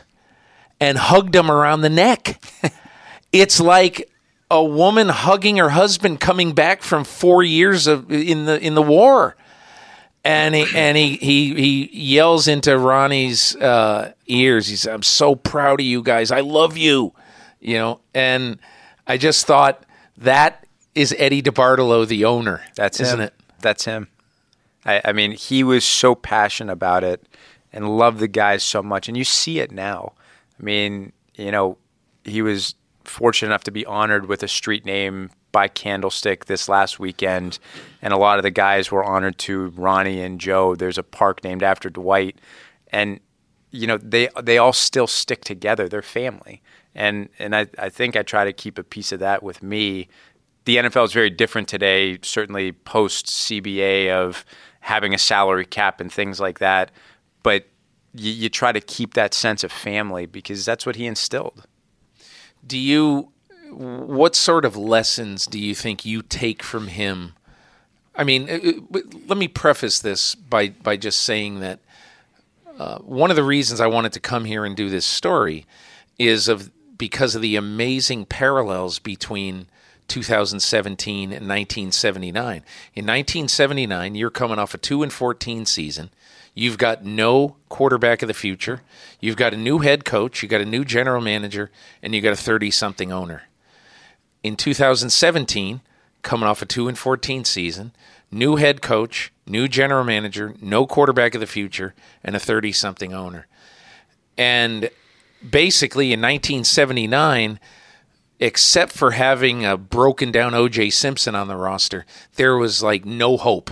and 0.80 0.98
hugged 0.98 1.36
him 1.36 1.50
around 1.50 1.82
the 1.82 1.90
neck. 1.90 2.44
it's 3.32 3.60
like 3.60 4.12
a 4.50 4.64
woman 4.64 5.08
hugging 5.08 5.58
her 5.58 5.70
husband 5.70 6.20
coming 6.20 6.54
back 6.54 6.82
from 6.82 7.06
four 7.06 7.42
years 7.42 7.88
of 7.88 8.12
in 8.12 8.46
the 8.46 8.60
in 8.60 8.76
the 8.76 8.82
war. 8.82 9.38
And 10.24 10.54
he 10.54 10.66
and 10.76 10.96
he 10.96 11.18
he, 11.18 11.56
he 11.56 11.90
yells 11.92 12.48
into 12.48 12.78
Ronnie's 12.78 13.56
uh, 13.56 14.14
ears. 14.28 14.68
He 14.68 14.76
says, 14.76 14.94
"I'm 14.94 15.04
so 15.04 15.36
proud 15.36 15.80
of 15.80 15.86
you 15.86 16.04
guys. 16.04 16.32
I 16.32 16.42
love 16.42 16.78
you." 16.78 17.14
You 17.60 17.78
know, 17.78 18.00
and 18.14 18.60
I 19.08 19.18
just 19.18 19.48
thought 19.48 19.84
that 20.18 20.66
is 20.94 21.16
Eddie 21.18 21.42
DeBartolo 21.42 22.08
the 22.08 22.26
owner. 22.26 22.62
That's 22.76 23.00
isn't 23.00 23.20
him. 23.20 23.26
it? 23.28 23.34
That's 23.62 23.86
him. 23.86 24.10
I, 24.86 25.02
I 25.06 25.14
mean, 25.14 25.32
he 25.32 25.64
was 25.64 25.86
so 25.86 26.16
passionate 26.16 26.74
about 26.74 27.04
it 27.04 27.24
and 27.74 27.98
loved 27.98 28.20
the 28.20 28.28
guys 28.28 28.64
so 28.64 28.84
much, 28.84 29.08
and 29.08 29.18
you 29.18 29.24
see 29.24 29.60
it 29.60 29.72
now. 29.72 30.14
I 30.60 30.64
mean, 30.64 31.14
you 31.36 31.52
know, 31.52 31.78
he 32.24 32.42
was 32.42 32.76
fortunate 33.04 33.50
enough 33.50 33.64
to 33.64 33.72
be 33.72 33.86
honored 33.86 34.28
with 34.28 34.44
a 34.44 34.48
street 34.48 34.86
name 34.86 35.32
by 35.52 35.68
Candlestick 35.68 36.46
this 36.46 36.70
last 36.70 37.00
weekend, 37.00 37.60
and 38.02 38.14
a 38.14 38.18
lot 38.18 38.40
of 38.40 38.44
the 38.44 38.52
guys 38.52 38.92
were 38.92 39.04
honored 39.04 39.38
to 39.40 39.68
Ronnie 39.70 40.22
and 40.22 40.40
Joe. 40.40 40.76
There's 40.76 40.98
a 40.98 41.04
park 41.04 41.44
named 41.44 41.64
after 41.64 41.90
Dwight, 41.90 42.40
and 42.92 43.20
you 43.72 43.88
know 43.88 43.98
they 43.98 44.30
they 44.42 44.58
all 44.58 44.74
still 44.74 45.08
stick 45.08 45.44
together. 45.44 45.88
They're 45.88 46.02
family, 46.02 46.62
and 46.96 47.30
and 47.40 47.56
I 47.56 47.68
I 47.78 47.90
think 47.90 48.16
I 48.16 48.24
try 48.24 48.46
to 48.46 48.54
keep 48.54 48.78
a 48.78 48.84
piece 48.84 49.12
of 49.12 49.20
that 49.20 49.44
with 49.44 49.62
me. 49.64 50.08
The 50.66 50.78
NFL 50.78 51.06
is 51.06 51.14
very 51.14 51.32
different 51.32 51.68
today, 51.68 52.20
certainly 52.22 52.72
post 52.72 53.26
CBA 53.26 54.12
of 54.12 54.46
having 54.82 55.14
a 55.14 55.18
salary 55.18 55.66
cap 55.66 56.00
and 56.00 56.12
things 56.12 56.40
like 56.40 56.60
that, 56.60 56.92
but 57.44 57.68
you, 58.14 58.32
you 58.32 58.50
try 58.50 58.72
to 58.72 58.82
keep 58.82 59.14
that 59.14 59.34
sense 59.34 59.64
of 59.64 59.72
family 59.72 60.26
because 60.26 60.66
that's 60.66 60.86
what 60.86 60.96
he 60.96 61.06
instilled. 61.06 61.66
Do 62.66 62.78
you? 62.78 63.32
What 63.72 64.36
sort 64.36 64.66
of 64.66 64.76
lessons 64.76 65.46
do 65.48 65.60
you 65.60 65.74
think 65.74 66.06
you 66.06 66.22
take 66.22 66.62
from 66.62 66.88
him? 66.88 67.34
I 68.16 68.24
mean, 68.24 68.50
uh, 68.50 68.98
uh, 68.98 69.02
let 69.28 69.38
me 69.38 69.48
preface 69.48 70.00
this 70.00 70.36
by 70.36 70.70
by 70.70 70.98
just 70.98 71.22
saying 71.22 71.62
that 71.62 71.80
uh, 72.78 73.00
one 73.00 73.30
of 73.30 73.36
the 73.36 73.44
reasons 73.44 73.80
I 73.80 73.88
wanted 73.88 74.14
to 74.14 74.20
come 74.20 74.46
here 74.46 74.66
and 74.66 74.76
do 74.76 74.90
this 74.90 75.06
story 75.06 75.66
is 76.20 76.48
of 76.48 76.72
because 76.98 77.36
of 77.36 77.42
the 77.42 77.56
amazing 77.56 78.26
parallels 78.26 79.00
between 79.00 79.68
2017 80.08 81.24
and 81.24 81.48
1979. 81.48 82.56
In 82.56 83.06
1979, 83.06 84.16
you're 84.16 84.30
coming 84.30 84.60
off 84.60 84.74
a 84.74 84.78
2 84.78 85.04
and 85.04 85.12
14 85.12 85.66
season. 85.66 86.10
You've 86.54 86.78
got 86.78 87.06
no 87.06 87.56
quarterback 87.70 88.22
of 88.22 88.28
the 88.28 88.34
future. 88.34 88.82
You've 89.20 89.38
got 89.38 89.54
a 89.54 89.58
new 89.58 89.80
head 89.80 90.04
coach, 90.04 90.42
you've 90.42 90.52
got 90.52 90.62
a 90.62 90.66
new 90.66 90.84
general 90.84 91.22
manager, 91.22 91.72
and 92.04 92.14
you've 92.14 92.24
got 92.24 92.34
a 92.34 92.38
30 92.38 92.72
something 92.72 93.12
owner. 93.12 93.44
In 94.44 94.56
2017, 94.56 95.82
coming 96.24 96.48
off 96.48 96.62
a 96.62 96.66
2 96.66 96.88
and 96.88 96.98
14 96.98 97.46
season, 97.46 97.92
new 98.32 98.56
head 98.56 98.82
coach, 98.82 99.32
new 99.46 99.68
general 99.68 100.04
manager, 100.04 100.56
no 100.62 100.88
quarterback 100.88 101.36
of 101.36 101.42
the 101.42 101.48
future, 101.48 101.94
and 102.24 102.36
a 102.36 102.40
30 102.40 102.72
something 102.72 103.14
owner. 103.14 103.48
And 104.38 104.90
basically 105.48 106.14
in 106.14 106.22
1979, 106.22 107.60
except 108.40 108.92
for 108.92 109.12
having 109.12 109.64
a 109.66 109.78
broken 109.78 110.32
down 110.32 110.54
OJ 110.54 110.92
Simpson 110.92 111.36
on 111.36 111.48
the 111.48 111.56
roster, 111.56 112.06
there 112.36 112.58
was 112.58 112.82
like 112.82 113.06
no 113.06 113.38
hope. 113.38 113.72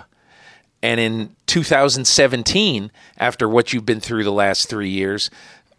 And 0.81 0.99
in 0.99 1.35
2017, 1.47 2.91
after 3.17 3.49
what 3.49 3.73
you've 3.73 3.85
been 3.85 3.99
through 3.99 4.23
the 4.23 4.31
last 4.31 4.69
three 4.69 4.89
years, 4.89 5.29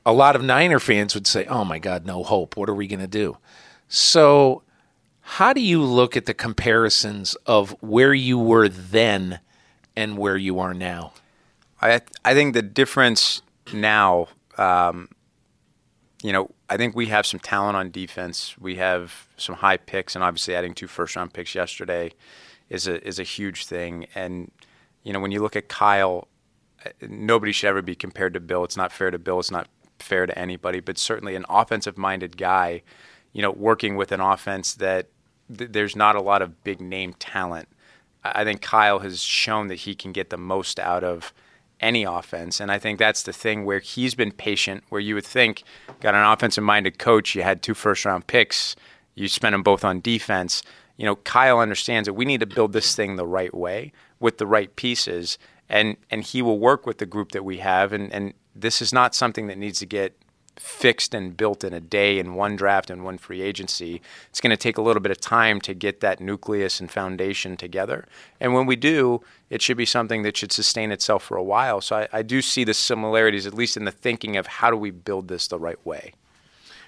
a 0.04 0.12
lot 0.12 0.34
of 0.34 0.42
Niner 0.42 0.80
fans 0.80 1.14
would 1.14 1.26
say, 1.26 1.46
oh 1.46 1.64
my 1.64 1.78
God, 1.78 2.04
no 2.04 2.22
hope. 2.22 2.56
What 2.56 2.68
are 2.68 2.74
we 2.74 2.86
going 2.86 3.00
to 3.00 3.06
do? 3.06 3.38
So, 3.88 4.62
how 5.34 5.52
do 5.52 5.60
you 5.60 5.80
look 5.80 6.16
at 6.16 6.26
the 6.26 6.34
comparisons 6.34 7.36
of 7.46 7.70
where 7.80 8.12
you 8.12 8.36
were 8.36 8.68
then 8.68 9.38
and 9.94 10.18
where 10.18 10.36
you 10.36 10.58
are 10.58 10.74
now? 10.74 11.12
I 11.80 12.00
I 12.24 12.34
think 12.34 12.52
the 12.54 12.62
difference 12.62 13.40
now, 13.72 14.26
um, 14.58 15.08
you 16.20 16.32
know, 16.32 16.50
I 16.68 16.76
think 16.76 16.96
we 16.96 17.06
have 17.06 17.26
some 17.26 17.38
talent 17.38 17.76
on 17.76 17.92
defense. 17.92 18.58
We 18.58 18.74
have 18.76 19.28
some 19.36 19.54
high 19.54 19.76
picks, 19.76 20.16
and 20.16 20.24
obviously 20.24 20.56
adding 20.56 20.74
two 20.74 20.88
first 20.88 21.14
round 21.14 21.32
picks 21.32 21.54
yesterday 21.54 22.10
is 22.68 22.88
a 22.88 23.06
is 23.06 23.20
a 23.20 23.22
huge 23.22 23.66
thing. 23.66 24.08
And 24.16 24.50
you 25.04 25.12
know, 25.12 25.20
when 25.20 25.30
you 25.30 25.40
look 25.40 25.54
at 25.54 25.68
Kyle, 25.68 26.26
nobody 27.08 27.52
should 27.52 27.68
ever 27.68 27.82
be 27.82 27.94
compared 27.94 28.34
to 28.34 28.40
Bill. 28.40 28.64
It's 28.64 28.76
not 28.76 28.90
fair 28.90 29.12
to 29.12 29.18
Bill. 29.18 29.38
It's 29.38 29.52
not 29.52 29.68
fair 30.00 30.26
to 30.26 30.36
anybody. 30.36 30.80
But 30.80 30.98
certainly, 30.98 31.36
an 31.36 31.44
offensive 31.48 31.96
minded 31.96 32.36
guy, 32.36 32.82
you 33.32 33.42
know, 33.42 33.52
working 33.52 33.94
with 33.94 34.10
an 34.10 34.20
offense 34.20 34.74
that 34.74 35.06
th- 35.56 35.72
there's 35.72 35.96
not 35.96 36.16
a 36.16 36.22
lot 36.22 36.42
of 36.42 36.62
big 36.64 36.80
name 36.80 37.14
talent. 37.14 37.68
I 38.22 38.44
think 38.44 38.60
Kyle 38.60 38.98
has 38.98 39.22
shown 39.22 39.68
that 39.68 39.76
he 39.76 39.94
can 39.94 40.12
get 40.12 40.30
the 40.30 40.36
most 40.36 40.78
out 40.78 41.02
of 41.02 41.32
any 41.80 42.04
offense. 42.04 42.60
And 42.60 42.70
I 42.70 42.78
think 42.78 42.98
that's 42.98 43.22
the 43.22 43.32
thing 43.32 43.64
where 43.64 43.78
he's 43.78 44.14
been 44.14 44.32
patient, 44.32 44.84
where 44.90 45.00
you 45.00 45.14
would 45.14 45.24
think, 45.24 45.62
got 46.00 46.14
an 46.14 46.24
offensive 46.24 46.64
minded 46.64 46.98
coach, 46.98 47.34
you 47.34 47.42
had 47.42 47.62
two 47.62 47.74
first 47.74 48.04
round 48.04 48.26
picks, 48.26 48.76
you 49.14 49.28
spent 49.28 49.54
them 49.54 49.62
both 49.62 49.84
on 49.84 50.00
defense. 50.00 50.62
You 50.96 51.06
know, 51.06 51.16
Kyle 51.16 51.58
understands 51.58 52.06
that 52.06 52.12
we 52.12 52.26
need 52.26 52.40
to 52.40 52.46
build 52.46 52.74
this 52.74 52.94
thing 52.94 53.16
the 53.16 53.26
right 53.26 53.54
way 53.54 53.92
with 54.18 54.36
the 54.36 54.46
right 54.46 54.74
pieces. 54.76 55.38
And, 55.68 55.96
and 56.10 56.22
he 56.22 56.42
will 56.42 56.58
work 56.58 56.84
with 56.84 56.98
the 56.98 57.06
group 57.06 57.32
that 57.32 57.44
we 57.44 57.58
have. 57.58 57.92
And, 57.92 58.12
and 58.12 58.34
this 58.54 58.82
is 58.82 58.92
not 58.92 59.14
something 59.14 59.46
that 59.46 59.56
needs 59.56 59.78
to 59.78 59.86
get 59.86 60.20
fixed 60.56 61.14
and 61.14 61.36
built 61.36 61.64
in 61.64 61.72
a 61.72 61.80
day 61.80 62.18
in 62.18 62.34
one 62.34 62.54
draft 62.56 62.90
and 62.90 63.04
one 63.04 63.18
free 63.18 63.40
agency. 63.40 64.02
It's 64.28 64.40
going 64.40 64.50
to 64.50 64.56
take 64.56 64.76
a 64.76 64.82
little 64.82 65.00
bit 65.00 65.10
of 65.10 65.20
time 65.20 65.60
to 65.62 65.74
get 65.74 66.00
that 66.00 66.20
nucleus 66.20 66.80
and 66.80 66.90
foundation 66.90 67.56
together. 67.56 68.06
And 68.40 68.52
when 68.52 68.66
we 68.66 68.76
do, 68.76 69.22
it 69.48 69.62
should 69.62 69.76
be 69.76 69.86
something 69.86 70.22
that 70.22 70.36
should 70.36 70.52
sustain 70.52 70.92
itself 70.92 71.24
for 71.24 71.36
a 71.36 71.42
while. 71.42 71.80
So 71.80 71.96
I, 71.96 72.08
I 72.12 72.22
do 72.22 72.42
see 72.42 72.64
the 72.64 72.74
similarities, 72.74 73.46
at 73.46 73.54
least 73.54 73.76
in 73.76 73.84
the 73.84 73.90
thinking 73.90 74.36
of 74.36 74.46
how 74.46 74.70
do 74.70 74.76
we 74.76 74.90
build 74.90 75.28
this 75.28 75.48
the 75.48 75.58
right 75.58 75.84
way. 75.86 76.12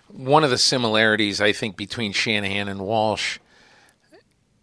One 0.09 0.45
of 0.45 0.51
the 0.51 0.59
similarities, 0.59 1.41
I 1.41 1.53
think, 1.53 1.77
between 1.77 2.13
Shanahan 2.13 2.69
and 2.69 2.81
Walsh 2.81 3.39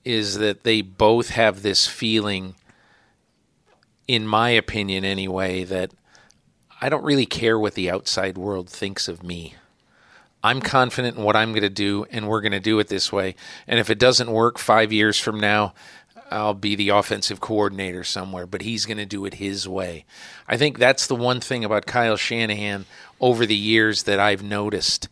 is 0.06 0.38
that 0.38 0.64
they 0.64 0.82
both 0.82 1.30
have 1.30 1.62
this 1.62 1.88
feeling, 1.88 2.56
in 4.08 4.28
my 4.28 4.52
opinion 4.52 5.04
anyway, 5.04 5.64
that 5.64 5.91
I 6.82 6.90
don't 6.90 7.04
really 7.04 7.26
care 7.26 7.60
what 7.60 7.74
the 7.74 7.90
outside 7.90 8.38
world 8.38 8.70
thinks 8.70 9.08
of 9.08 9.24
me. 9.24 9.56
I'm 10.42 10.62
confident 10.62 11.18
in 11.18 11.24
what 11.24 11.36
I'm 11.36 11.52
going 11.52 11.64
to 11.64 11.70
do, 11.70 12.06
and 12.12 12.28
we're 12.28 12.40
going 12.40 12.54
to 12.54 12.62
do 12.62 12.80
it 12.80 12.88
this 12.88 13.12
way. 13.12 13.36
And 13.68 13.80
if 13.80 13.90
it 13.90 14.00
doesn't 14.00 14.32
work 14.32 14.58
five 14.58 14.94
years 14.94 15.20
from 15.20 15.40
now, 15.40 15.74
I'll 16.32 16.54
be 16.54 16.76
the 16.76 16.90
offensive 16.90 17.42
coordinator 17.42 18.06
somewhere, 18.06 18.48
but 18.48 18.62
he's 18.62 18.86
going 18.86 18.98
to 18.98 19.06
do 19.06 19.26
it 19.26 19.36
his 19.36 19.68
way. 19.68 20.06
I 20.48 20.56
think 20.56 20.78
that's 20.78 21.08
the 21.08 21.16
one 21.16 21.42
thing 21.42 21.66
about 21.66 21.86
Kyle 21.86 22.16
Shanahan 22.16 22.86
over 23.20 23.46
the 23.46 23.56
years 23.56 24.04
that 24.04 24.20
I've 24.20 24.44
noticed. 24.44 25.10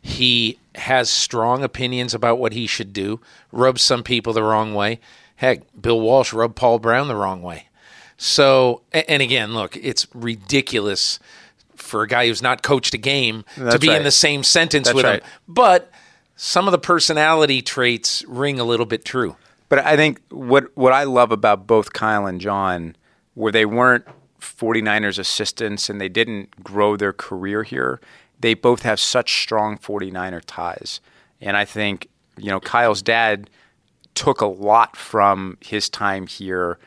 He 0.00 0.58
has 0.76 1.10
strong 1.10 1.62
opinions 1.62 2.14
about 2.14 2.38
what 2.38 2.52
he 2.52 2.66
should 2.66 2.94
do, 2.94 3.20
rubs 3.52 3.82
some 3.82 4.02
people 4.02 4.32
the 4.32 4.42
wrong 4.42 4.72
way. 4.72 5.00
Heck, 5.36 5.60
Bill 5.78 6.00
Walsh 6.00 6.32
rubbed 6.32 6.56
Paul 6.56 6.78
Brown 6.78 7.08
the 7.08 7.16
wrong 7.16 7.42
way. 7.42 7.66
So, 8.22 8.82
and 8.92 9.22
again, 9.22 9.54
look, 9.54 9.78
it's 9.78 10.06
ridiculous 10.12 11.18
for 11.74 12.02
a 12.02 12.06
guy 12.06 12.26
who's 12.26 12.42
not 12.42 12.62
coached 12.62 12.92
a 12.92 12.98
game 12.98 13.46
That's 13.56 13.76
to 13.76 13.80
be 13.80 13.88
right. 13.88 13.96
in 13.96 14.02
the 14.02 14.10
same 14.10 14.44
sentence 14.44 14.88
That's 14.88 14.94
with 14.94 15.06
right. 15.06 15.22
him. 15.22 15.30
But 15.48 15.90
some 16.36 16.68
of 16.68 16.72
the 16.72 16.78
personality 16.78 17.62
traits 17.62 18.22
ring 18.28 18.60
a 18.60 18.64
little 18.64 18.84
bit 18.84 19.06
true. 19.06 19.36
But 19.70 19.78
I 19.86 19.96
think 19.96 20.20
what 20.28 20.76
what 20.76 20.92
I 20.92 21.04
love 21.04 21.32
about 21.32 21.66
both 21.66 21.94
Kyle 21.94 22.26
and 22.26 22.42
John, 22.42 22.94
where 23.32 23.52
they 23.52 23.64
weren't 23.64 24.04
49ers 24.38 25.18
assistants 25.18 25.88
and 25.88 25.98
they 25.98 26.10
didn't 26.10 26.62
grow 26.62 26.98
their 26.98 27.14
career 27.14 27.62
here, 27.62 28.02
they 28.38 28.52
both 28.52 28.82
have 28.82 29.00
such 29.00 29.40
strong 29.40 29.78
49er 29.78 30.42
ties. 30.46 31.00
And 31.40 31.56
I 31.56 31.64
think, 31.64 32.08
you 32.36 32.50
know, 32.50 32.60
Kyle's 32.60 33.00
dad 33.00 33.48
took 34.14 34.42
a 34.42 34.46
lot 34.46 34.94
from 34.94 35.56
his 35.62 35.88
time 35.88 36.26
here 36.26 36.78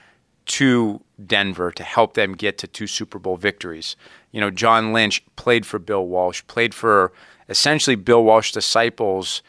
to 0.45 1.01
Denver 1.27 1.71
to 1.71 1.83
help 1.83 2.13
them 2.13 2.33
get 2.33 2.57
to 2.59 2.67
two 2.67 2.87
Super 2.87 3.19
Bowl 3.19 3.37
victories. 3.37 3.95
You 4.31 4.41
know, 4.41 4.51
John 4.51 4.93
Lynch 4.93 5.23
played 5.35 5.65
for 5.65 5.79
Bill 5.79 6.05
Walsh, 6.05 6.43
played 6.47 6.73
for 6.73 7.11
essentially 7.49 7.95
Bill 7.95 8.23
Walsh 8.23 8.51
disciples 8.51 9.41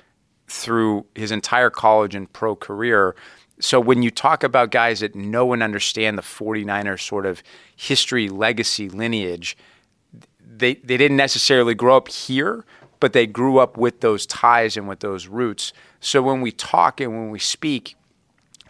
through 0.46 1.06
his 1.14 1.30
entire 1.30 1.70
college 1.70 2.14
and 2.14 2.32
pro 2.32 2.54
career. 2.54 3.14
So 3.60 3.80
when 3.80 4.02
you 4.02 4.10
talk 4.10 4.42
about 4.42 4.70
guys 4.70 5.00
that 5.00 5.14
know 5.14 5.52
and 5.52 5.62
understand 5.62 6.18
the 6.18 6.22
49ers 6.22 7.00
sort 7.00 7.26
of 7.26 7.42
history, 7.76 8.28
legacy, 8.28 8.88
lineage, 8.88 9.56
they, 10.40 10.74
they 10.74 10.96
didn't 10.96 11.16
necessarily 11.16 11.74
grow 11.74 11.96
up 11.96 12.08
here, 12.08 12.64
but 13.00 13.12
they 13.12 13.26
grew 13.26 13.58
up 13.58 13.76
with 13.76 14.00
those 14.00 14.26
ties 14.26 14.76
and 14.76 14.88
with 14.88 15.00
those 15.00 15.26
roots. 15.26 15.72
So 16.00 16.22
when 16.22 16.40
we 16.40 16.52
talk 16.52 17.00
and 17.00 17.12
when 17.12 17.30
we 17.30 17.38
speak, 17.38 17.96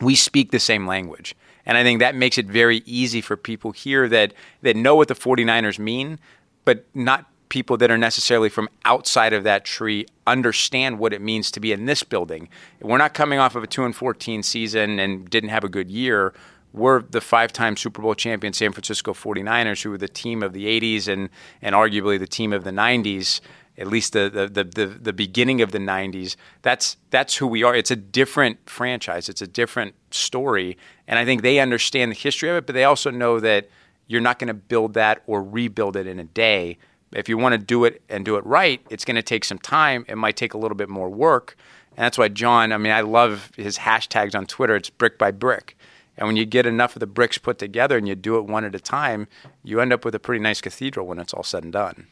we 0.00 0.14
speak 0.14 0.50
the 0.50 0.60
same 0.60 0.86
language. 0.86 1.34
And 1.66 1.78
I 1.78 1.82
think 1.82 2.00
that 2.00 2.14
makes 2.14 2.38
it 2.38 2.46
very 2.46 2.82
easy 2.84 3.20
for 3.20 3.36
people 3.36 3.72
here 3.72 4.08
that, 4.08 4.34
that 4.62 4.76
know 4.76 4.94
what 4.94 5.08
the 5.08 5.14
49ers 5.14 5.78
mean, 5.78 6.18
but 6.64 6.84
not 6.94 7.26
people 7.48 7.76
that 7.76 7.90
are 7.90 7.98
necessarily 7.98 8.48
from 8.48 8.68
outside 8.84 9.32
of 9.32 9.44
that 9.44 9.64
tree 9.64 10.06
understand 10.26 10.98
what 10.98 11.12
it 11.12 11.20
means 11.20 11.50
to 11.52 11.60
be 11.60 11.72
in 11.72 11.86
this 11.86 12.02
building. 12.02 12.48
We're 12.80 12.98
not 12.98 13.14
coming 13.14 13.38
off 13.38 13.54
of 13.54 13.62
a 13.62 13.66
2 13.66 13.84
and 13.84 13.94
14 13.94 14.42
season 14.42 14.98
and 14.98 15.28
didn't 15.30 15.50
have 15.50 15.64
a 15.64 15.68
good 15.68 15.90
year. 15.90 16.34
We're 16.72 17.02
the 17.02 17.20
five-time 17.20 17.76
Super 17.76 18.02
Bowl 18.02 18.16
champion 18.16 18.52
San 18.52 18.72
Francisco 18.72 19.12
49ers 19.12 19.82
who 19.82 19.90
were 19.90 19.98
the 19.98 20.08
team 20.08 20.42
of 20.42 20.52
the 20.52 20.64
80s 20.64 21.06
and 21.06 21.28
and 21.62 21.74
arguably 21.74 22.18
the 22.18 22.26
team 22.26 22.52
of 22.52 22.64
the 22.64 22.72
90s 22.72 23.40
at 23.76 23.88
least 23.88 24.12
the, 24.12 24.30
the, 24.30 24.64
the, 24.64 24.86
the, 24.86 25.12
beginning 25.12 25.60
of 25.60 25.72
the 25.72 25.78
90s 25.78 26.36
that's 26.62 26.96
that's 27.10 27.36
who 27.36 27.46
we 27.46 27.62
are. 27.62 27.74
It's 27.74 27.90
a 27.90 27.96
different 27.96 28.68
franchise. 28.68 29.28
It's 29.28 29.42
a 29.42 29.46
different 29.46 29.94
story. 30.10 30.76
And 31.06 31.18
i 31.18 31.24
think 31.24 31.42
they 31.42 31.58
understand 31.58 32.12
the 32.12 32.16
history 32.16 32.48
of 32.50 32.56
it 32.56 32.66
but 32.66 32.74
they 32.74 32.84
also 32.84 33.10
know 33.10 33.40
that 33.40 33.68
you're 34.06 34.20
not 34.20 34.38
going 34.38 34.48
to 34.48 34.54
build 34.54 34.94
that 34.94 35.22
or 35.26 35.42
rebuild 35.42 35.96
it 35.96 36.06
in 36.06 36.18
a 36.18 36.24
day. 36.24 36.78
If 37.12 37.28
you 37.28 37.38
want 37.38 37.52
to 37.52 37.58
do 37.58 37.84
it 37.84 38.02
and 38.08 38.24
do 38.24 38.36
it 38.36 38.46
right 38.46 38.80
it's 38.90 39.04
going 39.04 39.16
to 39.16 39.22
take 39.22 39.44
some 39.44 39.58
time. 39.58 40.04
It 40.08 40.16
might 40.16 40.36
take 40.36 40.54
a 40.54 40.58
little 40.58 40.76
bit 40.76 40.88
more 40.88 41.08
work. 41.08 41.56
And 41.96 42.04
that's 42.04 42.18
why 42.18 42.28
john 42.28 42.72
i 42.72 42.78
mean 42.78 42.92
i 42.92 43.00
love 43.00 43.50
his 43.56 43.78
hashtags 43.78 44.34
on 44.34 44.46
twitter. 44.46 44.76
It's 44.76 44.90
brick 44.90 45.18
by 45.18 45.30
brick. 45.30 45.76
And 46.16 46.28
when 46.28 46.36
you 46.36 46.44
get 46.44 46.66
enough 46.66 46.94
of 46.96 47.00
the 47.00 47.06
bricks 47.06 47.38
put 47.38 47.58
together 47.58 47.98
and 47.98 48.06
you 48.06 48.14
do 48.14 48.36
it 48.36 48.44
one 48.44 48.64
at 48.64 48.74
a 48.74 48.80
time, 48.80 49.26
you 49.62 49.80
end 49.80 49.92
up 49.92 50.04
with 50.04 50.14
a 50.14 50.20
pretty 50.20 50.40
nice 50.40 50.60
cathedral 50.60 51.06
when 51.06 51.18
it's 51.18 51.34
all 51.34 51.42
said 51.42 51.64
and 51.64 51.72
done. 51.72 52.06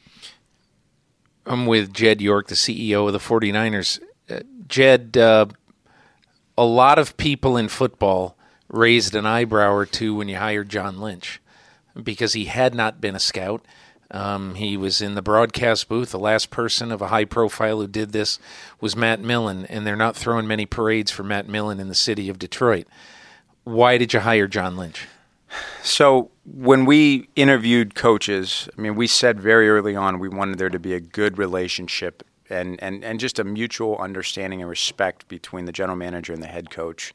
I'm 1.47 1.67
with 1.67 1.93
Jed 1.93 2.21
York, 2.21 2.49
the 2.49 2.55
CEO 2.55 3.07
of 3.07 3.13
the 3.13 3.19
49ers. 3.19 4.01
Uh, 4.31 4.41
Jed, 4.69 5.17
uh, 5.17 5.47
a 6.57 6.65
lot 6.65 6.99
of 6.99 7.17
people 7.17 7.57
in 7.57 7.69
football 7.69 8.37
raised 8.69 9.15
an 9.15 9.27
eyebrow 9.27 9.73
or 9.73 9.87
two 9.87 10.15
when 10.15 10.29
you 10.29 10.37
hired 10.37 10.69
John 10.69 11.01
Lynch 11.01 11.41
because 12.01 12.33
he 12.33 12.47
had 12.47 12.75
not 12.75 13.01
been 13.01 13.15
a 13.15 13.21
scout. 13.21 13.65
Um, 14.11 14.55
he 14.57 14.77
was 14.77 15.01
in 15.01 15.15
the 15.15 15.23
broadcast 15.23 15.89
booth. 15.89 16.11
The 16.11 16.19
last 16.19 16.51
person 16.51 16.93
of 16.93 17.01
a 17.01 17.09
high 17.09 17.25
profile 17.25 17.81
who 17.81 17.87
did 17.87 18.13
this 18.13 18.39
was 18.81 18.95
Matt 18.95 19.21
Millen, 19.21 19.67
and 19.67 19.87
they're 19.87 19.97
not 19.97 20.17
throwing 20.17 20.47
many 20.47 20.67
parades 20.67 21.11
for 21.11 21.23
Matt 21.23 21.49
Millen 21.49 21.81
in 21.81 21.89
the 21.89 21.95
city 21.95 22.29
of 22.29 22.39
Detroit. 22.39 22.87
Why 23.65 23.97
did 23.97 24.13
you 24.13 24.21
hire 24.21 24.47
John 24.49 24.77
Lynch? 24.77 25.07
So 25.83 26.31
when 26.45 26.85
we 26.85 27.29
interviewed 27.37 27.95
coaches, 27.95 28.69
I 28.77 28.81
mean, 28.81 28.95
we 28.95 29.07
said 29.07 29.41
very 29.41 29.69
early 29.69 29.97
on 29.97 30.19
we 30.19 30.29
wanted 30.29 30.59
there 30.59 30.71
to 30.71 30.79
be 30.79 30.95
a 30.95 31.01
good 31.01 31.39
relationship 31.39 32.23
and, 32.51 32.83
and, 32.83 33.05
and 33.05 33.19
just 33.19 33.39
a 33.39 33.45
mutual 33.45 33.97
understanding 33.99 34.61
and 34.61 34.69
respect 34.69 35.29
between 35.29 35.65
the 35.65 35.73
general 35.73 35.97
manager 35.97 36.33
and 36.33 36.43
the 36.43 36.49
head 36.49 36.71
coach. 36.71 37.15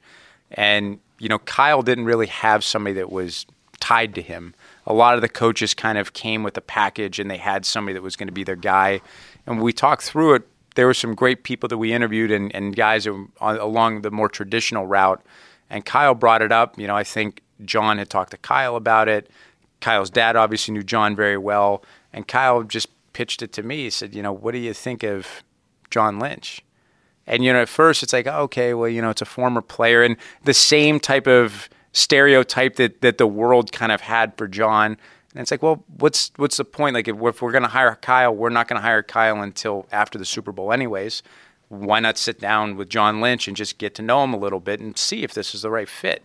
And, 0.52 1.00
you 1.20 1.30
know, 1.30 1.40
Kyle 1.40 1.82
didn't 1.82 2.06
really 2.06 2.28
have 2.28 2.64
somebody 2.64 2.96
that 2.96 3.12
was 3.12 3.46
tied 3.80 4.16
to 4.16 4.22
him. 4.22 4.56
A 4.86 4.94
lot 4.94 5.16
of 5.16 5.22
the 5.22 5.30
coaches 5.30 5.74
kind 5.74 5.98
of 5.98 6.14
came 6.14 6.44
with 6.44 6.58
a 6.58 6.62
package 6.62 7.20
and 7.20 7.30
they 7.30 7.38
had 7.38 7.66
somebody 7.66 7.94
that 7.94 8.02
was 8.02 8.16
going 8.16 8.28
to 8.28 8.34
be 8.34 8.44
their 8.44 8.56
guy. 8.56 9.02
And 9.46 9.62
we 9.62 9.74
talked 9.74 10.04
through 10.04 10.36
it, 10.36 10.48
there 10.76 10.86
were 10.86 10.94
some 10.94 11.16
great 11.16 11.44
people 11.44 11.68
that 11.70 11.78
we 11.78 11.94
interviewed 11.94 12.32
and, 12.32 12.54
and 12.56 12.76
guys 12.76 13.08
along 13.42 14.02
the 14.02 14.12
more 14.12 14.30
traditional 14.30 14.86
route. 14.86 15.22
And 15.70 15.84
Kyle 15.84 16.14
brought 16.14 16.42
it 16.42 16.52
up. 16.52 16.80
You 16.80 16.88
know, 16.88 16.96
I 16.96 17.04
think 17.04 17.42
John 17.66 17.98
had 17.98 18.10
talked 18.10 18.32
to 18.32 18.38
Kyle 18.38 18.76
about 18.76 19.08
it. 19.08 19.30
Kyle's 19.82 20.10
dad 20.10 20.36
obviously 20.36 20.74
knew 20.74 20.84
John 20.84 21.16
very 21.16 21.38
well. 21.38 21.84
And 22.14 22.28
Kyle 22.28 22.64
just 22.64 22.88
pitched 23.14 23.42
it 23.42 23.54
to 23.54 23.64
me. 23.64 23.84
He 23.84 23.90
said, 23.90 24.16
you 24.16 24.22
know, 24.22 24.34
what 24.34 24.52
do 24.52 24.58
you 24.58 24.74
think 24.74 25.04
of 25.04 25.44
John 25.90 26.20
Lynch? 26.20 26.64
And, 27.26 27.44
you 27.44 27.52
know, 27.52 27.62
at 27.62 27.70
first 27.70 28.04
it's 28.04 28.14
like, 28.14 28.28
okay, 28.28 28.74
well, 28.74 28.90
you 28.90 29.02
know, 29.02 29.10
it's 29.10 29.22
a 29.22 29.26
former 29.26 29.62
player. 29.62 30.02
And 30.02 30.16
the 30.44 30.54
same 30.54 31.00
type 31.00 31.28
of 31.28 31.70
stereotype 31.92 32.78
that, 32.78 33.02
that 33.02 33.18
the 33.18 33.28
world 33.28 33.72
kind 33.72 33.92
of 33.92 34.02
had 34.02 34.38
for 34.38 34.48
John. 34.48 34.98
And 35.34 35.42
it's 35.42 35.52
like, 35.52 35.62
well, 35.62 35.84
what's 36.00 36.32
what's 36.38 36.58
the 36.58 36.66
point? 36.66 36.94
Like, 36.94 37.08
if, 37.08 37.16
if 37.22 37.42
we're 37.42 37.52
going 37.52 37.64
to 37.64 37.70
hire 37.70 37.96
Kyle, 38.02 38.34
we're 38.34 38.50
not 38.50 38.68
going 38.68 38.78
to 38.78 38.82
hire 38.82 39.04
Kyle 39.04 39.42
until 39.42 39.86
after 39.92 40.18
the 40.18 40.26
Super 40.26 40.52
Bowl, 40.52 40.72
anyways. 40.72 41.22
Why 41.70 42.00
not 42.00 42.18
sit 42.18 42.40
down 42.40 42.78
with 42.78 42.90
John 42.90 43.20
Lynch 43.20 43.48
and 43.48 43.58
just 43.58 43.78
get 43.78 43.94
to 43.96 44.02
know 44.02 44.24
him 44.24 44.34
a 44.34 44.38
little 44.38 44.62
bit 44.62 44.80
and 44.80 44.98
see 44.98 45.24
if 45.24 45.34
this 45.34 45.54
is 45.54 45.64
the 45.64 45.70
right 45.70 45.90
fit? 45.90 46.24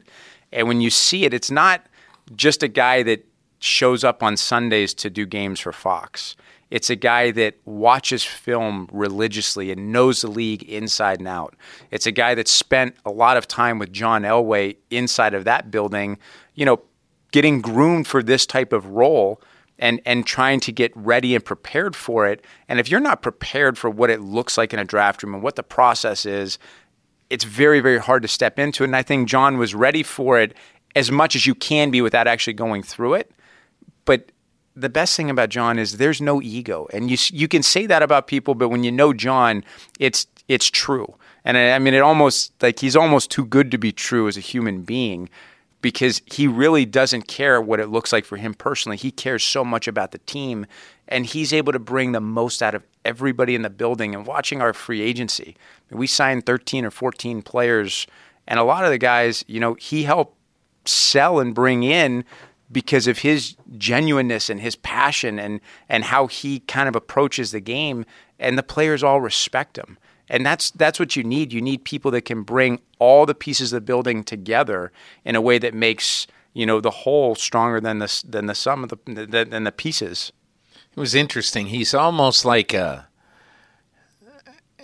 And 0.53 0.68
when 0.68 0.80
you 0.80 0.90
see 0.90 1.24
it, 1.24 1.34
it's 1.34 1.50
not 1.50 1.86
just 2.34 2.62
a 2.62 2.68
guy 2.68 3.03
that 3.05 3.26
shows 3.59 4.05
up 4.05 4.22
on 4.22 4.36
Sundays 4.36 4.92
to 4.94 5.11
do 5.11 5.24
games 5.24 5.61
for 5.61 5.72
Fox. 5.72 6.36
It's 6.70 6.88
a 6.88 6.96
guy 6.96 7.30
that 7.32 7.57
watches 7.66 8.24
film 8.24 8.88
religiously 8.92 9.70
and 9.70 9.92
knows 9.92 10.22
the 10.22 10.28
league 10.28 10.62
inside 10.62 11.18
and 11.18 11.28
out. 11.28 11.55
It's 11.90 12.07
a 12.07 12.12
guy 12.12 12.34
that 12.34 12.48
spent 12.48 12.96
a 13.05 13.11
lot 13.11 13.36
of 13.36 13.46
time 13.46 13.78
with 13.78 13.92
John 13.92 14.22
Elway 14.22 14.76
inside 14.90 15.34
of 15.34 15.44
that 15.44 15.70
building, 15.70 16.18
you 16.55 16.64
know, 16.64 16.80
getting 17.30 17.61
groomed 17.61 18.07
for 18.07 18.22
this 18.22 18.46
type 18.46 18.72
of 18.72 18.86
role 18.86 19.42
and 19.78 20.00
and 20.07 20.26
trying 20.26 20.61
to 20.61 20.72
get 20.72 20.92
ready 20.96 21.34
and 21.34 21.44
prepared 21.44 21.94
for 21.94 22.26
it. 22.26 22.44
And 22.68 22.80
if 22.80 22.90
you're 22.90 23.00
not 23.00 23.20
prepared 23.20 23.76
for 23.76 23.90
what 23.90 24.11
it 24.11 24.20
looks 24.20 24.57
like 24.57 24.72
in 24.72 24.78
a 24.78 24.84
draft 24.84 25.22
room 25.22 25.34
and 25.34 25.42
what 25.42 25.57
the 25.57 25.62
process 25.62 26.24
is, 26.24 26.59
it's 27.33 27.45
very 27.45 27.80
very 27.80 27.99
hard 27.99 28.22
to 28.22 28.28
step 28.28 28.59
into 28.59 28.85
it. 28.85 28.89
And 28.89 28.97
I 28.97 29.03
think 29.03 29.28
John 29.28 29.59
was 29.59 29.74
ready 29.74 30.03
for 30.03 30.39
it 30.39 30.55
as 30.95 31.11
much 31.11 31.35
as 31.35 31.47
you 31.47 31.55
can 31.55 31.91
be 31.91 32.03
without 32.03 32.26
actually 32.26 32.53
going 32.53 32.83
through 32.83 33.14
it. 33.14 33.30
But 34.05 34.30
the 34.76 34.89
best 34.89 35.16
thing 35.16 35.30
about 35.30 35.49
John 35.49 35.78
is 35.78 35.97
there's 35.97 36.20
no 36.20 36.43
ego, 36.43 36.89
and 36.93 37.11
you 37.11 37.16
you 37.30 37.49
can 37.49 37.62
say 37.62 37.87
that 37.87 38.03
about 38.03 38.26
people, 38.26 38.55
but 38.55 38.68
when 38.68 38.85
you 38.85 38.93
know 38.93 39.12
John, 39.12 39.64
it's 39.99 40.26
it's 40.49 40.70
true. 40.70 41.14
And 41.45 41.57
I, 41.57 41.72
I 41.72 41.78
mean, 41.78 41.95
it 41.95 42.01
almost 42.01 42.53
like 42.62 42.78
he's 42.78 42.97
almost 42.97 43.30
too 43.30 43.45
good 43.45 43.70
to 43.70 43.78
be 43.78 43.93
true 43.93 44.28
as 44.28 44.37
a 44.37 44.41
human 44.41 44.83
being, 44.83 45.28
because 45.83 46.22
he 46.33 46.47
really 46.47 46.87
doesn't 46.87 47.28
care 47.28 47.61
what 47.61 47.80
it 47.80 47.89
looks 47.89 48.12
like 48.12 48.24
for 48.24 48.39
him 48.39 48.55
personally. 48.55 48.97
He 48.97 49.11
cares 49.11 49.45
so 49.45 49.64
much 49.64 49.87
about 49.87 50.12
the 50.12 50.18
team, 50.18 50.64
and 51.09 51.26
he's 51.26 51.53
able 51.53 51.72
to 51.72 51.78
bring 51.78 52.12
the 52.12 52.20
most 52.20 52.62
out 52.62 52.74
of 52.74 52.85
everybody 53.05 53.55
in 53.55 53.62
the 53.62 53.70
building. 53.70 54.14
And 54.14 54.24
watching 54.24 54.62
our 54.62 54.72
free 54.72 55.03
agency, 55.03 55.57
we 55.91 56.07
signed 56.07 56.47
13 56.47 56.85
or 56.85 56.91
14 56.91 57.43
players, 57.43 58.07
and 58.47 58.59
a 58.59 58.64
lot 58.64 58.85
of 58.85 58.91
the 58.91 58.99
guys, 58.99 59.45
you 59.49 59.61
know, 59.61 59.74
he 59.74 60.05
helped 60.05 60.37
sell 60.85 61.41
and 61.41 61.55
bring 61.55 61.83
in 61.83 62.24
because 62.70 63.07
of 63.07 63.18
his 63.18 63.57
genuineness 63.76 64.49
and 64.49 64.61
his 64.61 64.76
passion 64.76 65.39
and 65.39 65.61
and 65.89 66.05
how 66.05 66.26
he 66.26 66.61
kind 66.61 66.89
of 66.89 66.97
approaches 66.97 67.51
the 67.51 67.61
game 67.61 68.05
and 68.39 68.57
the 68.57 68.62
players 68.62 69.03
all 69.03 69.20
respect 69.20 69.76
him 69.76 69.99
and 70.29 70.45
that's 70.45 70.70
that's 70.73 70.99
what 70.99 71.16
you 71.16 71.23
need 71.25 71.53
you 71.53 71.61
need 71.61 71.85
people 71.85 72.11
that 72.11 72.23
can 72.23 72.43
bring 72.43 72.81
all 72.99 73.27
the 73.27 73.35
pieces 73.35 73.73
of 73.73 73.79
the 73.79 73.81
building 73.85 74.25
together 74.25 74.93
in 75.25 75.35
a 75.35 75.41
way 75.41 75.59
that 75.59 75.75
makes 75.75 76.27
you 76.53 76.66
know 76.66 76.81
the 76.81 76.91
whole 76.91 77.35
stronger 77.35 77.81
than 77.81 77.99
the 77.99 78.23
than 78.27 78.47
the 78.47 78.55
sum 78.55 78.85
of 78.85 78.91
the 78.91 79.27
than 79.27 79.64
the 79.64 79.73
pieces 79.73 80.33
it 80.75 81.01
was 81.01 81.14
interesting 81.14 81.66
he's 81.66 81.95
almost 81.95 82.45
like 82.45 82.73
a 82.73 83.07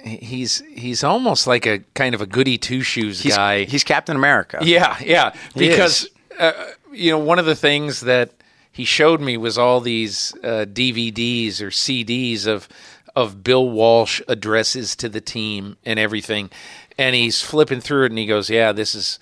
he's 0.04 0.62
he's 0.74 1.04
almost 1.04 1.46
like 1.46 1.66
a 1.66 1.80
kind 1.94 2.14
of 2.14 2.20
a 2.20 2.26
goody 2.26 2.58
two 2.58 2.82
shoes 2.82 3.22
guy. 3.22 3.64
He's 3.64 3.84
Captain 3.84 4.16
America. 4.16 4.58
Yeah, 4.62 4.96
yeah. 5.04 5.34
Because 5.54 6.08
uh, 6.38 6.52
you 6.92 7.10
know, 7.10 7.18
one 7.18 7.38
of 7.38 7.46
the 7.46 7.56
things 7.56 8.00
that 8.00 8.32
he 8.72 8.84
showed 8.84 9.20
me 9.20 9.36
was 9.36 9.58
all 9.58 9.80
these 9.80 10.32
uh, 10.42 10.66
DVDs 10.68 11.60
or 11.60 11.70
CDs 11.70 12.46
of 12.46 12.68
of 13.18 13.42
Bill 13.42 13.68
Walsh 13.68 14.22
addresses 14.28 14.94
to 14.94 15.08
the 15.08 15.20
team 15.20 15.76
and 15.84 15.98
everything, 15.98 16.50
and 16.96 17.16
he's 17.16 17.42
flipping 17.42 17.80
through 17.80 18.04
it 18.04 18.12
and 18.12 18.18
he 18.18 18.26
goes, 18.26 18.48
"Yeah, 18.48 18.70
this 18.70 18.94
is 18.94 19.18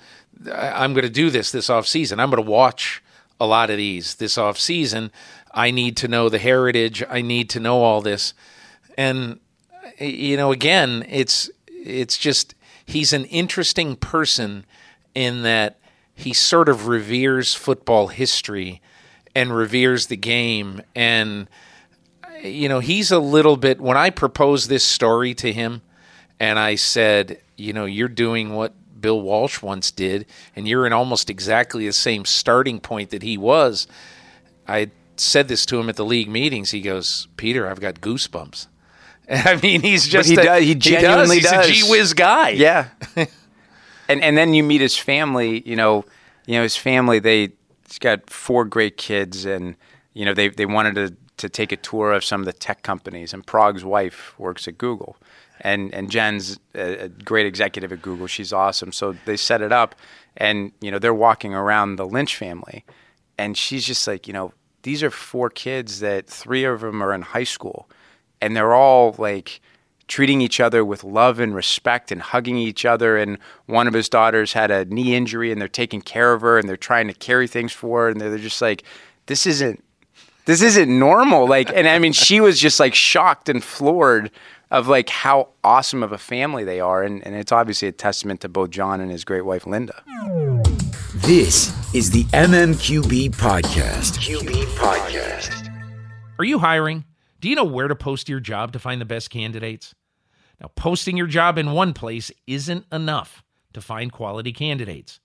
I'm 0.53 0.92
going 0.92 1.05
to 1.05 1.11
do 1.11 1.30
this 1.30 1.51
this 1.51 1.70
off 1.70 1.86
season. 1.86 2.20
I'm 2.20 2.28
going 2.28 2.44
to 2.44 2.51
watch 2.51 3.03
a 3.40 3.47
lot 3.47 3.70
of 3.70 3.78
these 3.78 4.16
this 4.16 4.36
off 4.36 4.59
season. 4.59 5.11
I 5.55 5.70
need 5.70 5.97
to 5.97 6.09
know 6.09 6.28
the 6.28 6.38
heritage. 6.38 7.03
I 7.09 7.22
need 7.22 7.49
to 7.51 7.61
know 7.61 7.82
all 7.82 8.03
this." 8.03 8.34
And 8.99 9.40
you 9.99 10.36
know, 10.36 10.53
again, 10.53 11.07
it's 11.09 11.51
it's 11.66 12.18
just 12.18 12.55
he's 12.84 13.14
an 13.14 13.24
interesting 13.24 13.97
person 13.97 14.66
in 15.14 15.40
that 15.42 15.78
he 16.14 16.34
sort 16.34 16.68
of 16.68 16.86
reveres 16.86 17.55
football 17.55 18.09
history 18.09 18.82
and 19.34 19.57
reveres 19.57 20.09
the 20.09 20.18
game 20.18 20.82
and 20.94 21.49
you 22.43 22.68
know 22.68 22.80
he's 22.80 23.11
a 23.11 23.18
little 23.18 23.57
bit 23.57 23.80
when 23.80 23.97
i 23.97 24.11
proposed 24.11 24.68
this 24.68 24.84
story 24.84 25.34
to 25.34 25.53
him 25.53 25.82
and 26.39 26.59
i 26.59 26.74
said 26.74 27.41
you 27.57 27.72
know 27.72 27.84
you're 27.84 28.09
doing 28.09 28.55
what 28.55 28.74
bill 29.01 29.20
walsh 29.20 29.62
once 29.62 29.91
did 29.91 30.26
and 30.55 30.66
you're 30.66 30.87
in 30.87 30.93
almost 30.93 31.30
exactly 31.30 31.87
the 31.87 31.93
same 31.93 32.24
starting 32.24 32.80
point 32.80 33.11
that 33.11 33.22
he 33.22 33.37
was 33.37 33.87
i 34.66 34.91
said 35.16 35.49
this 35.49 35.64
to 35.66 35.78
him 35.78 35.89
at 35.89 35.97
the 35.97 36.05
league 36.05 36.28
meetings 36.28 36.70
he 36.70 36.80
goes 36.80 37.28
peter 37.37 37.68
i've 37.68 37.80
got 37.80 38.01
goosebumps 38.01 38.66
i 39.30 39.57
mean 39.62 39.80
he's 39.82 40.07
just 40.07 40.28
he, 40.28 40.37
a, 40.37 40.43
does, 40.43 40.62
he 40.62 40.74
genuinely 40.74 41.37
he 41.37 41.43
does. 41.43 41.53
does. 41.53 41.68
he's 41.68 41.82
a 41.82 41.87
gee 41.87 41.91
whiz 41.91 42.14
guy 42.14 42.51
yeah 42.51 42.89
and 44.09 44.22
and 44.22 44.37
then 44.37 44.55
you 44.55 44.62
meet 44.62 44.80
his 44.80 44.97
family. 44.97 45.62
You 45.66 45.76
know, 45.76 46.05
you 46.47 46.57
know 46.57 46.62
his 46.62 46.76
family. 46.76 47.18
They 47.18 47.53
he's 47.87 47.99
got 47.99 48.28
four 48.30 48.64
great 48.64 48.97
kids, 48.97 49.45
and 49.45 49.76
you 50.14 50.24
know 50.24 50.34
they 50.34 50.49
they 50.49 50.66
wanted 50.66 50.95
to 50.97 51.16
to 51.37 51.49
take 51.49 51.72
a 51.72 51.76
tour 51.76 52.12
of 52.12 52.24
some 52.24 52.41
of 52.41 52.47
the 52.47 52.53
tech 52.53 52.82
companies. 52.82 53.34
And 53.34 53.47
Parag's 53.47 53.84
wife 53.84 54.39
works 54.39 54.66
at 54.68 54.78
Google, 54.78 55.16
and 55.61 55.93
and 55.95 56.11
Jen's 56.11 56.59
a, 56.74 57.09
great 57.09 57.47
executive 57.47 57.93
at 57.93 58.03
Google. 58.03 58.26
She's 58.26 58.53
awesome. 58.53 58.93
So 58.93 59.14
they 59.24 59.37
set 59.37 59.62
it 59.62 59.72
up, 59.72 59.95
and 60.37 60.72
you 60.80 60.91
know 60.91 60.99
they're 60.99 61.14
walking 61.14 61.55
around 61.55 61.97
the 61.97 62.07
Lynch 62.07 62.37
family, 62.37 62.84
and 63.39 63.57
she's 63.57 63.87
just 63.87 64.07
like, 64.07 64.26
you 64.26 64.32
know, 64.32 64.53
these 64.82 65.03
are 65.03 65.11
four 65.11 65.51
kids 65.51 66.01
that 66.01 66.26
three 66.26 66.64
of 66.64 66.80
them 66.80 67.03
are 67.03 67.12
in 67.12 67.22
high 67.22 67.45
school, 67.45 67.89
and 68.41 68.57
they're 68.57 68.74
all 68.74 69.14
like 69.18 69.61
treating 70.09 70.41
each 70.41 70.61
other 70.61 70.84
with 70.84 71.03
love 71.03 71.41
and 71.41 71.55
respect 71.55 72.12
and 72.12 72.22
hugging 72.22 72.57
each 72.57 72.84
other. 72.84 73.16
And 73.16 73.39
one 73.66 73.89
of 73.89 73.95
his 73.95 74.09
daughters 74.09 74.53
had 74.53 74.70
a 74.70 74.84
knee 74.84 75.14
injury 75.14 75.51
and 75.51 75.61
they're 75.61 75.68
taking 75.68 76.01
care 76.01 76.32
of 76.32 76.43
her 76.43 76.59
and 76.59 76.68
they're 76.68 76.76
trying 76.76 77.09
to 77.09 77.14
carry 77.14 77.49
things 77.49 77.72
for 77.72 78.03
her. 78.03 78.09
And 78.11 78.20
they're, 78.20 78.39
just 78.39 78.62
like, 78.62 78.84
this 79.26 79.47
isn't, 79.47 79.82
this 80.47 80.62
isn't 80.62 80.99
normal. 80.99 81.47
Like, 81.47 81.70
and 81.74 81.86
I 81.86 81.99
mean, 81.99 82.12
she 82.12 82.40
was 82.40 82.59
just 82.59 82.80
like 82.80 82.94
shocked 82.94 83.49
and 83.49 83.62
floored 83.62 84.30
of 84.70 84.88
like 84.88 85.09
how 85.11 85.49
awesome 85.62 86.03
of 86.03 86.12
a 86.12 86.18
family 86.18 86.64
they 86.64 86.80
are. 86.80 87.03
And, 87.03 87.24
and 87.26 87.34
it's 87.36 87.53
obviously 87.53 87.88
a 87.88 87.92
testament 87.92 88.40
to 88.40 88.49
both 88.49 88.70
John 88.70 89.01
and 89.01 89.11
his 89.11 89.24
great 89.24 89.44
wife, 89.44 89.66
Linda. 89.66 90.03
This 91.16 91.74
is 91.94 92.11
the 92.11 92.24
MMQB 92.24 93.34
Podcast. 93.34 94.18
QB 94.18 94.64
Podcast. 94.76 95.72
Are 96.38 96.44
you 96.44 96.59
hiring? 96.59 97.05
Do 97.40 97.49
you 97.49 97.55
know 97.55 97.64
where 97.64 97.88
to 97.88 97.97
post 97.97 98.28
your 98.28 98.40
job 98.40 98.72
to 98.72 98.78
find 98.78 99.01
the 99.01 99.05
best 99.07 99.30
candidates? 99.30 99.94
Now, 100.61 100.70
posting 100.74 101.16
your 101.16 101.26
job 101.26 101.59
in 101.59 101.72
one 101.72 101.92
place 101.92 102.30
isn't 102.47 102.86
enough 102.92 103.42
to 103.74 103.80
find 103.80 104.11
quality 104.12 104.53
candidates. 104.53 105.20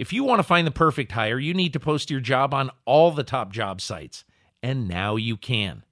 If 0.00 0.14
you 0.14 0.24
want 0.24 0.38
to 0.38 0.44
find 0.44 0.66
the 0.66 0.70
perfect 0.70 1.12
hire, 1.12 1.38
you 1.38 1.52
need 1.52 1.74
to 1.74 1.78
post 1.78 2.10
your 2.10 2.20
job 2.20 2.54
on 2.54 2.70
all 2.86 3.10
the 3.10 3.22
top 3.22 3.52
job 3.52 3.82
sites. 3.82 4.24
And 4.62 4.88
now 4.88 5.16
you 5.16 5.36
can. 5.36 5.84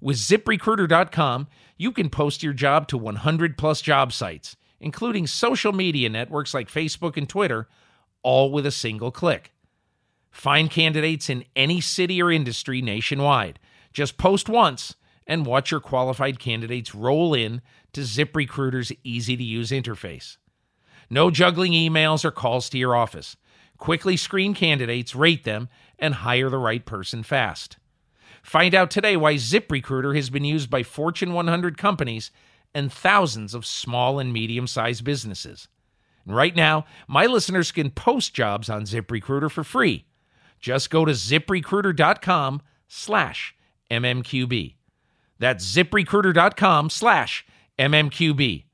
With 0.00 0.18
ziprecruiter.com, 0.18 1.48
you 1.76 1.90
can 1.90 2.10
post 2.10 2.44
your 2.44 2.52
job 2.52 2.86
to 2.86 2.96
100 2.96 3.58
plus 3.58 3.80
job 3.80 4.12
sites, 4.12 4.56
including 4.78 5.26
social 5.26 5.72
media 5.72 6.08
networks 6.08 6.54
like 6.54 6.70
Facebook 6.70 7.16
and 7.16 7.28
Twitter, 7.28 7.66
all 8.22 8.52
with 8.52 8.66
a 8.66 8.70
single 8.70 9.10
click. 9.10 9.50
Find 10.30 10.70
candidates 10.70 11.28
in 11.28 11.44
any 11.56 11.80
city 11.80 12.22
or 12.22 12.30
industry 12.30 12.80
nationwide. 12.80 13.58
Just 13.92 14.16
post 14.16 14.48
once 14.48 14.94
and 15.26 15.44
watch 15.44 15.72
your 15.72 15.80
qualified 15.80 16.38
candidates 16.38 16.94
roll 16.94 17.34
in 17.34 17.62
to 17.94 18.02
ZipRecruiter's 18.02 18.92
easy 19.02 19.36
to 19.36 19.42
use 19.42 19.72
interface. 19.72 20.36
No 21.10 21.30
juggling 21.30 21.72
emails 21.72 22.24
or 22.24 22.30
calls 22.30 22.70
to 22.70 22.78
your 22.78 22.94
office. 22.94 23.36
Quickly 23.76 24.16
screen 24.16 24.54
candidates, 24.54 25.14
rate 25.14 25.44
them, 25.44 25.68
and 25.98 26.14
hire 26.14 26.48
the 26.48 26.58
right 26.58 26.86
person 26.86 27.22
fast. 27.22 27.76
Find 28.42 28.74
out 28.74 28.90
today 28.90 29.16
why 29.16 29.34
ZipRecruiter 29.34 30.14
has 30.14 30.30
been 30.30 30.44
used 30.44 30.70
by 30.70 30.82
Fortune 30.82 31.32
100 31.32 31.76
companies 31.76 32.30
and 32.74 32.92
thousands 32.92 33.54
of 33.54 33.66
small 33.66 34.18
and 34.18 34.32
medium 34.32 34.66
sized 34.66 35.04
businesses. 35.04 35.68
And 36.24 36.36
right 36.36 36.54
now, 36.54 36.84
my 37.08 37.26
listeners 37.26 37.72
can 37.72 37.90
post 37.90 38.34
jobs 38.34 38.70
on 38.70 38.82
ZipRecruiter 38.82 39.50
for 39.50 39.64
free. 39.64 40.06
Just 40.60 40.90
go 40.90 41.04
to 41.04 41.12
ziprecruiter.com 41.12 42.62
slash 42.86 43.54
MMQB. 43.90 44.74
That's 45.38 45.74
ziprecruiter.com 45.74 46.90
slash 46.90 47.46
MMQB. 47.78 48.64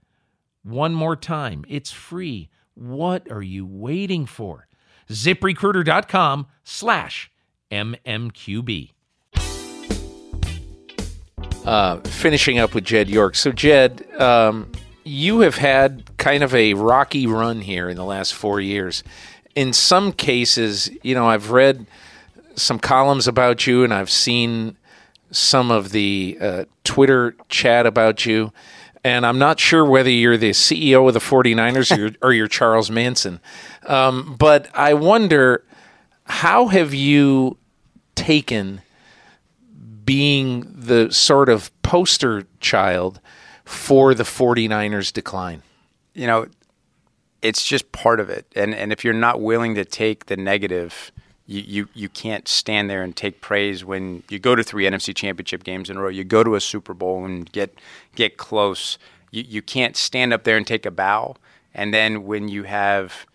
One 0.67 0.95
more 0.95 1.14
time, 1.14 1.64
it's 1.69 1.93
free. 1.93 2.49
What 2.75 3.31
are 3.31 3.43
you 3.43 3.64
waiting 3.64 4.27
for? 4.27 4.67
ziprecruiter.com 5.09 6.49
slash 6.64 7.31
MMQB. 7.71 8.91
Uh, 11.64 12.01
finishing 12.01 12.59
up 12.59 12.75
with 12.75 12.83
Jed 12.83 13.09
York. 13.09 13.37
So, 13.37 13.53
Jed, 13.53 14.11
um, 14.21 14.73
you 15.05 15.39
have 15.41 15.55
had 15.55 16.17
kind 16.17 16.43
of 16.43 16.53
a 16.53 16.75
rocky 16.75 17.29
run 17.29 17.61
here 17.61 17.89
in 17.89 17.97
the 17.97 18.05
last 18.05 18.35
four 18.35 18.61
years. 18.61 19.05
In 19.55 19.73
some 19.73 20.11
cases, 20.11 20.91
you 21.05 21.14
know, 21.14 21.29
I've 21.29 21.53
read 21.53 21.87
some 22.57 22.81
columns 22.81 23.29
about 23.29 23.69
you 23.69 23.85
and 23.85 23.95
I've 23.95 24.11
seen 24.11 24.77
some 25.31 25.71
of 25.71 25.93
the 25.93 26.37
uh, 26.41 26.64
Twitter 26.83 27.37
chat 27.49 27.87
about 27.87 28.27
you. 28.27 28.53
And 29.07 29.24
I'm 29.24 29.38
not 29.38 29.61
sure 29.61 29.84
whether 29.84 30.11
you're 30.11 30.36
the 30.36 30.50
CEO 30.50 31.07
of 31.07 31.14
the 31.14 31.20
49ers 31.20 31.96
or, 31.96 32.00
you're, 32.00 32.11
or 32.22 32.32
you're 32.32 32.48
Charles 32.48 32.90
Manson. 32.90 33.38
Um, 33.86 34.34
but 34.36 34.68
I 34.74 34.94
wonder 34.94 35.64
how 36.24 36.66
have 36.66 36.92
you 36.92 37.57
taken 38.16 38.82
being 40.04 40.66
the 40.74 41.12
sort 41.12 41.48
of 41.48 41.70
poster 41.82 42.48
child 42.59 43.20
for 43.64 44.12
the 44.12 44.24
49ers 44.24 45.12
decline? 45.12 45.62
You 46.12 46.26
know, 46.26 46.48
it's 47.42 47.64
just 47.64 47.92
part 47.92 48.18
of 48.18 48.28
it. 48.28 48.44
And 48.57 48.74
and 48.74 48.90
if 48.90 49.04
you're 49.04 49.14
not 49.14 49.40
willing 49.40 49.76
to 49.76 49.84
take 49.84 50.26
the 50.26 50.36
negative, 50.36 51.12
you, 51.47 51.62
you, 51.66 51.88
you 51.94 52.09
can't 52.09 52.49
stand 52.49 52.90
there 52.90 53.03
and 53.03 53.14
take 53.16 53.40
praise 53.40 53.84
when 53.84 54.22
you 54.28 54.38
go 54.38 54.55
to 54.55 54.64
three 54.64 54.84
NFC 54.84 55.14
championship 55.14 55.62
games 55.62 55.88
in 55.88 55.97
a 55.97 56.03
row, 56.03 56.09
you 56.09 56.24
go 56.24 56.42
to 56.42 56.57
a 56.57 56.61
Super 56.61 56.94
Bowl 56.94 57.24
and 57.24 57.51
get 57.53 57.78
get 58.14 58.36
close. 58.36 58.99
You 59.30 59.44
you 59.47 59.62
can't 59.62 59.97
stand 59.97 60.32
up 60.32 60.44
there 60.44 60.57
and 60.57 60.66
take 60.66 60.84
a 60.84 60.90
bow. 60.90 61.36
And 61.72 61.94
then 61.94 62.24
when 62.24 62.49
you 62.49 62.64
have 62.64 63.26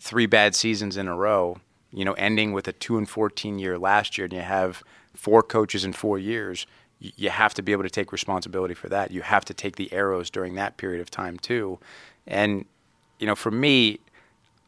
three 0.00 0.26
bad 0.26 0.54
seasons 0.54 0.96
in 0.96 1.06
a 1.06 1.14
row, 1.14 1.58
you 1.92 2.04
know, 2.04 2.14
ending 2.14 2.52
with 2.52 2.66
a 2.66 2.72
two 2.72 2.98
and 2.98 3.08
fourteen 3.08 3.58
year 3.58 3.78
last 3.78 4.18
year, 4.18 4.24
and 4.24 4.32
you 4.32 4.40
have 4.40 4.82
four 5.14 5.42
coaches 5.42 5.84
in 5.84 5.92
four 5.92 6.18
years, 6.18 6.66
you 6.98 7.30
have 7.30 7.54
to 7.54 7.62
be 7.62 7.72
able 7.72 7.84
to 7.84 7.90
take 7.90 8.10
responsibility 8.10 8.74
for 8.74 8.88
that. 8.88 9.10
You 9.10 9.22
have 9.22 9.44
to 9.44 9.54
take 9.54 9.76
the 9.76 9.92
arrows 9.92 10.28
during 10.28 10.56
that 10.56 10.76
period 10.76 11.00
of 11.00 11.10
time 11.10 11.38
too. 11.38 11.78
And 12.26 12.64
you 13.20 13.26
know, 13.26 13.36
for 13.36 13.50
me, 13.50 14.00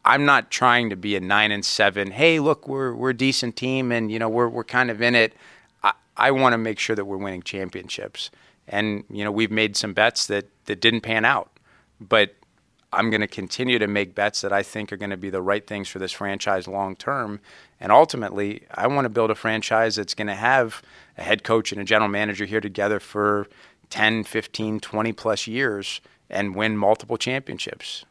I'm 0.04 0.24
not 0.24 0.50
trying 0.50 0.90
to 0.90 0.96
be 0.96 1.14
a 1.16 1.20
nine 1.20 1.52
and 1.52 1.64
seven. 1.64 2.10
Hey, 2.10 2.40
look, 2.40 2.66
we're 2.66 2.94
we're 2.94 3.10
a 3.10 3.16
decent 3.16 3.56
team, 3.56 3.92
and 3.92 4.10
you 4.10 4.18
know, 4.18 4.28
we're 4.28 4.48
we're 4.48 4.64
kind 4.64 4.90
of 4.90 5.00
in 5.00 5.14
it. 5.14 5.34
I, 5.82 5.92
I 6.16 6.30
want 6.32 6.54
to 6.54 6.58
make 6.58 6.78
sure 6.78 6.96
that 6.96 7.04
we're 7.04 7.18
winning 7.18 7.42
championships. 7.42 8.30
And 8.66 9.04
you 9.10 9.24
know, 9.24 9.30
we've 9.30 9.50
made 9.50 9.76
some 9.76 9.92
bets 9.92 10.26
that 10.26 10.46
that 10.66 10.80
didn't 10.80 11.02
pan 11.02 11.24
out, 11.24 11.50
but 12.00 12.34
I'm 12.92 13.10
going 13.10 13.22
to 13.22 13.28
continue 13.28 13.78
to 13.78 13.86
make 13.86 14.14
bets 14.14 14.42
that 14.42 14.52
I 14.52 14.62
think 14.62 14.92
are 14.92 14.96
going 14.96 15.10
to 15.10 15.16
be 15.16 15.30
the 15.30 15.40
right 15.40 15.66
things 15.66 15.88
for 15.88 15.98
this 15.98 16.12
franchise 16.12 16.68
long 16.68 16.94
term. 16.94 17.40
And 17.80 17.90
ultimately, 17.90 18.64
I 18.74 18.86
want 18.88 19.06
to 19.06 19.08
build 19.08 19.30
a 19.30 19.34
franchise 19.34 19.96
that's 19.96 20.14
going 20.14 20.26
to 20.26 20.34
have 20.34 20.82
a 21.16 21.22
head 21.22 21.42
coach 21.42 21.72
and 21.72 21.80
a 21.80 21.84
general 21.84 22.08
manager 22.08 22.44
here 22.44 22.60
together 22.60 23.00
for 23.00 23.48
10, 23.90 24.24
15, 24.24 24.80
20 24.80 25.12
plus 25.12 25.46
years 25.46 26.00
and 26.28 26.54
win 26.54 26.76
multiple 26.76 27.16
championships. 27.16 28.04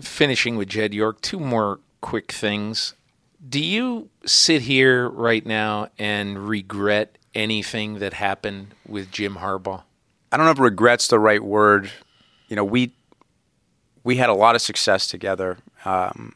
Finishing 0.00 0.56
with 0.56 0.68
Jed 0.68 0.94
York, 0.94 1.20
two 1.20 1.38
more 1.38 1.80
quick 2.00 2.32
things. 2.32 2.94
Do 3.46 3.62
you 3.62 4.08
sit 4.24 4.62
here 4.62 5.08
right 5.08 5.44
now 5.44 5.88
and 5.98 6.48
regret 6.48 7.18
anything 7.34 7.98
that 7.98 8.14
happened 8.14 8.74
with 8.86 9.10
Jim 9.10 9.36
Harbaugh? 9.36 9.82
I 10.30 10.36
don't 10.36 10.46
know 10.46 10.52
if 10.52 10.58
regret's 10.58 11.08
the 11.08 11.18
right 11.18 11.42
word. 11.42 11.90
You 12.48 12.56
know, 12.56 12.64
we 12.64 12.94
we 14.04 14.16
had 14.16 14.28
a 14.28 14.34
lot 14.34 14.54
of 14.54 14.62
success 14.62 15.06
together. 15.06 15.58
Um, 15.84 16.34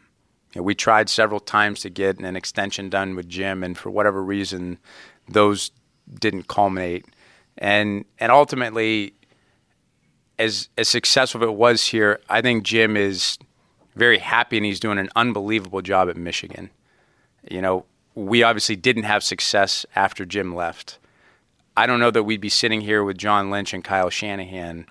you 0.55 0.61
know, 0.61 0.65
we 0.65 0.75
tried 0.75 1.09
several 1.09 1.41
times 1.41 1.81
to 1.81 1.91
get 1.91 2.19
an 2.19 2.37
extension 2.37 2.89
done 2.89 3.17
with 3.17 3.29
Jim, 3.29 3.63
and 3.63 3.77
for 3.77 3.91
whatever 3.91 4.23
reason, 4.23 4.79
those 5.29 5.71
didn't 6.21 6.49
culminate. 6.49 7.07
And 7.59 8.05
and 8.19 8.31
ultimately, 8.31 9.15
as 10.39 10.69
as 10.77 10.89
successful 10.89 11.43
as 11.43 11.49
it 11.49 11.55
was 11.55 11.87
here, 11.87 12.21
I 12.29 12.43
think 12.43 12.65
Jim 12.65 12.97
is 12.97 13.39
very 13.97 14.19
happy 14.19 14.59
and 14.59 14.67
he's 14.67 14.79
doing 14.79 14.99
an 14.99 15.11
unbelievable 15.17 15.83
job 15.83 16.09
at 16.09 16.17
Michigan. 16.17 16.71
You 17.51 17.63
know, 17.63 17.87
we 18.15 18.43
obviously 18.43 18.77
didn't 18.77 19.05
have 19.05 19.25
success 19.25 19.85
after 19.97 20.25
Jim 20.25 20.55
left. 20.55 20.99
I 21.77 21.87
don't 21.87 22.01
know 22.01 22.11
that 22.11 22.23
we'd 22.23 22.41
be 22.41 22.49
sitting 22.49 22.83
here 22.83 23.03
with 23.03 23.19
John 23.19 23.51
Lynch 23.51 23.75
and 23.75 23.83
Kyle 23.83 24.11
Shanahan 24.11 24.87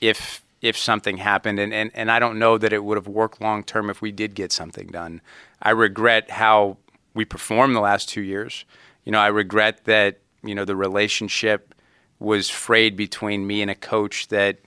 if 0.00 0.42
if 0.60 0.78
something 0.78 1.18
happened 1.18 1.58
and, 1.58 1.74
and, 1.74 1.90
and 1.92 2.10
I 2.10 2.18
don't 2.18 2.38
know 2.38 2.56
that 2.56 2.72
it 2.72 2.82
would 2.82 2.96
have 2.96 3.06
worked 3.06 3.42
long 3.42 3.64
term 3.64 3.90
if 3.90 4.00
we 4.00 4.10
did 4.10 4.34
get 4.34 4.50
something 4.50 4.86
done. 4.86 5.20
I 5.60 5.70
regret 5.70 6.30
how 6.30 6.78
we 7.12 7.26
performed 7.26 7.76
the 7.76 7.80
last 7.80 8.08
two 8.08 8.22
years. 8.22 8.64
You 9.04 9.12
know, 9.12 9.18
I 9.18 9.26
regret 9.26 9.84
that, 9.84 10.20
you 10.42 10.54
know, 10.54 10.64
the 10.64 10.74
relationship 10.74 11.74
was 12.18 12.48
frayed 12.48 12.96
between 12.96 13.46
me 13.46 13.60
and 13.60 13.70
a 13.70 13.74
coach 13.74 14.28
that, 14.28 14.58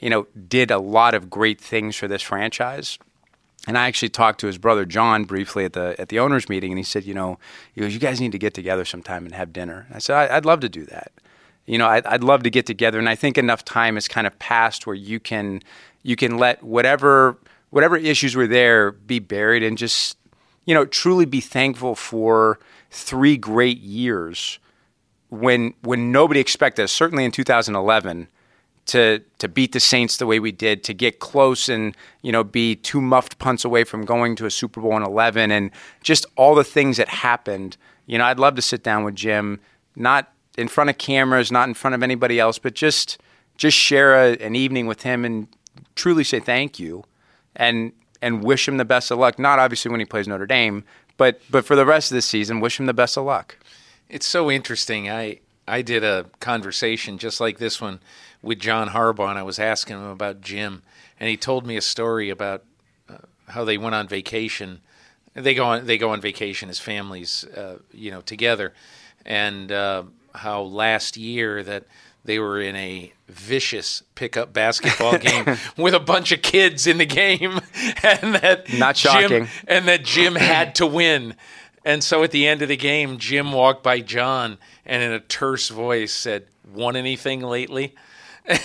you 0.00 0.08
know, 0.08 0.26
did 0.48 0.70
a 0.70 0.78
lot 0.78 1.14
of 1.14 1.28
great 1.28 1.60
things 1.60 1.96
for 1.96 2.08
this 2.08 2.22
franchise. 2.22 2.98
And 3.66 3.78
I 3.78 3.86
actually 3.86 4.08
talked 4.08 4.40
to 4.40 4.48
his 4.48 4.58
brother 4.58 4.84
John 4.84 5.24
briefly 5.24 5.64
at 5.64 5.72
the 5.72 5.94
at 5.98 6.08
the 6.08 6.18
owners 6.18 6.48
meeting, 6.48 6.72
and 6.72 6.78
he 6.78 6.84
said, 6.84 7.04
you 7.04 7.14
know, 7.14 7.38
he 7.74 7.80
goes, 7.80 7.94
you 7.94 8.00
guys 8.00 8.20
need 8.20 8.32
to 8.32 8.38
get 8.38 8.54
together 8.54 8.84
sometime 8.84 9.24
and 9.24 9.34
have 9.34 9.52
dinner. 9.52 9.86
I 9.92 9.98
said, 9.98 10.30
I'd 10.30 10.44
love 10.44 10.60
to 10.60 10.68
do 10.68 10.84
that 10.86 11.12
you 11.66 11.78
know, 11.78 11.86
I'd, 11.86 12.04
I'd 12.06 12.24
love 12.24 12.42
to 12.42 12.50
get 12.50 12.66
together, 12.66 12.98
and 12.98 13.08
I 13.08 13.14
think 13.14 13.38
enough 13.38 13.64
time 13.64 13.94
has 13.94 14.08
kind 14.08 14.26
of 14.26 14.38
passed 14.38 14.86
where 14.86 14.96
you 14.96 15.20
can 15.20 15.62
you 16.02 16.16
can 16.16 16.38
let 16.38 16.62
whatever 16.62 17.38
whatever 17.70 17.96
issues 17.96 18.34
were 18.34 18.46
there 18.46 18.92
be 18.92 19.18
buried 19.18 19.62
and 19.62 19.78
just 19.78 20.16
you 20.64 20.74
know 20.74 20.84
truly 20.84 21.24
be 21.24 21.40
thankful 21.40 21.94
for 21.94 22.58
three 22.90 23.36
great 23.36 23.78
years 23.78 24.58
when 25.30 25.74
when 25.82 26.10
nobody 26.10 26.40
expected 26.40 26.84
us. 26.84 26.92
Certainly 26.92 27.24
in 27.24 27.30
2011 27.30 28.28
to 28.86 29.20
to 29.38 29.48
beat 29.48 29.72
the 29.72 29.80
Saints 29.80 30.16
the 30.16 30.26
way 30.26 30.38
we 30.38 30.52
did, 30.52 30.84
to 30.84 30.94
get 30.94 31.18
close 31.18 31.68
and 31.68 31.96
you 32.22 32.32
know 32.32 32.44
be 32.44 32.76
two 32.76 33.00
muffed 33.00 33.38
punts 33.38 33.64
away 33.64 33.84
from 33.84 34.04
going 34.04 34.36
to 34.36 34.46
a 34.46 34.50
Super 34.50 34.80
Bowl 34.80 34.96
in 34.96 35.02
11, 35.02 35.50
and 35.50 35.70
just 36.02 36.26
all 36.36 36.54
the 36.54 36.64
things 36.64 36.96
that 36.96 37.08
happened. 37.08 37.76
You 38.06 38.18
know, 38.18 38.24
I'd 38.24 38.38
love 38.38 38.56
to 38.56 38.62
sit 38.62 38.82
down 38.82 39.04
with 39.04 39.14
Jim, 39.14 39.60
not 39.94 40.32
in 40.58 40.68
front 40.68 40.90
of 40.90 40.98
cameras, 40.98 41.52
not 41.52 41.68
in 41.68 41.74
front 41.74 41.94
of 41.94 42.02
anybody 42.02 42.38
else, 42.40 42.58
but 42.58 42.74
just 42.74 43.18
just 43.56 43.76
share 43.76 44.14
a, 44.14 44.36
an 44.38 44.56
evening 44.56 44.86
with 44.86 45.02
him 45.02 45.24
and 45.24 45.46
truly 45.94 46.24
say 46.24 46.40
thank 46.40 46.78
you 46.78 47.04
and 47.54 47.92
and 48.20 48.42
wish 48.42 48.66
him 48.66 48.76
the 48.76 48.84
best 48.84 49.10
of 49.10 49.18
luck. 49.18 49.38
Not 49.38 49.58
obviously 49.58 49.90
when 49.90 50.00
he 50.00 50.06
plays 50.06 50.28
Notre 50.28 50.46
Dame, 50.46 50.84
but 51.16 51.40
but 51.50 51.64
for 51.64 51.76
the 51.76 51.86
rest 51.86 52.10
of 52.10 52.16
the 52.16 52.22
season, 52.22 52.60
wish 52.60 52.80
him 52.80 52.86
the 52.86 52.94
best 52.94 53.16
of 53.16 53.24
luck. 53.24 53.56
It's 54.08 54.26
so 54.26 54.50
interesting. 54.50 55.10
I 55.10 55.40
I 55.66 55.82
did 55.82 56.02
a 56.04 56.26
conversation 56.40 57.18
just 57.18 57.40
like 57.40 57.58
this 57.58 57.80
one 57.80 58.00
with 58.42 58.58
John 58.58 58.88
Harbaugh, 58.88 59.30
and 59.30 59.38
I 59.38 59.42
was 59.42 59.58
asking 59.58 59.96
him 59.96 60.06
about 60.06 60.40
Jim, 60.40 60.82
and 61.20 61.28
he 61.28 61.36
told 61.36 61.66
me 61.66 61.76
a 61.76 61.80
story 61.82 62.30
about 62.30 62.64
uh, 63.08 63.18
how 63.48 63.64
they 63.64 63.78
went 63.78 63.94
on 63.94 64.08
vacation. 64.08 64.80
They 65.34 65.54
go 65.54 65.64
on 65.64 65.86
they 65.86 65.98
go 65.98 66.10
on 66.10 66.20
vacation 66.20 66.68
as 66.68 66.78
families, 66.78 67.44
uh, 67.56 67.78
you 67.92 68.10
know, 68.10 68.20
together, 68.20 68.74
and 69.24 69.70
uh, 69.70 70.02
how 70.34 70.62
last 70.62 71.16
year 71.16 71.62
that 71.62 71.84
they 72.24 72.38
were 72.38 72.60
in 72.60 72.76
a 72.76 73.12
vicious 73.28 74.02
pickup 74.14 74.52
basketball 74.52 75.18
game 75.30 75.56
with 75.76 75.94
a 75.94 76.00
bunch 76.00 76.32
of 76.32 76.42
kids 76.42 76.86
in 76.86 76.98
the 76.98 77.06
game, 77.06 77.52
and 78.02 78.34
that 78.34 78.66
Not 78.74 78.96
Jim, 78.96 79.12
shocking. 79.12 79.48
and 79.66 79.86
that 79.88 80.04
Jim 80.04 80.34
had 80.34 80.74
to 80.76 80.86
win. 80.86 81.34
And 81.84 82.04
so 82.04 82.22
at 82.22 82.30
the 82.30 82.46
end 82.46 82.62
of 82.62 82.68
the 82.68 82.76
game, 82.76 83.18
Jim 83.18 83.52
walked 83.52 83.82
by 83.82 84.00
John 84.00 84.58
and 84.84 85.02
in 85.02 85.12
a 85.12 85.20
terse 85.20 85.68
voice 85.68 86.12
said, 86.12 86.46
"Won 86.72 86.96
anything 86.96 87.40
lately?" 87.40 87.94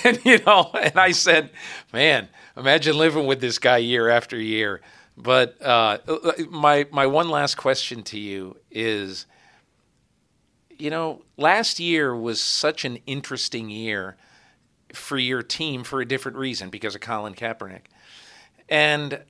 And 0.03 0.19
you 0.25 0.39
know, 0.39 0.71
and 0.73 0.97
I 0.97 1.11
said, 1.11 1.51
"Man, 1.93 2.29
imagine 2.55 2.97
living 2.97 3.27
with 3.27 3.41
this 3.41 3.59
guy 3.59 3.77
year 3.77 4.09
after 4.09 4.35
year." 4.35 4.81
But 5.15 5.61
uh, 5.61 5.99
my 6.49 6.87
my 6.91 7.05
one 7.05 7.29
last 7.29 7.55
question 7.55 8.01
to 8.03 8.19
you 8.19 8.57
is 8.71 9.27
you 10.79 10.89
know, 10.89 11.23
last 11.37 11.79
year 11.79 12.15
was 12.15 12.39
such 12.39 12.85
an 12.85 12.99
interesting 13.05 13.69
year 13.69 14.15
for 14.93 15.17
your 15.17 15.41
team 15.41 15.83
for 15.83 16.01
a 16.01 16.05
different 16.05 16.37
reason 16.37 16.69
because 16.69 16.95
of 16.95 17.01
Colin 17.01 17.33
Kaepernick. 17.33 17.85
And 18.69 19.21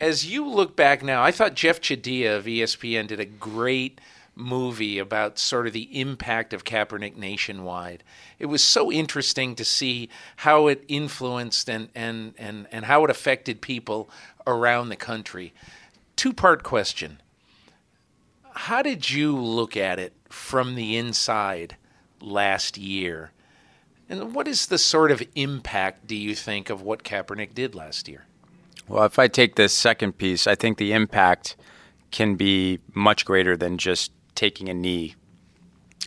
as 0.00 0.26
you 0.26 0.46
look 0.46 0.76
back 0.76 1.02
now, 1.02 1.22
I 1.22 1.30
thought 1.30 1.54
Jeff 1.54 1.80
Chadiha 1.80 2.38
of 2.38 2.44
ESPN 2.44 3.06
did 3.06 3.20
a 3.20 3.24
great 3.24 4.00
movie 4.36 4.98
about 4.98 5.38
sort 5.38 5.66
of 5.66 5.72
the 5.72 6.00
impact 6.00 6.52
of 6.52 6.64
Kaepernick 6.64 7.16
nationwide. 7.16 8.02
It 8.38 8.46
was 8.46 8.62
so 8.62 8.90
interesting 8.90 9.54
to 9.56 9.64
see 9.64 10.08
how 10.36 10.66
it 10.66 10.84
influenced 10.88 11.68
and, 11.68 11.88
and, 11.94 12.34
and, 12.38 12.66
and 12.72 12.84
how 12.84 13.04
it 13.04 13.10
affected 13.10 13.60
people 13.60 14.10
around 14.46 14.88
the 14.88 14.96
country. 14.96 15.52
Two 16.16 16.32
part 16.32 16.62
question 16.62 17.20
how 18.56 18.82
did 18.82 19.10
you 19.10 19.36
look 19.36 19.76
at 19.76 19.98
it 19.98 20.12
from 20.28 20.76
the 20.76 20.96
inside 20.96 21.76
last 22.20 22.78
year? 22.78 23.32
And 24.08 24.34
what 24.34 24.46
is 24.46 24.66
the 24.66 24.78
sort 24.78 25.10
of 25.10 25.22
impact, 25.34 26.06
do 26.06 26.14
you 26.14 26.34
think, 26.34 26.70
of 26.70 26.82
what 26.82 27.02
Kaepernick 27.02 27.54
did 27.54 27.74
last 27.74 28.06
year? 28.06 28.26
Well, 28.86 29.04
if 29.04 29.18
I 29.18 29.28
take 29.28 29.56
the 29.56 29.68
second 29.68 30.18
piece, 30.18 30.46
I 30.46 30.54
think 30.54 30.78
the 30.78 30.92
impact 30.92 31.56
can 32.10 32.36
be 32.36 32.78
much 32.92 33.24
greater 33.24 33.56
than 33.56 33.78
just 33.78 34.12
taking 34.34 34.68
a 34.68 34.74
knee. 34.74 35.14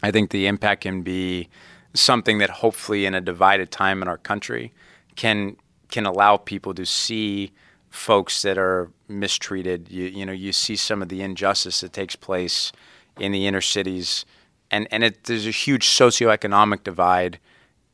I 0.03 0.11
think 0.11 0.31
the 0.31 0.47
impact 0.47 0.81
can 0.81 1.01
be 1.01 1.49
something 1.93 2.37
that 2.37 2.49
hopefully 2.49 3.05
in 3.05 3.13
a 3.13 3.21
divided 3.21 3.71
time 3.71 4.01
in 4.01 4.07
our 4.07 4.17
country 4.17 4.71
can 5.15 5.55
can 5.89 6.05
allow 6.05 6.37
people 6.37 6.73
to 6.73 6.85
see 6.85 7.51
folks 7.89 8.41
that 8.41 8.57
are 8.57 8.91
mistreated. 9.07 9.89
You 9.89 10.05
you 10.05 10.25
know, 10.25 10.33
you 10.33 10.51
see 10.53 10.75
some 10.75 11.01
of 11.01 11.09
the 11.09 11.21
injustice 11.21 11.81
that 11.81 11.93
takes 11.93 12.15
place 12.15 12.71
in 13.19 13.31
the 13.31 13.47
inner 13.47 13.61
cities 13.61 14.25
and 14.69 14.87
and 14.91 15.03
it, 15.03 15.23
there's 15.23 15.47
a 15.47 15.51
huge 15.51 15.87
socioeconomic 15.87 16.83
divide 16.83 17.39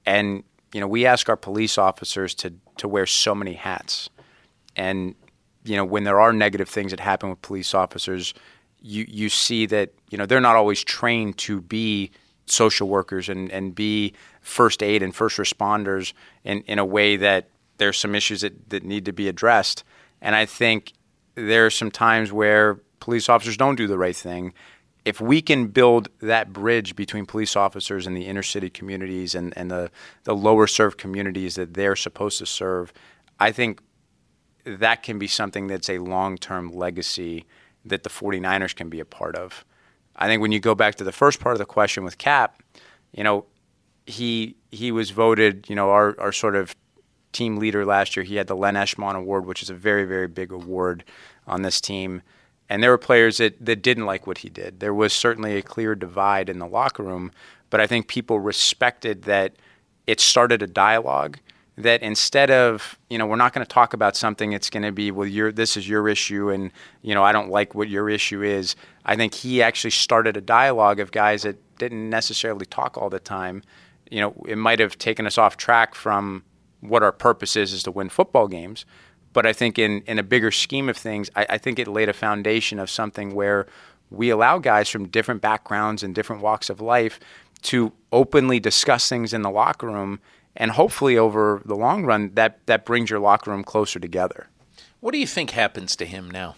and 0.05 0.43
you 0.73 0.79
know, 0.79 0.87
we 0.87 1.05
ask 1.05 1.29
our 1.29 1.37
police 1.37 1.77
officers 1.77 2.33
to 2.35 2.53
to 2.77 2.87
wear 2.87 3.05
so 3.05 3.35
many 3.35 3.53
hats 3.53 4.09
and 4.75 5.15
you 5.63 5.75
know 5.77 5.85
when 5.85 6.03
there 6.03 6.19
are 6.19 6.33
negative 6.33 6.67
things 6.67 6.91
that 6.91 6.99
happen 6.99 7.29
with 7.29 7.41
police 7.41 7.73
officers 7.73 8.33
you 8.83 9.05
you 9.07 9.29
see 9.29 9.65
that 9.65 9.91
you 10.09 10.17
know 10.17 10.25
they're 10.27 10.41
not 10.41 10.55
always 10.55 10.83
trained 10.83 11.37
to 11.39 11.61
be 11.61 12.11
social 12.45 12.87
workers 12.87 13.29
and 13.29 13.49
and 13.51 13.73
be 13.73 14.13
first 14.41 14.83
aid 14.83 15.01
and 15.01 15.15
first 15.15 15.37
responders 15.37 16.13
in 16.43 16.61
in 16.61 16.77
a 16.77 16.85
way 16.85 17.15
that 17.15 17.49
there's 17.77 17.97
some 17.97 18.13
issues 18.13 18.41
that 18.41 18.69
that 18.69 18.83
need 18.83 19.05
to 19.05 19.13
be 19.13 19.27
addressed. 19.27 19.83
And 20.21 20.35
i 20.35 20.45
think 20.45 20.93
there 21.35 21.65
are 21.65 21.69
some 21.71 21.91
times 21.91 22.31
where 22.31 22.79
police 22.99 23.27
officers 23.29 23.57
don't 23.57 23.75
do 23.75 23.87
the 23.87 23.97
right 23.97 24.15
thing. 24.15 24.53
If 25.03 25.19
we 25.19 25.41
can 25.41 25.67
build 25.67 26.07
that 26.21 26.53
bridge 26.53 26.95
between 26.95 27.25
police 27.25 27.55
officers 27.55 28.07
and 28.07 28.15
the 28.15 28.25
inner 28.25 28.43
city 28.43 28.69
communities 28.69 29.35
and, 29.35 29.53
and 29.57 29.69
the, 29.69 29.91
the 30.23 30.33
lower 30.33 30.67
served 30.67 30.97
communities 30.97 31.55
that 31.55 31.73
they're 31.73 31.97
supposed 31.97 32.37
to 32.39 32.45
serve, 32.45 32.93
I 33.39 33.51
think 33.51 33.81
that 34.63 35.03
can 35.03 35.19
be 35.19 35.27
something 35.27 35.67
that's 35.67 35.89
a 35.89 35.97
long 35.97 36.37
term 36.37 36.71
legacy 36.71 37.45
that 37.85 38.03
the 38.03 38.09
49ers 38.09 38.75
can 38.75 38.89
be 38.89 38.99
a 38.99 39.05
part 39.05 39.35
of. 39.35 39.65
I 40.15 40.27
think 40.27 40.41
when 40.41 40.51
you 40.51 40.59
go 40.59 40.75
back 40.75 40.95
to 40.95 41.03
the 41.03 41.11
first 41.11 41.39
part 41.39 41.53
of 41.53 41.59
the 41.59 41.65
question 41.65 42.03
with 42.03 42.17
Cap, 42.17 42.61
you 43.11 43.23
know, 43.23 43.45
he 44.05 44.55
he 44.71 44.91
was 44.91 45.11
voted, 45.11 45.69
you 45.69 45.75
know, 45.75 45.89
our, 45.89 46.19
our 46.19 46.31
sort 46.31 46.55
of 46.55 46.75
team 47.31 47.57
leader 47.57 47.85
last 47.85 48.15
year. 48.15 48.23
He 48.23 48.35
had 48.35 48.47
the 48.47 48.55
Len 48.55 48.75
Eshmont 48.75 49.15
Award, 49.15 49.45
which 49.45 49.63
is 49.63 49.69
a 49.69 49.73
very, 49.73 50.05
very 50.05 50.27
big 50.27 50.51
award 50.51 51.03
on 51.47 51.61
this 51.63 51.81
team. 51.81 52.21
And 52.69 52.81
there 52.81 52.91
were 52.91 52.97
players 52.97 53.37
that, 53.37 53.63
that 53.65 53.81
didn't 53.81 54.05
like 54.05 54.25
what 54.25 54.39
he 54.39 54.49
did. 54.49 54.79
There 54.79 54.93
was 54.93 55.13
certainly 55.13 55.57
a 55.57 55.61
clear 55.61 55.95
divide 55.95 56.49
in 56.49 56.59
the 56.59 56.67
locker 56.67 57.03
room, 57.03 57.31
but 57.69 57.81
I 57.81 57.87
think 57.87 58.07
people 58.07 58.39
respected 58.39 59.23
that 59.23 59.55
it 60.07 60.19
started 60.19 60.61
a 60.61 60.67
dialogue 60.67 61.39
that 61.77 62.03
instead 62.03 62.51
of 62.51 62.99
you 63.09 63.17
know 63.17 63.25
we're 63.25 63.35
not 63.35 63.53
going 63.53 63.65
to 63.65 63.69
talk 63.69 63.93
about 63.93 64.15
something 64.15 64.53
it's 64.53 64.69
going 64.69 64.83
to 64.83 64.91
be 64.91 65.09
well 65.09 65.27
your 65.27 65.51
this 65.51 65.75
is 65.75 65.89
your 65.89 66.07
issue 66.07 66.49
and 66.49 66.71
you 67.01 67.15
know 67.15 67.23
I 67.23 67.31
don't 67.31 67.49
like 67.49 67.73
what 67.73 67.89
your 67.89 68.09
issue 68.09 68.43
is. 68.43 68.75
I 69.05 69.15
think 69.15 69.33
he 69.33 69.61
actually 69.61 69.91
started 69.91 70.37
a 70.37 70.41
dialogue 70.41 70.99
of 70.99 71.11
guys 71.11 71.43
that 71.43 71.57
didn't 71.77 72.09
necessarily 72.09 72.65
talk 72.65 72.97
all 72.97 73.09
the 73.09 73.19
time. 73.19 73.63
You 74.11 74.21
know 74.21 74.43
it 74.47 74.57
might 74.57 74.79
have 74.79 74.97
taken 74.97 75.25
us 75.25 75.37
off 75.37 75.57
track 75.57 75.95
from 75.95 76.43
what 76.81 77.01
our 77.01 77.11
purpose 77.11 77.55
is 77.55 77.73
is 77.73 77.83
to 77.83 77.91
win 77.91 78.09
football 78.09 78.47
games 78.47 78.85
but 79.31 79.45
I 79.45 79.53
think 79.53 79.79
in 79.79 80.01
in 80.01 80.19
a 80.19 80.23
bigger 80.23 80.51
scheme 80.51 80.89
of 80.89 80.97
things 80.97 81.29
I, 81.35 81.45
I 81.51 81.57
think 81.57 81.79
it 81.79 81.87
laid 81.87 82.09
a 82.09 82.13
foundation 82.13 82.77
of 82.77 82.89
something 82.89 83.33
where 83.33 83.65
we 84.11 84.29
allow 84.29 84.59
guys 84.59 84.89
from 84.89 85.07
different 85.07 85.41
backgrounds 85.41 86.03
and 86.03 86.13
different 86.13 86.43
walks 86.43 86.69
of 86.69 86.79
life 86.81 87.19
to 87.63 87.93
openly 88.11 88.59
discuss 88.59 89.09
things 89.09 89.33
in 89.33 89.41
the 89.41 89.49
locker 89.49 89.87
room 89.87 90.19
and 90.55 90.71
hopefully 90.71 91.17
over 91.17 91.61
the 91.65 91.75
long 91.75 92.03
run 92.03 92.31
that 92.35 92.65
that 92.67 92.85
brings 92.85 93.09
your 93.09 93.19
locker 93.19 93.51
room 93.51 93.63
closer 93.63 93.99
together. 93.99 94.47
What 94.99 95.11
do 95.11 95.17
you 95.17 95.27
think 95.27 95.51
happens 95.51 95.95
to 95.97 96.05
him 96.05 96.31
now? 96.31 96.55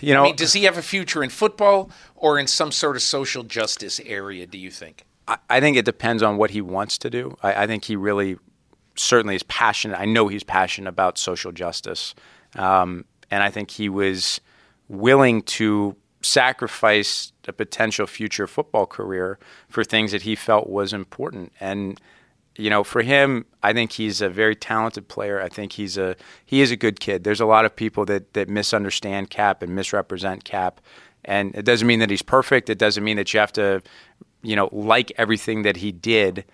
You 0.00 0.12
know, 0.12 0.22
I 0.22 0.24
mean, 0.26 0.36
does 0.36 0.52
he 0.52 0.64
have 0.64 0.76
a 0.76 0.82
future 0.82 1.22
in 1.22 1.30
football 1.30 1.90
or 2.14 2.38
in 2.38 2.46
some 2.46 2.70
sort 2.70 2.96
of 2.96 3.02
social 3.02 3.42
justice 3.42 3.98
area, 4.04 4.46
do 4.46 4.58
you 4.58 4.70
think? 4.70 5.04
I, 5.26 5.38
I 5.48 5.60
think 5.60 5.78
it 5.78 5.86
depends 5.86 6.22
on 6.22 6.36
what 6.36 6.50
he 6.50 6.60
wants 6.60 6.98
to 6.98 7.08
do. 7.08 7.36
I, 7.42 7.62
I, 7.62 7.66
think 7.66 7.84
he 7.84 7.96
really 7.96 8.36
certainly 8.94 9.36
is 9.36 9.42
passionate. 9.44 9.98
I 9.98 10.04
know 10.04 10.28
he's 10.28 10.44
passionate 10.44 10.90
about 10.90 11.16
social 11.16 11.50
justice. 11.50 12.14
Um, 12.56 13.06
and 13.30 13.42
I 13.42 13.50
think 13.50 13.70
he 13.70 13.88
was 13.88 14.40
willing 14.88 15.42
to 15.42 15.96
sacrifice 16.22 17.32
a 17.48 17.52
potential 17.52 18.06
future 18.06 18.46
football 18.46 18.86
career 18.86 19.38
for 19.68 19.82
things 19.84 20.12
that 20.12 20.22
he 20.22 20.34
felt 20.34 20.68
was 20.68 20.92
important. 20.92 21.52
And 21.58 22.00
you 22.60 22.68
know, 22.68 22.84
for 22.84 23.02
him, 23.02 23.46
I 23.62 23.72
think 23.72 23.92
he's 23.92 24.20
a 24.20 24.28
very 24.28 24.54
talented 24.54 25.08
player. 25.08 25.40
I 25.40 25.48
think 25.48 25.72
he's 25.72 25.96
a 25.96 26.14
he 26.44 26.60
is 26.60 26.70
a 26.70 26.76
good 26.76 27.00
kid. 27.00 27.24
There's 27.24 27.40
a 27.40 27.46
lot 27.46 27.64
of 27.64 27.74
people 27.74 28.04
that 28.06 28.34
that 28.34 28.48
misunderstand 28.48 29.30
Cap 29.30 29.62
and 29.62 29.74
misrepresent 29.74 30.44
Cap, 30.44 30.80
and 31.24 31.54
it 31.54 31.64
doesn't 31.64 31.86
mean 31.86 32.00
that 32.00 32.10
he's 32.10 32.22
perfect. 32.22 32.68
It 32.68 32.78
doesn't 32.78 33.02
mean 33.02 33.16
that 33.16 33.32
you 33.32 33.40
have 33.40 33.52
to, 33.54 33.82
you 34.42 34.56
know, 34.56 34.68
like 34.72 35.10
everything 35.16 35.62
that 35.62 35.78
he 35.78 35.90
did. 35.90 36.44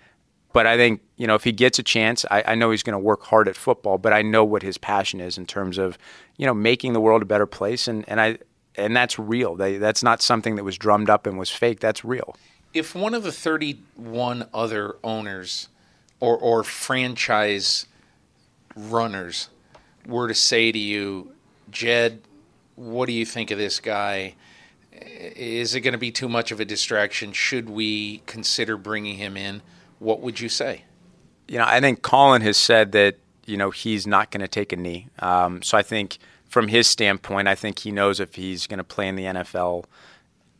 But 0.53 0.65
I 0.65 0.77
think 0.77 1.01
you 1.17 1.27
know 1.27 1.35
if 1.35 1.43
he 1.43 1.51
gets 1.51 1.77
a 1.77 1.83
chance, 1.83 2.25
I, 2.31 2.43
I 2.47 2.55
know 2.55 2.71
he's 2.71 2.83
going 2.83 2.93
to 2.93 2.99
work 2.99 3.23
hard 3.23 3.47
at 3.49 3.57
football. 3.57 3.97
But 3.97 4.13
I 4.13 4.21
know 4.21 4.45
what 4.45 4.63
his 4.63 4.77
passion 4.77 5.19
is 5.19 5.37
in 5.37 5.45
terms 5.45 5.77
of, 5.77 5.97
you 6.37 6.45
know, 6.45 6.53
making 6.53 6.93
the 6.93 7.01
world 7.01 7.21
a 7.21 7.25
better 7.25 7.45
place, 7.45 7.87
and 7.87 8.07
and 8.07 8.21
I 8.21 8.37
and 8.77 8.95
that's 8.95 9.19
real. 9.19 9.55
They, 9.55 9.77
that's 9.77 10.03
not 10.03 10.21
something 10.21 10.55
that 10.55 10.63
was 10.63 10.77
drummed 10.77 11.09
up 11.09 11.27
and 11.27 11.37
was 11.37 11.49
fake. 11.49 11.79
That's 11.81 12.05
real. 12.05 12.37
If 12.73 12.95
one 12.95 13.13
of 13.13 13.23
the 13.23 13.31
31 13.31 14.47
other 14.53 14.97
owners 15.03 15.69
or, 16.19 16.37
or 16.37 16.63
franchise 16.63 17.85
runners 18.75 19.49
were 20.05 20.27
to 20.27 20.33
say 20.33 20.71
to 20.71 20.79
you, 20.79 21.31
Jed, 21.69 22.21
what 22.75 23.07
do 23.07 23.13
you 23.13 23.25
think 23.25 23.51
of 23.51 23.57
this 23.57 23.79
guy? 23.79 24.35
Is 24.91 25.75
it 25.75 25.81
going 25.81 25.93
to 25.93 25.97
be 25.97 26.11
too 26.11 26.29
much 26.29 26.51
of 26.51 26.59
a 26.59 26.65
distraction? 26.65 27.33
Should 27.33 27.69
we 27.69 28.21
consider 28.25 28.77
bringing 28.77 29.17
him 29.17 29.35
in? 29.35 29.61
What 29.99 30.21
would 30.21 30.39
you 30.39 30.49
say? 30.49 30.83
You 31.47 31.57
know, 31.57 31.65
I 31.67 31.79
think 31.79 32.01
Colin 32.01 32.41
has 32.41 32.57
said 32.57 32.91
that, 32.93 33.17
you 33.45 33.57
know, 33.57 33.71
he's 33.71 34.05
not 34.05 34.31
going 34.31 34.41
to 34.41 34.47
take 34.47 34.71
a 34.71 34.75
knee. 34.75 35.07
Um, 35.19 35.61
so 35.61 35.77
I 35.77 35.81
think 35.81 36.17
from 36.47 36.67
his 36.67 36.87
standpoint, 36.87 37.47
I 37.47 37.55
think 37.55 37.79
he 37.79 37.91
knows 37.91 38.19
if 38.19 38.35
he's 38.35 38.67
going 38.67 38.79
to 38.79 38.83
play 38.83 39.07
in 39.07 39.15
the 39.15 39.23
NFL, 39.23 39.85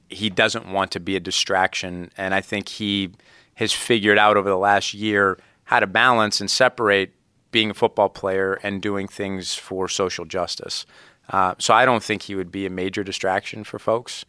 he 0.09 0.29
doesn't 0.29 0.71
want 0.71 0.91
to 0.91 0.99
be 0.99 1.15
a 1.15 1.19
distraction. 1.19 2.11
And 2.17 2.33
I 2.33 2.41
think 2.41 2.69
he 2.69 3.11
has 3.55 3.73
figured 3.73 4.17
out 4.17 4.37
over 4.37 4.49
the 4.49 4.57
last 4.57 4.93
year 4.93 5.37
how 5.67 5.81
to 5.81 5.87
balance 5.87 6.39
and 6.39 6.49
separate 6.49 7.13
being 7.51 7.69
a 7.69 7.73
football 7.73 8.07
player 8.07 8.57
and 8.63 8.81
doing 8.81 9.07
things 9.07 9.53
for 9.53 9.89
social 9.89 10.23
justice. 10.23 10.85
Uh, 11.29 11.55
so 11.59 11.73
I 11.73 11.85
don't 11.85 12.01
think 12.01 12.23
he 12.23 12.35
would 12.35 12.51
be 12.51 12.65
a 12.65 12.69
major 12.69 13.03
distraction 13.03 13.65
for 13.65 13.77
folks. 13.77 14.23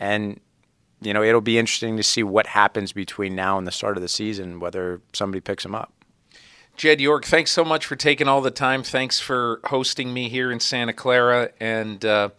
And, 0.00 0.40
you 1.00 1.14
know, 1.14 1.22
it'll 1.22 1.40
be 1.40 1.56
interesting 1.56 1.96
to 1.98 2.02
see 2.02 2.24
what 2.24 2.48
happens 2.48 2.92
between 2.92 3.36
now 3.36 3.58
and 3.58 3.66
the 3.66 3.70
start 3.70 3.96
of 3.96 4.02
the 4.02 4.08
season, 4.08 4.58
whether 4.58 5.00
somebody 5.12 5.40
picks 5.40 5.64
him 5.64 5.74
up. 5.74 5.92
Jed 6.76 7.00
York, 7.00 7.26
thanks 7.26 7.52
so 7.52 7.64
much 7.64 7.86
for 7.86 7.94
taking 7.94 8.26
all 8.26 8.40
the 8.40 8.50
time. 8.50 8.82
Thanks 8.82 9.20
for 9.20 9.60
hosting 9.64 10.12
me 10.12 10.28
here 10.28 10.50
in 10.50 10.58
Santa 10.58 10.92
Clara, 10.92 11.50
and 11.60 12.04
uh, 12.04 12.30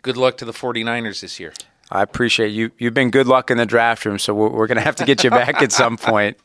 good 0.00 0.16
luck 0.16 0.38
to 0.38 0.44
the 0.44 0.52
49ers 0.52 1.20
this 1.20 1.38
year. 1.38 1.52
I 1.88 2.02
appreciate 2.02 2.48
you. 2.48 2.72
You've 2.78 2.94
been 2.94 3.10
good 3.10 3.28
luck 3.28 3.50
in 3.50 3.58
the 3.58 3.66
draft 3.66 4.04
room, 4.04 4.18
so 4.18 4.34
we're, 4.34 4.48
we're 4.48 4.66
going 4.66 4.78
to 4.78 4.84
have 4.84 4.96
to 4.96 5.04
get 5.04 5.22
you 5.22 5.30
back 5.30 5.62
at 5.62 5.70
some 5.70 5.96
point. 5.98 6.38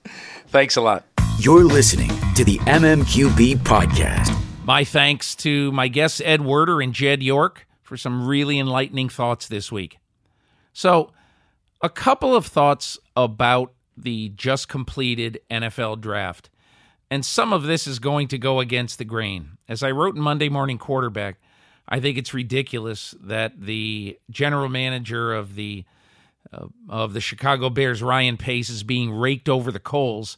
Thanks 0.50 0.76
a 0.76 0.82
lot. 0.82 1.06
You're 1.40 1.66
listening 1.66 2.10
to 2.34 2.44
the 2.44 2.58
MMQB 2.62 3.58
podcast. 3.58 4.36
My 4.66 4.84
thanks 4.84 5.36
to 5.36 5.72
my 5.72 5.88
guests 5.88 6.20
Ed 6.26 6.42
Werder 6.42 6.82
and 6.82 6.94
Jed 6.94 7.22
York 7.22 7.68
for 7.84 7.96
some 7.96 8.28
really 8.28 8.58
enlightening 8.58 9.08
thoughts 9.08 9.48
this 9.48 9.72
week. 9.72 10.00
So, 10.74 11.12
a 11.80 11.90
couple 11.90 12.36
of 12.36 12.48
thoughts 12.48 12.98
about 13.16 13.74
the 13.96 14.30
just 14.30 14.68
completed 14.68 15.40
NFL 15.52 16.02
draft. 16.02 16.50
And 17.12 17.24
some 17.24 17.54
of 17.54 17.64
this 17.64 17.86
is 17.86 18.00
going 18.00 18.30
to 18.30 18.40
go 18.40 18.60
against 18.60 18.98
the 18.98 19.06
grain. 19.06 19.60
As 19.70 19.84
I 19.84 19.92
wrote 19.92 20.16
in 20.16 20.22
Monday 20.22 20.50
Morning 20.50 20.80
Quarterback, 20.80 21.40
I 21.88 22.00
think 22.00 22.18
it's 22.18 22.34
ridiculous 22.34 23.14
that 23.22 23.62
the 23.62 24.18
general 24.32 24.70
manager 24.70 25.36
of 25.36 25.54
the 25.54 25.86
uh, 26.52 26.66
of 26.90 27.14
the 27.14 27.22
Chicago 27.22 27.70
Bears, 27.70 28.02
Ryan 28.02 28.38
Pace, 28.38 28.72
is 28.72 28.82
being 28.82 29.12
raked 29.12 29.48
over 29.48 29.72
the 29.72 29.80
coals 29.80 30.36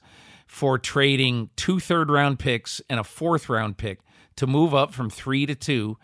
for 0.49 0.79
trading 0.79 1.47
two 1.55 1.79
third 1.79 2.09
round 2.09 2.39
picks 2.39 2.81
and 2.89 2.99
a 2.99 3.03
fourth 3.03 3.49
round 3.49 3.77
pick 3.77 3.99
to 4.35 4.47
move 4.47 4.73
up 4.73 4.95
from 4.95 5.07
three 5.07 5.45
to 5.45 5.53
two 5.53 5.95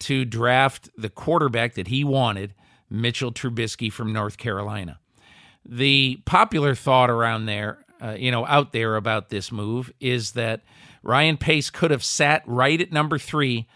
to 0.00 0.24
draft 0.24 0.90
the 0.98 1.08
quarterback 1.08 1.74
that 1.74 1.86
he 1.86 2.02
wanted, 2.02 2.52
Mitchell 2.90 3.32
Trubisky 3.32 3.90
from 3.90 4.12
North 4.12 4.38
Carolina. 4.38 4.98
The 5.64 6.20
popular 6.24 6.74
thought 6.74 7.10
around 7.10 7.46
there, 7.46 7.78
uh, 8.02 8.16
you 8.18 8.32
know, 8.32 8.44
out 8.46 8.72
there 8.72 8.96
about 8.96 9.28
this 9.28 9.52
move 9.52 9.92
is 10.00 10.32
that 10.32 10.62
Ryan 11.04 11.36
Pace 11.36 11.70
could 11.70 11.92
have 11.92 12.02
sat 12.02 12.42
right 12.44 12.80
at 12.80 12.90
number 12.90 13.18
three 13.18 13.68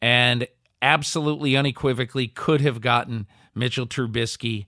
and 0.00 0.46
absolutely 0.80 1.56
unequivocally 1.56 2.28
could 2.28 2.60
have 2.60 2.80
gotten 2.80 3.26
Mitchell 3.56 3.88
Trubisky 3.88 4.66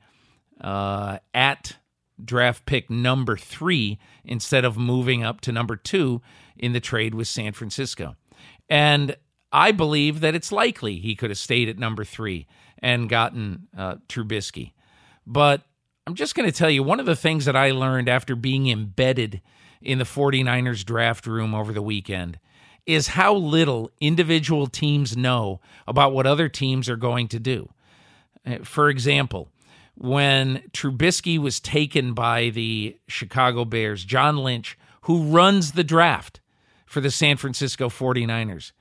uh, 0.61 1.19
at 1.33 1.77
draft 2.25 2.67
pick 2.67 2.91
number 2.91 3.37
three 3.37 3.99
instead 4.25 4.65
of 4.65 4.77
moving 4.77 5.23
up 5.23 5.41
to 5.43 5.53
number 5.53 5.77
two 5.77 6.23
in 6.57 6.73
the 6.73 6.81
trade 6.81 7.15
with 7.15 7.29
San 7.29 7.53
Francisco. 7.53 8.17
And 8.69 9.17
I 9.53 9.73
believe 9.73 10.21
that 10.21 10.35
it's 10.35 10.53
likely 10.53 10.99
he 10.99 11.17
could 11.17 11.31
have 11.31 11.39
stayed 11.39 11.69
at 11.69 11.79
number 11.79 12.05
three 12.05 12.47
and 12.79 13.09
gotten 13.09 13.69
uh, 13.77 13.97
Trubisky. 14.09 14.73
But 15.27 15.63
I'm 16.07 16.15
just 16.15 16.35
going 16.35 16.51
to 16.51 16.57
tell 16.57 16.71
you 16.71 16.83
one 16.83 17.01
of 17.01 17.07
the 17.07 17.17
things 17.17 17.45
that 17.45 17.57
I 17.57 17.71
learned 17.71 18.09
after 18.09 18.35
being 18.35 18.69
embedded 18.69 19.41
in 19.83 19.99
the 19.99 20.05
49ers 20.05 20.85
draft 20.85 21.27
room 21.27 21.55
over 21.55 21.73
the 21.73 21.83
weekend 21.83 22.39
is 22.87 23.09
how 23.09 23.35
little 23.35 23.91
individual 24.01 24.67
teams 24.67 25.17
know 25.17 25.61
about 25.87 26.13
what 26.13 26.27
other 26.27 26.49
teams 26.49 26.89
are 26.89 26.97
going 26.97 27.29
to 27.29 27.39
do. 27.39 27.69
Uh, 28.47 28.59
for 28.63 28.89
example, 28.89 29.49
when 29.95 30.63
Trubisky 30.73 31.39
was 31.39 31.61
taken 31.61 32.15
by 32.15 32.51
the 32.51 32.97
Chicago 33.07 33.65
Bears, 33.65 34.05
John 34.05 34.39
Lynch, 34.39 34.79
who 35.03 35.25
runs 35.25 35.73
the 35.73 35.85
draft 35.85 36.41
for 36.87 37.01
the 37.01 37.11
San 37.11 37.37
Francisco 37.37 37.89
49ers, 37.89 38.73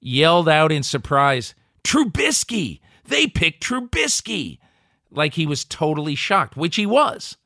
yelled 0.00 0.48
out 0.48 0.72
in 0.72 0.82
surprise, 0.82 1.54
Trubisky! 1.82 2.80
They 3.04 3.26
picked 3.26 3.62
Trubisky! 3.62 4.58
Like 5.10 5.34
he 5.34 5.46
was 5.46 5.64
totally 5.64 6.14
shocked, 6.14 6.56
which 6.56 6.76
he 6.76 6.86
was. 6.86 7.36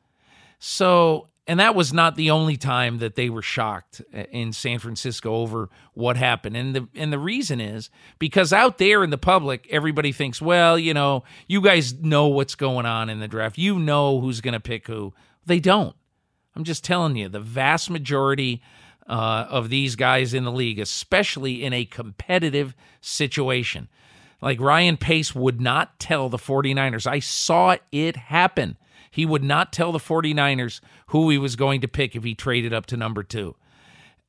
So 0.58 1.28
and 1.48 1.58
that 1.60 1.74
was 1.74 1.94
not 1.94 2.14
the 2.14 2.30
only 2.30 2.58
time 2.58 2.98
that 2.98 3.14
they 3.14 3.30
were 3.30 3.40
shocked 3.40 4.02
in 4.30 4.52
San 4.52 4.78
Francisco 4.78 5.34
over 5.34 5.70
what 5.94 6.18
happened. 6.18 6.58
And 6.58 6.76
the 6.76 6.88
and 6.94 7.10
the 7.10 7.18
reason 7.18 7.58
is 7.58 7.88
because 8.18 8.52
out 8.52 8.76
there 8.76 9.02
in 9.02 9.08
the 9.08 9.18
public, 9.18 9.66
everybody 9.70 10.12
thinks, 10.12 10.42
well, 10.42 10.78
you 10.78 10.92
know, 10.92 11.24
you 11.48 11.62
guys 11.62 11.94
know 11.94 12.26
what's 12.26 12.54
going 12.54 12.84
on 12.84 13.08
in 13.08 13.20
the 13.20 13.26
draft. 13.26 13.56
You 13.56 13.78
know 13.78 14.20
who's 14.20 14.42
going 14.42 14.52
to 14.52 14.60
pick 14.60 14.86
who. 14.86 15.14
They 15.46 15.58
don't. 15.58 15.96
I'm 16.54 16.64
just 16.64 16.84
telling 16.84 17.16
you, 17.16 17.30
the 17.30 17.40
vast 17.40 17.88
majority 17.88 18.60
uh, 19.06 19.46
of 19.48 19.70
these 19.70 19.96
guys 19.96 20.34
in 20.34 20.44
the 20.44 20.52
league, 20.52 20.78
especially 20.78 21.64
in 21.64 21.72
a 21.72 21.86
competitive 21.86 22.74
situation, 23.00 23.88
like 24.42 24.60
Ryan 24.60 24.98
Pace 24.98 25.34
would 25.34 25.62
not 25.62 25.98
tell 25.98 26.28
the 26.28 26.36
49ers. 26.36 27.06
I 27.06 27.20
saw 27.20 27.76
it 27.90 28.16
happen 28.16 28.76
he 29.18 29.26
would 29.26 29.42
not 29.42 29.72
tell 29.72 29.90
the 29.90 29.98
49ers 29.98 30.80
who 31.08 31.28
he 31.28 31.38
was 31.38 31.56
going 31.56 31.80
to 31.80 31.88
pick 31.88 32.14
if 32.14 32.22
he 32.22 32.36
traded 32.36 32.72
up 32.72 32.86
to 32.86 32.96
number 32.96 33.24
two. 33.24 33.56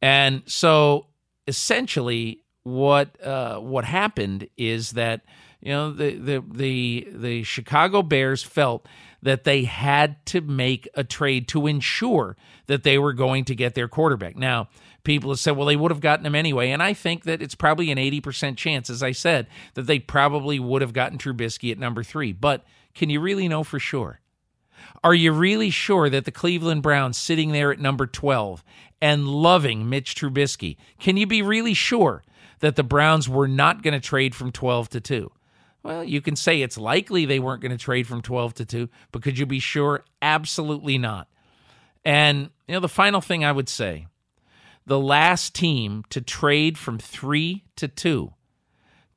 And 0.02 0.42
so 0.48 1.06
essentially 1.46 2.42
what 2.64 3.24
uh, 3.24 3.60
what 3.60 3.86
happened 3.86 4.48
is 4.58 4.94
that 4.94 5.22
you 5.62 5.72
know 5.72 5.92
the, 5.92 6.16
the 6.16 6.44
the 6.52 7.08
the 7.12 7.44
Chicago 7.44 8.02
Bears 8.02 8.42
felt 8.42 8.88
that 9.22 9.44
they 9.44 9.66
had 9.66 10.26
to 10.26 10.42
make 10.42 10.90
a 10.96 11.04
trade 11.04 11.48
to 11.50 11.68
ensure 11.68 12.36
that 12.66 12.82
they 12.82 12.98
were 12.98 13.14
going 13.14 13.46
to 13.46 13.54
get 13.54 13.76
their 13.76 13.88
quarterback. 13.88 14.36
Now, 14.36 14.70
people 15.04 15.30
have 15.30 15.40
said, 15.40 15.56
well, 15.56 15.68
they 15.68 15.76
would 15.76 15.92
have 15.92 16.02
gotten 16.02 16.26
him 16.26 16.34
anyway. 16.34 16.72
And 16.72 16.82
I 16.82 16.94
think 16.94 17.26
that 17.26 17.44
it's 17.44 17.54
probably 17.54 17.92
an 17.92 18.00
80% 18.00 18.58
chance, 18.58 18.90
as 18.90 19.04
I 19.04 19.12
said, 19.12 19.46
that 19.76 19.84
they 19.84 20.00
probably 20.00 20.58
would 20.58 20.82
have 20.82 20.94
gotten 20.94 21.20
Trubisky 21.20 21.72
at 21.72 21.78
number 21.78 22.02
three. 22.02 22.32
But 22.32 22.66
can 22.96 23.10
you 23.10 23.20
really 23.20 23.48
know 23.48 23.64
for 23.64 23.78
sure? 23.78 24.22
Are 25.04 25.14
you 25.14 25.32
really 25.32 25.70
sure 25.70 26.10
that 26.10 26.26
the 26.26 26.32
Cleveland 26.32 26.84
Browns 26.84 27.18
sitting 27.18 27.52
there 27.52 27.72
at 27.72 27.80
number 27.80 28.08
12 28.08 28.64
and 29.02 29.28
loving 29.28 29.90
Mitch 29.90 30.16
Trubisky, 30.16 30.78
can 31.00 31.18
you 31.18 31.26
be 31.26 31.42
really 31.42 31.74
sure 31.74 32.24
that 32.60 32.76
the 32.76 32.84
Browns 32.84 33.30
were 33.30 33.48
not 33.48 33.82
going 33.82 33.94
to 33.94 34.00
trade 34.00 34.36
from 34.36 34.52
12 34.52 34.90
to 34.90 35.02
2? 35.02 35.32
Well, 35.84 36.04
you 36.04 36.22
can 36.22 36.36
say 36.36 36.62
it's 36.62 36.78
likely 36.78 37.26
they 37.26 37.40
weren't 37.40 37.62
going 37.62 37.72
to 37.72 37.78
trade 37.78 38.06
from 38.08 38.22
12 38.22 38.54
to 38.56 38.66
2, 38.66 38.90
but 39.12 39.22
could 39.22 39.40
you 39.40 39.46
be 39.46 39.60
sure? 39.60 40.04
Absolutely 40.22 40.98
not. 40.98 41.30
And, 42.04 42.50
you 42.68 42.74
know, 42.74 42.80
the 42.80 42.90
final 42.90 43.22
thing 43.22 43.46
I 43.46 43.52
would 43.52 43.70
say 43.70 44.08
the 44.86 45.00
last 45.00 45.54
team 45.54 46.04
to 46.10 46.20
trade 46.20 46.78
from 46.78 46.98
3 46.98 47.64
to 47.76 47.88
2 47.88 48.34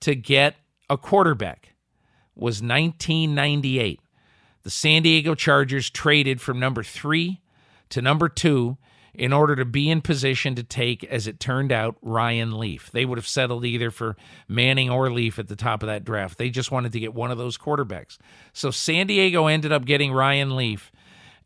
to 0.01 0.15
get 0.15 0.57
a 0.91 0.99
quarterback 0.99 1.75
was 2.35 2.63
1998 2.63 4.01
the 4.63 4.71
San 4.71 5.03
Diego 5.03 5.35
Chargers 5.35 5.91
traded 5.91 6.41
from 6.41 6.59
number 6.59 6.83
three 6.83 7.41
to 7.91 8.03
number 8.03 8.29
two 8.29 8.79
in 9.15 9.33
order 9.33 9.55
to 9.57 9.65
be 9.65 9.91
in 9.91 10.01
position 10.01 10.55
to 10.55 10.63
take, 10.63 11.05
as 11.05 11.27
it 11.27 11.39
turned 11.39 11.71
out, 11.71 11.97
Ryan 12.01 12.59
Leaf. 12.59 12.91
They 12.93 13.05
would 13.05 13.19
have 13.19 13.27
settled 13.27 13.65
either 13.65 13.91
for 13.91 14.17
Manning 14.49 14.89
or 14.89 15.11
Leaf 15.11 15.39
at 15.39 15.49
the 15.49 15.57
top 15.57 15.83
of 15.83 15.89
that 15.89 16.05
draft. 16.05 16.39
They 16.39 16.49
just 16.49 16.71
wanted 16.71 16.93
to 16.93 17.01
get 17.01 17.13
one 17.13 17.31
of 17.31 17.39
those 17.39 17.59
quarterbacks. 17.59 18.17
So 18.53 18.71
San 18.71 19.07
Diego 19.07 19.47
ended 19.47 19.73
up 19.73 19.85
getting 19.85 20.13
Ryan 20.13 20.57
Leaf. 20.57 20.91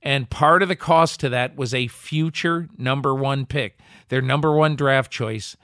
And 0.00 0.30
part 0.30 0.62
of 0.62 0.68
the 0.68 0.76
cost 0.76 1.18
to 1.20 1.28
that 1.30 1.56
was 1.56 1.74
a 1.74 1.88
future 1.88 2.68
number 2.78 3.14
one 3.14 3.46
pick, 3.46 3.80
their 4.08 4.22
number 4.22 4.52
one 4.52 4.76
draft 4.76 5.10
choice 5.10 5.56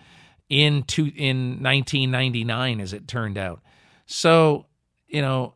in 0.49 0.83
two, 0.83 1.13
in 1.15 1.63
1999, 1.63 2.81
as 2.81 2.93
it 2.93 3.07
turned 3.07 3.39
out. 3.39 3.61
So, 4.07 4.67
you 5.07 5.23
know, 5.23 5.55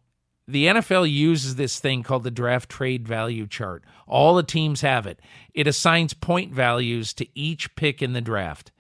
the 0.49 0.67
NFL 0.67 1.11
uses 1.11 1.57
this 1.57 1.81
thing 1.81 2.03
called 2.03 2.23
the 2.23 2.31
draft 2.31 2.71
trade 2.71 3.07
value 3.07 3.47
chart. 3.47 3.83
All 4.07 4.35
the 4.35 4.43
teams 4.43 4.81
have 4.83 5.07
it. 5.07 5.21
It 5.53 5.67
assigns 5.67 6.15
point 6.15 6.53
values 6.53 7.13
to 7.15 7.27
each 7.35 7.75
pick 7.75 8.01
in 8.01 8.13
the 8.13 8.21
draft. 8.21 8.71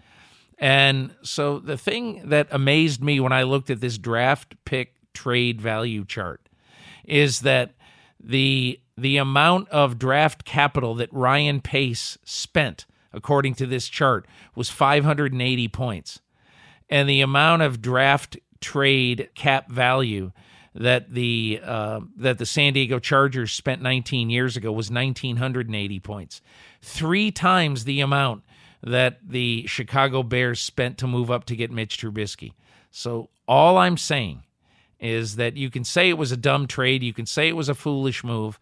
And 0.59 1.15
so 1.23 1.59
the 1.59 1.77
thing 1.77 2.29
that 2.29 2.49
amazed 2.51 3.03
me 3.03 3.21
when 3.21 3.33
I 3.33 3.43
looked 3.43 3.69
at 3.71 3.81
this 3.81 3.99
draft 3.99 4.55
pick 4.65 4.95
trade 5.13 5.61
value 5.61 6.05
chart 6.05 6.49
is 7.05 7.41
that 7.41 7.75
the 8.21 8.81
the 8.97 9.19
amount 9.19 9.69
of 9.69 9.99
draft 9.99 10.45
capital 10.45 10.95
that 10.95 11.13
Ryan 11.13 11.61
Pace 11.61 12.17
spent 12.25 12.87
according 13.13 13.55
to 13.55 13.67
this 13.67 13.89
chart 13.89 14.27
was 14.55 14.71
580 14.71 15.69
points. 15.69 16.21
And 16.89 17.09
the 17.09 17.21
amount 17.21 17.63
of 17.63 17.83
draft 17.83 18.39
trade 18.61 19.29
cap 19.35 19.71
value 19.71 20.33
that 20.77 21.13
the 21.13 21.61
uh, 21.65 22.01
that 22.17 22.39
the 22.39 22.47
San 22.47 22.75
Diego 22.75 22.99
Chargers 22.99 23.53
spent 23.53 23.81
19 23.83 24.31
years 24.31 24.57
ago 24.57 24.71
was 24.71 24.91
1980 24.91 26.01
points, 26.01 26.43
three 26.83 27.31
times 27.31 27.85
the 27.85 28.01
amount 28.01 28.43
that 28.83 29.19
the 29.27 29.67
Chicago 29.67 30.23
Bears 30.23 30.61
spent 30.61 30.99
to 30.99 31.07
move 31.07 31.31
up 31.31 31.45
to 31.47 31.57
get 31.57 31.71
Mitch 31.71 31.99
Trubisky. 31.99 32.53
So 32.91 33.31
all 33.49 33.79
I'm 33.79 33.97
saying 33.97 34.43
is 35.01 35.37
that 35.37 35.57
you 35.57 35.71
can 35.71 35.85
say 35.85 36.09
it 36.09 36.19
was 36.19 36.33
a 36.33 36.37
dumb 36.37 36.67
trade, 36.67 37.03
you 37.03 37.13
can 37.13 37.27
say 37.27 37.49
it 37.49 37.57
was 37.57 37.69
a 37.69 37.75
foolish 37.75 38.23
move. 38.23 38.59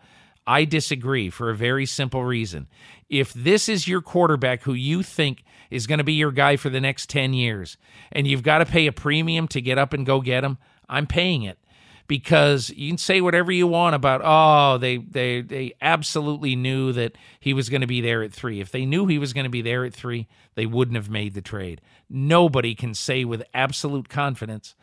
I 0.47 0.67
disagree 0.67 1.31
for 1.31 1.51
a 1.51 1.55
very 1.55 1.87
simple 1.87 2.23
reason. 2.23 2.69
If 3.09 3.33
this 3.33 3.69
is 3.69 3.89
your 3.89 4.03
quarterback 4.03 4.62
who 4.62 4.75
you 4.75 5.03
think 5.03 5.43
is 5.71 5.87
going 5.87 5.99
to 5.99 6.05
be 6.05 6.12
your 6.12 6.33
guy 6.33 6.57
for 6.57 6.69
the 6.69 6.81
next 6.81 7.09
10 7.09 7.33
years 7.33 7.79
and 8.12 8.27
you've 8.27 8.43
got 8.43 8.59
to 8.59 8.67
pay 8.67 8.87
a 8.87 8.93
premium 8.93 9.49
to 9.49 9.61
get 9.62 9.79
up 9.79 9.95
and 9.95 10.05
go 10.05 10.21
get 10.21 10.45
him, 10.45 10.59
I'm 10.89 11.07
paying 11.07 11.45
it 11.45 11.59
because 12.07 12.71
you 12.71 12.89
can 12.91 12.99
say 12.99 13.21
whatever 13.21 13.53
you 13.53 13.67
want 13.67 13.95
about 13.95 14.21
oh 14.25 14.79
they 14.79 14.99
they 14.99 15.41
they 15.41 15.73
absolutely 15.81 16.57
knew 16.57 16.93
that 16.93 17.13
he 17.41 17.55
was 17.55 17.69
going 17.69 17.81
to 17.81 17.87
be 17.87 18.01
there 18.01 18.23
at 18.23 18.33
3 18.33 18.61
if 18.61 18.71
they 18.73 18.85
knew 18.87 19.07
he 19.07 19.19
was 19.19 19.33
going 19.33 19.45
to 19.45 19.51
be 19.51 19.63
there 19.63 19.85
at 19.85 19.95
3 19.95 20.27
they 20.55 20.67
wouldn't 20.67 20.97
have 20.97 21.11
made 21.11 21.35
the 21.35 21.43
trade 21.43 21.81
nobody 22.11 22.75
can 22.75 22.95
say 22.95 23.25
with 23.25 23.43
absolute 23.55 24.09
confidence 24.09 24.75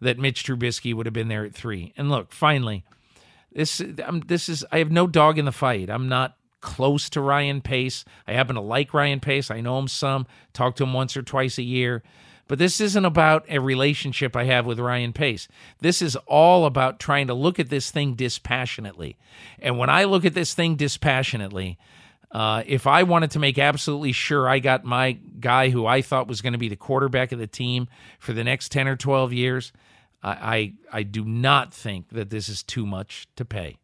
that 0.00 0.18
Mitch 0.18 0.44
Trubisky 0.44 0.94
would 0.94 1.06
have 1.06 1.12
been 1.12 1.28
there 1.28 1.44
at 1.44 1.54
3 1.54 1.92
and 1.96 2.10
look 2.10 2.32
finally 2.32 2.84
This 3.52 3.82
this 4.26 4.48
is 4.48 4.64
I 4.72 4.78
have 4.78 4.90
no 4.92 5.06
dog 5.06 5.38
in 5.38 5.44
the 5.44 5.52
fight. 5.52 5.90
I'm 5.90 6.08
not 6.08 6.36
close 6.60 7.10
to 7.10 7.20
Ryan 7.20 7.60
Pace. 7.62 8.04
I 8.28 8.32
happen 8.32 8.54
to 8.56 8.60
like 8.62 8.94
Ryan 8.94 9.20
Pace. 9.20 9.50
I 9.50 9.60
know 9.60 9.78
him 9.78 9.88
some, 9.88 10.26
talk 10.52 10.76
to 10.76 10.84
him 10.84 10.92
once 10.92 11.16
or 11.16 11.22
twice 11.22 11.58
a 11.58 11.62
year. 11.62 12.02
But 12.50 12.58
this 12.58 12.80
isn't 12.80 13.04
about 13.04 13.44
a 13.48 13.60
relationship 13.60 14.34
I 14.34 14.42
have 14.42 14.66
with 14.66 14.80
Ryan 14.80 15.12
Pace. 15.12 15.46
This 15.78 16.02
is 16.02 16.16
all 16.26 16.66
about 16.66 16.98
trying 16.98 17.28
to 17.28 17.32
look 17.32 17.60
at 17.60 17.68
this 17.68 17.92
thing 17.92 18.14
dispassionately. 18.14 19.16
And 19.60 19.78
when 19.78 19.88
I 19.88 20.02
look 20.02 20.24
at 20.24 20.34
this 20.34 20.52
thing 20.52 20.74
dispassionately, 20.74 21.78
uh, 22.32 22.64
if 22.66 22.88
I 22.88 23.04
wanted 23.04 23.30
to 23.30 23.38
make 23.38 23.56
absolutely 23.56 24.10
sure 24.10 24.48
I 24.48 24.58
got 24.58 24.82
my 24.82 25.12
guy 25.12 25.68
who 25.68 25.86
I 25.86 26.02
thought 26.02 26.26
was 26.26 26.40
going 26.40 26.54
to 26.54 26.58
be 26.58 26.68
the 26.68 26.74
quarterback 26.74 27.30
of 27.30 27.38
the 27.38 27.46
team 27.46 27.86
for 28.18 28.32
the 28.32 28.42
next 28.42 28.72
10 28.72 28.88
or 28.88 28.96
12 28.96 29.32
years, 29.32 29.72
I, 30.20 30.30
I, 30.30 30.72
I 30.92 31.02
do 31.04 31.24
not 31.24 31.72
think 31.72 32.08
that 32.08 32.30
this 32.30 32.48
is 32.48 32.64
too 32.64 32.84
much 32.84 33.28
to 33.36 33.44
pay. 33.44 33.76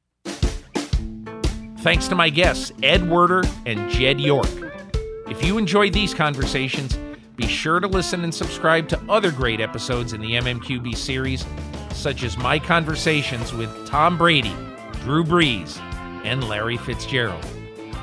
Thanks 1.78 2.08
to 2.08 2.16
my 2.16 2.30
guests, 2.30 2.72
Ed 2.82 3.08
Werder 3.08 3.44
and 3.64 3.88
Jed 3.92 4.20
York. 4.20 4.48
If 5.28 5.44
you 5.44 5.56
enjoyed 5.56 5.92
these 5.92 6.12
conversations, 6.12 6.98
be 7.36 7.46
sure 7.46 7.80
to 7.80 7.86
listen 7.86 8.24
and 8.24 8.34
subscribe 8.34 8.88
to 8.88 9.00
other 9.08 9.30
great 9.30 9.60
episodes 9.60 10.14
in 10.14 10.20
the 10.22 10.32
MMQB 10.32 10.96
series, 10.96 11.44
such 11.92 12.22
as 12.22 12.38
my 12.38 12.58
conversations 12.58 13.52
with 13.52 13.86
Tom 13.86 14.16
Brady, 14.16 14.54
Drew 15.02 15.22
Brees, 15.22 15.78
and 16.24 16.48
Larry 16.48 16.78
Fitzgerald. 16.78 17.44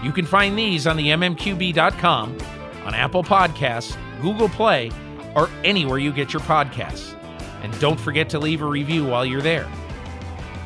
You 0.04 0.12
can 0.12 0.26
find 0.26 0.58
these 0.58 0.86
on 0.86 0.98
the 0.98 1.08
MMQB.com, 1.08 2.38
on 2.86 2.94
Apple 2.94 3.24
Podcasts, 3.24 3.98
Google 4.22 4.50
Play, 4.50 4.92
or 5.36 5.50
anywhere 5.64 5.98
you 5.98 6.12
get 6.12 6.32
your 6.32 6.42
podcasts. 6.44 7.16
And 7.64 7.78
don't 7.80 8.00
forget 8.00 8.30
to 8.30 8.40
leave 8.40 8.62
a 8.62 8.68
review 8.68 9.06
while 9.06 9.26
you're 9.26 9.42
there. 9.42 9.68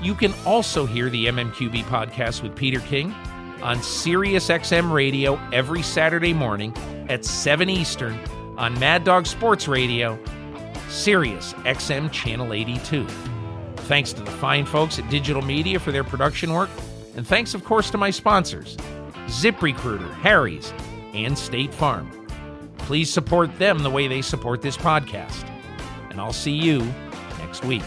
You 0.02 0.14
can 0.14 0.34
also 0.46 0.86
hear 0.86 1.10
the 1.10 1.28
MMQB 1.28 1.84
podcast 1.84 2.44
with 2.44 2.56
Peter 2.56 2.80
King 2.82 3.12
on 3.62 3.78
SiriusXM 3.78 4.92
Radio 4.92 5.40
every 5.54 5.82
Saturday 5.82 6.34
morning 6.34 6.76
at 7.10 7.24
7 7.24 7.70
Eastern 7.70 8.20
on 8.58 8.78
Mad 8.80 9.04
Dog 9.04 9.26
Sports 9.26 9.68
Radio, 9.68 10.20
Sirius 10.90 11.54
XM 11.54 12.12
Channel 12.12 12.54
82. 12.54 13.08
Thanks 13.88 14.12
to 14.14 14.22
the 14.22 14.32
fine 14.32 14.66
folks 14.66 15.00
at 15.00 15.10
Digital 15.10 15.42
Media 15.42 15.80
for 15.80 15.92
their 15.92 16.04
production 16.04 16.54
work, 16.54 16.70
and 17.16 17.26
thanks, 17.26 17.54
of 17.54 17.64
course, 17.64 17.90
to 17.92 17.98
my 17.98 18.10
sponsors, 18.10 18.76
ZipRecruiter, 19.28 20.12
Harry's, 20.16 20.74
and 21.14 21.38
State 21.38 21.74
Farm. 21.74 22.12
Please 22.80 23.12
support 23.12 23.58
them 23.60 23.80
the 23.80 23.90
way 23.90 24.08
they 24.08 24.22
support 24.22 24.62
this 24.62 24.78
podcast. 24.78 25.48
And 26.10 26.20
I'll 26.20 26.34
see 26.34 26.52
you 26.54 26.80
next 27.40 27.64
week. 27.64 27.84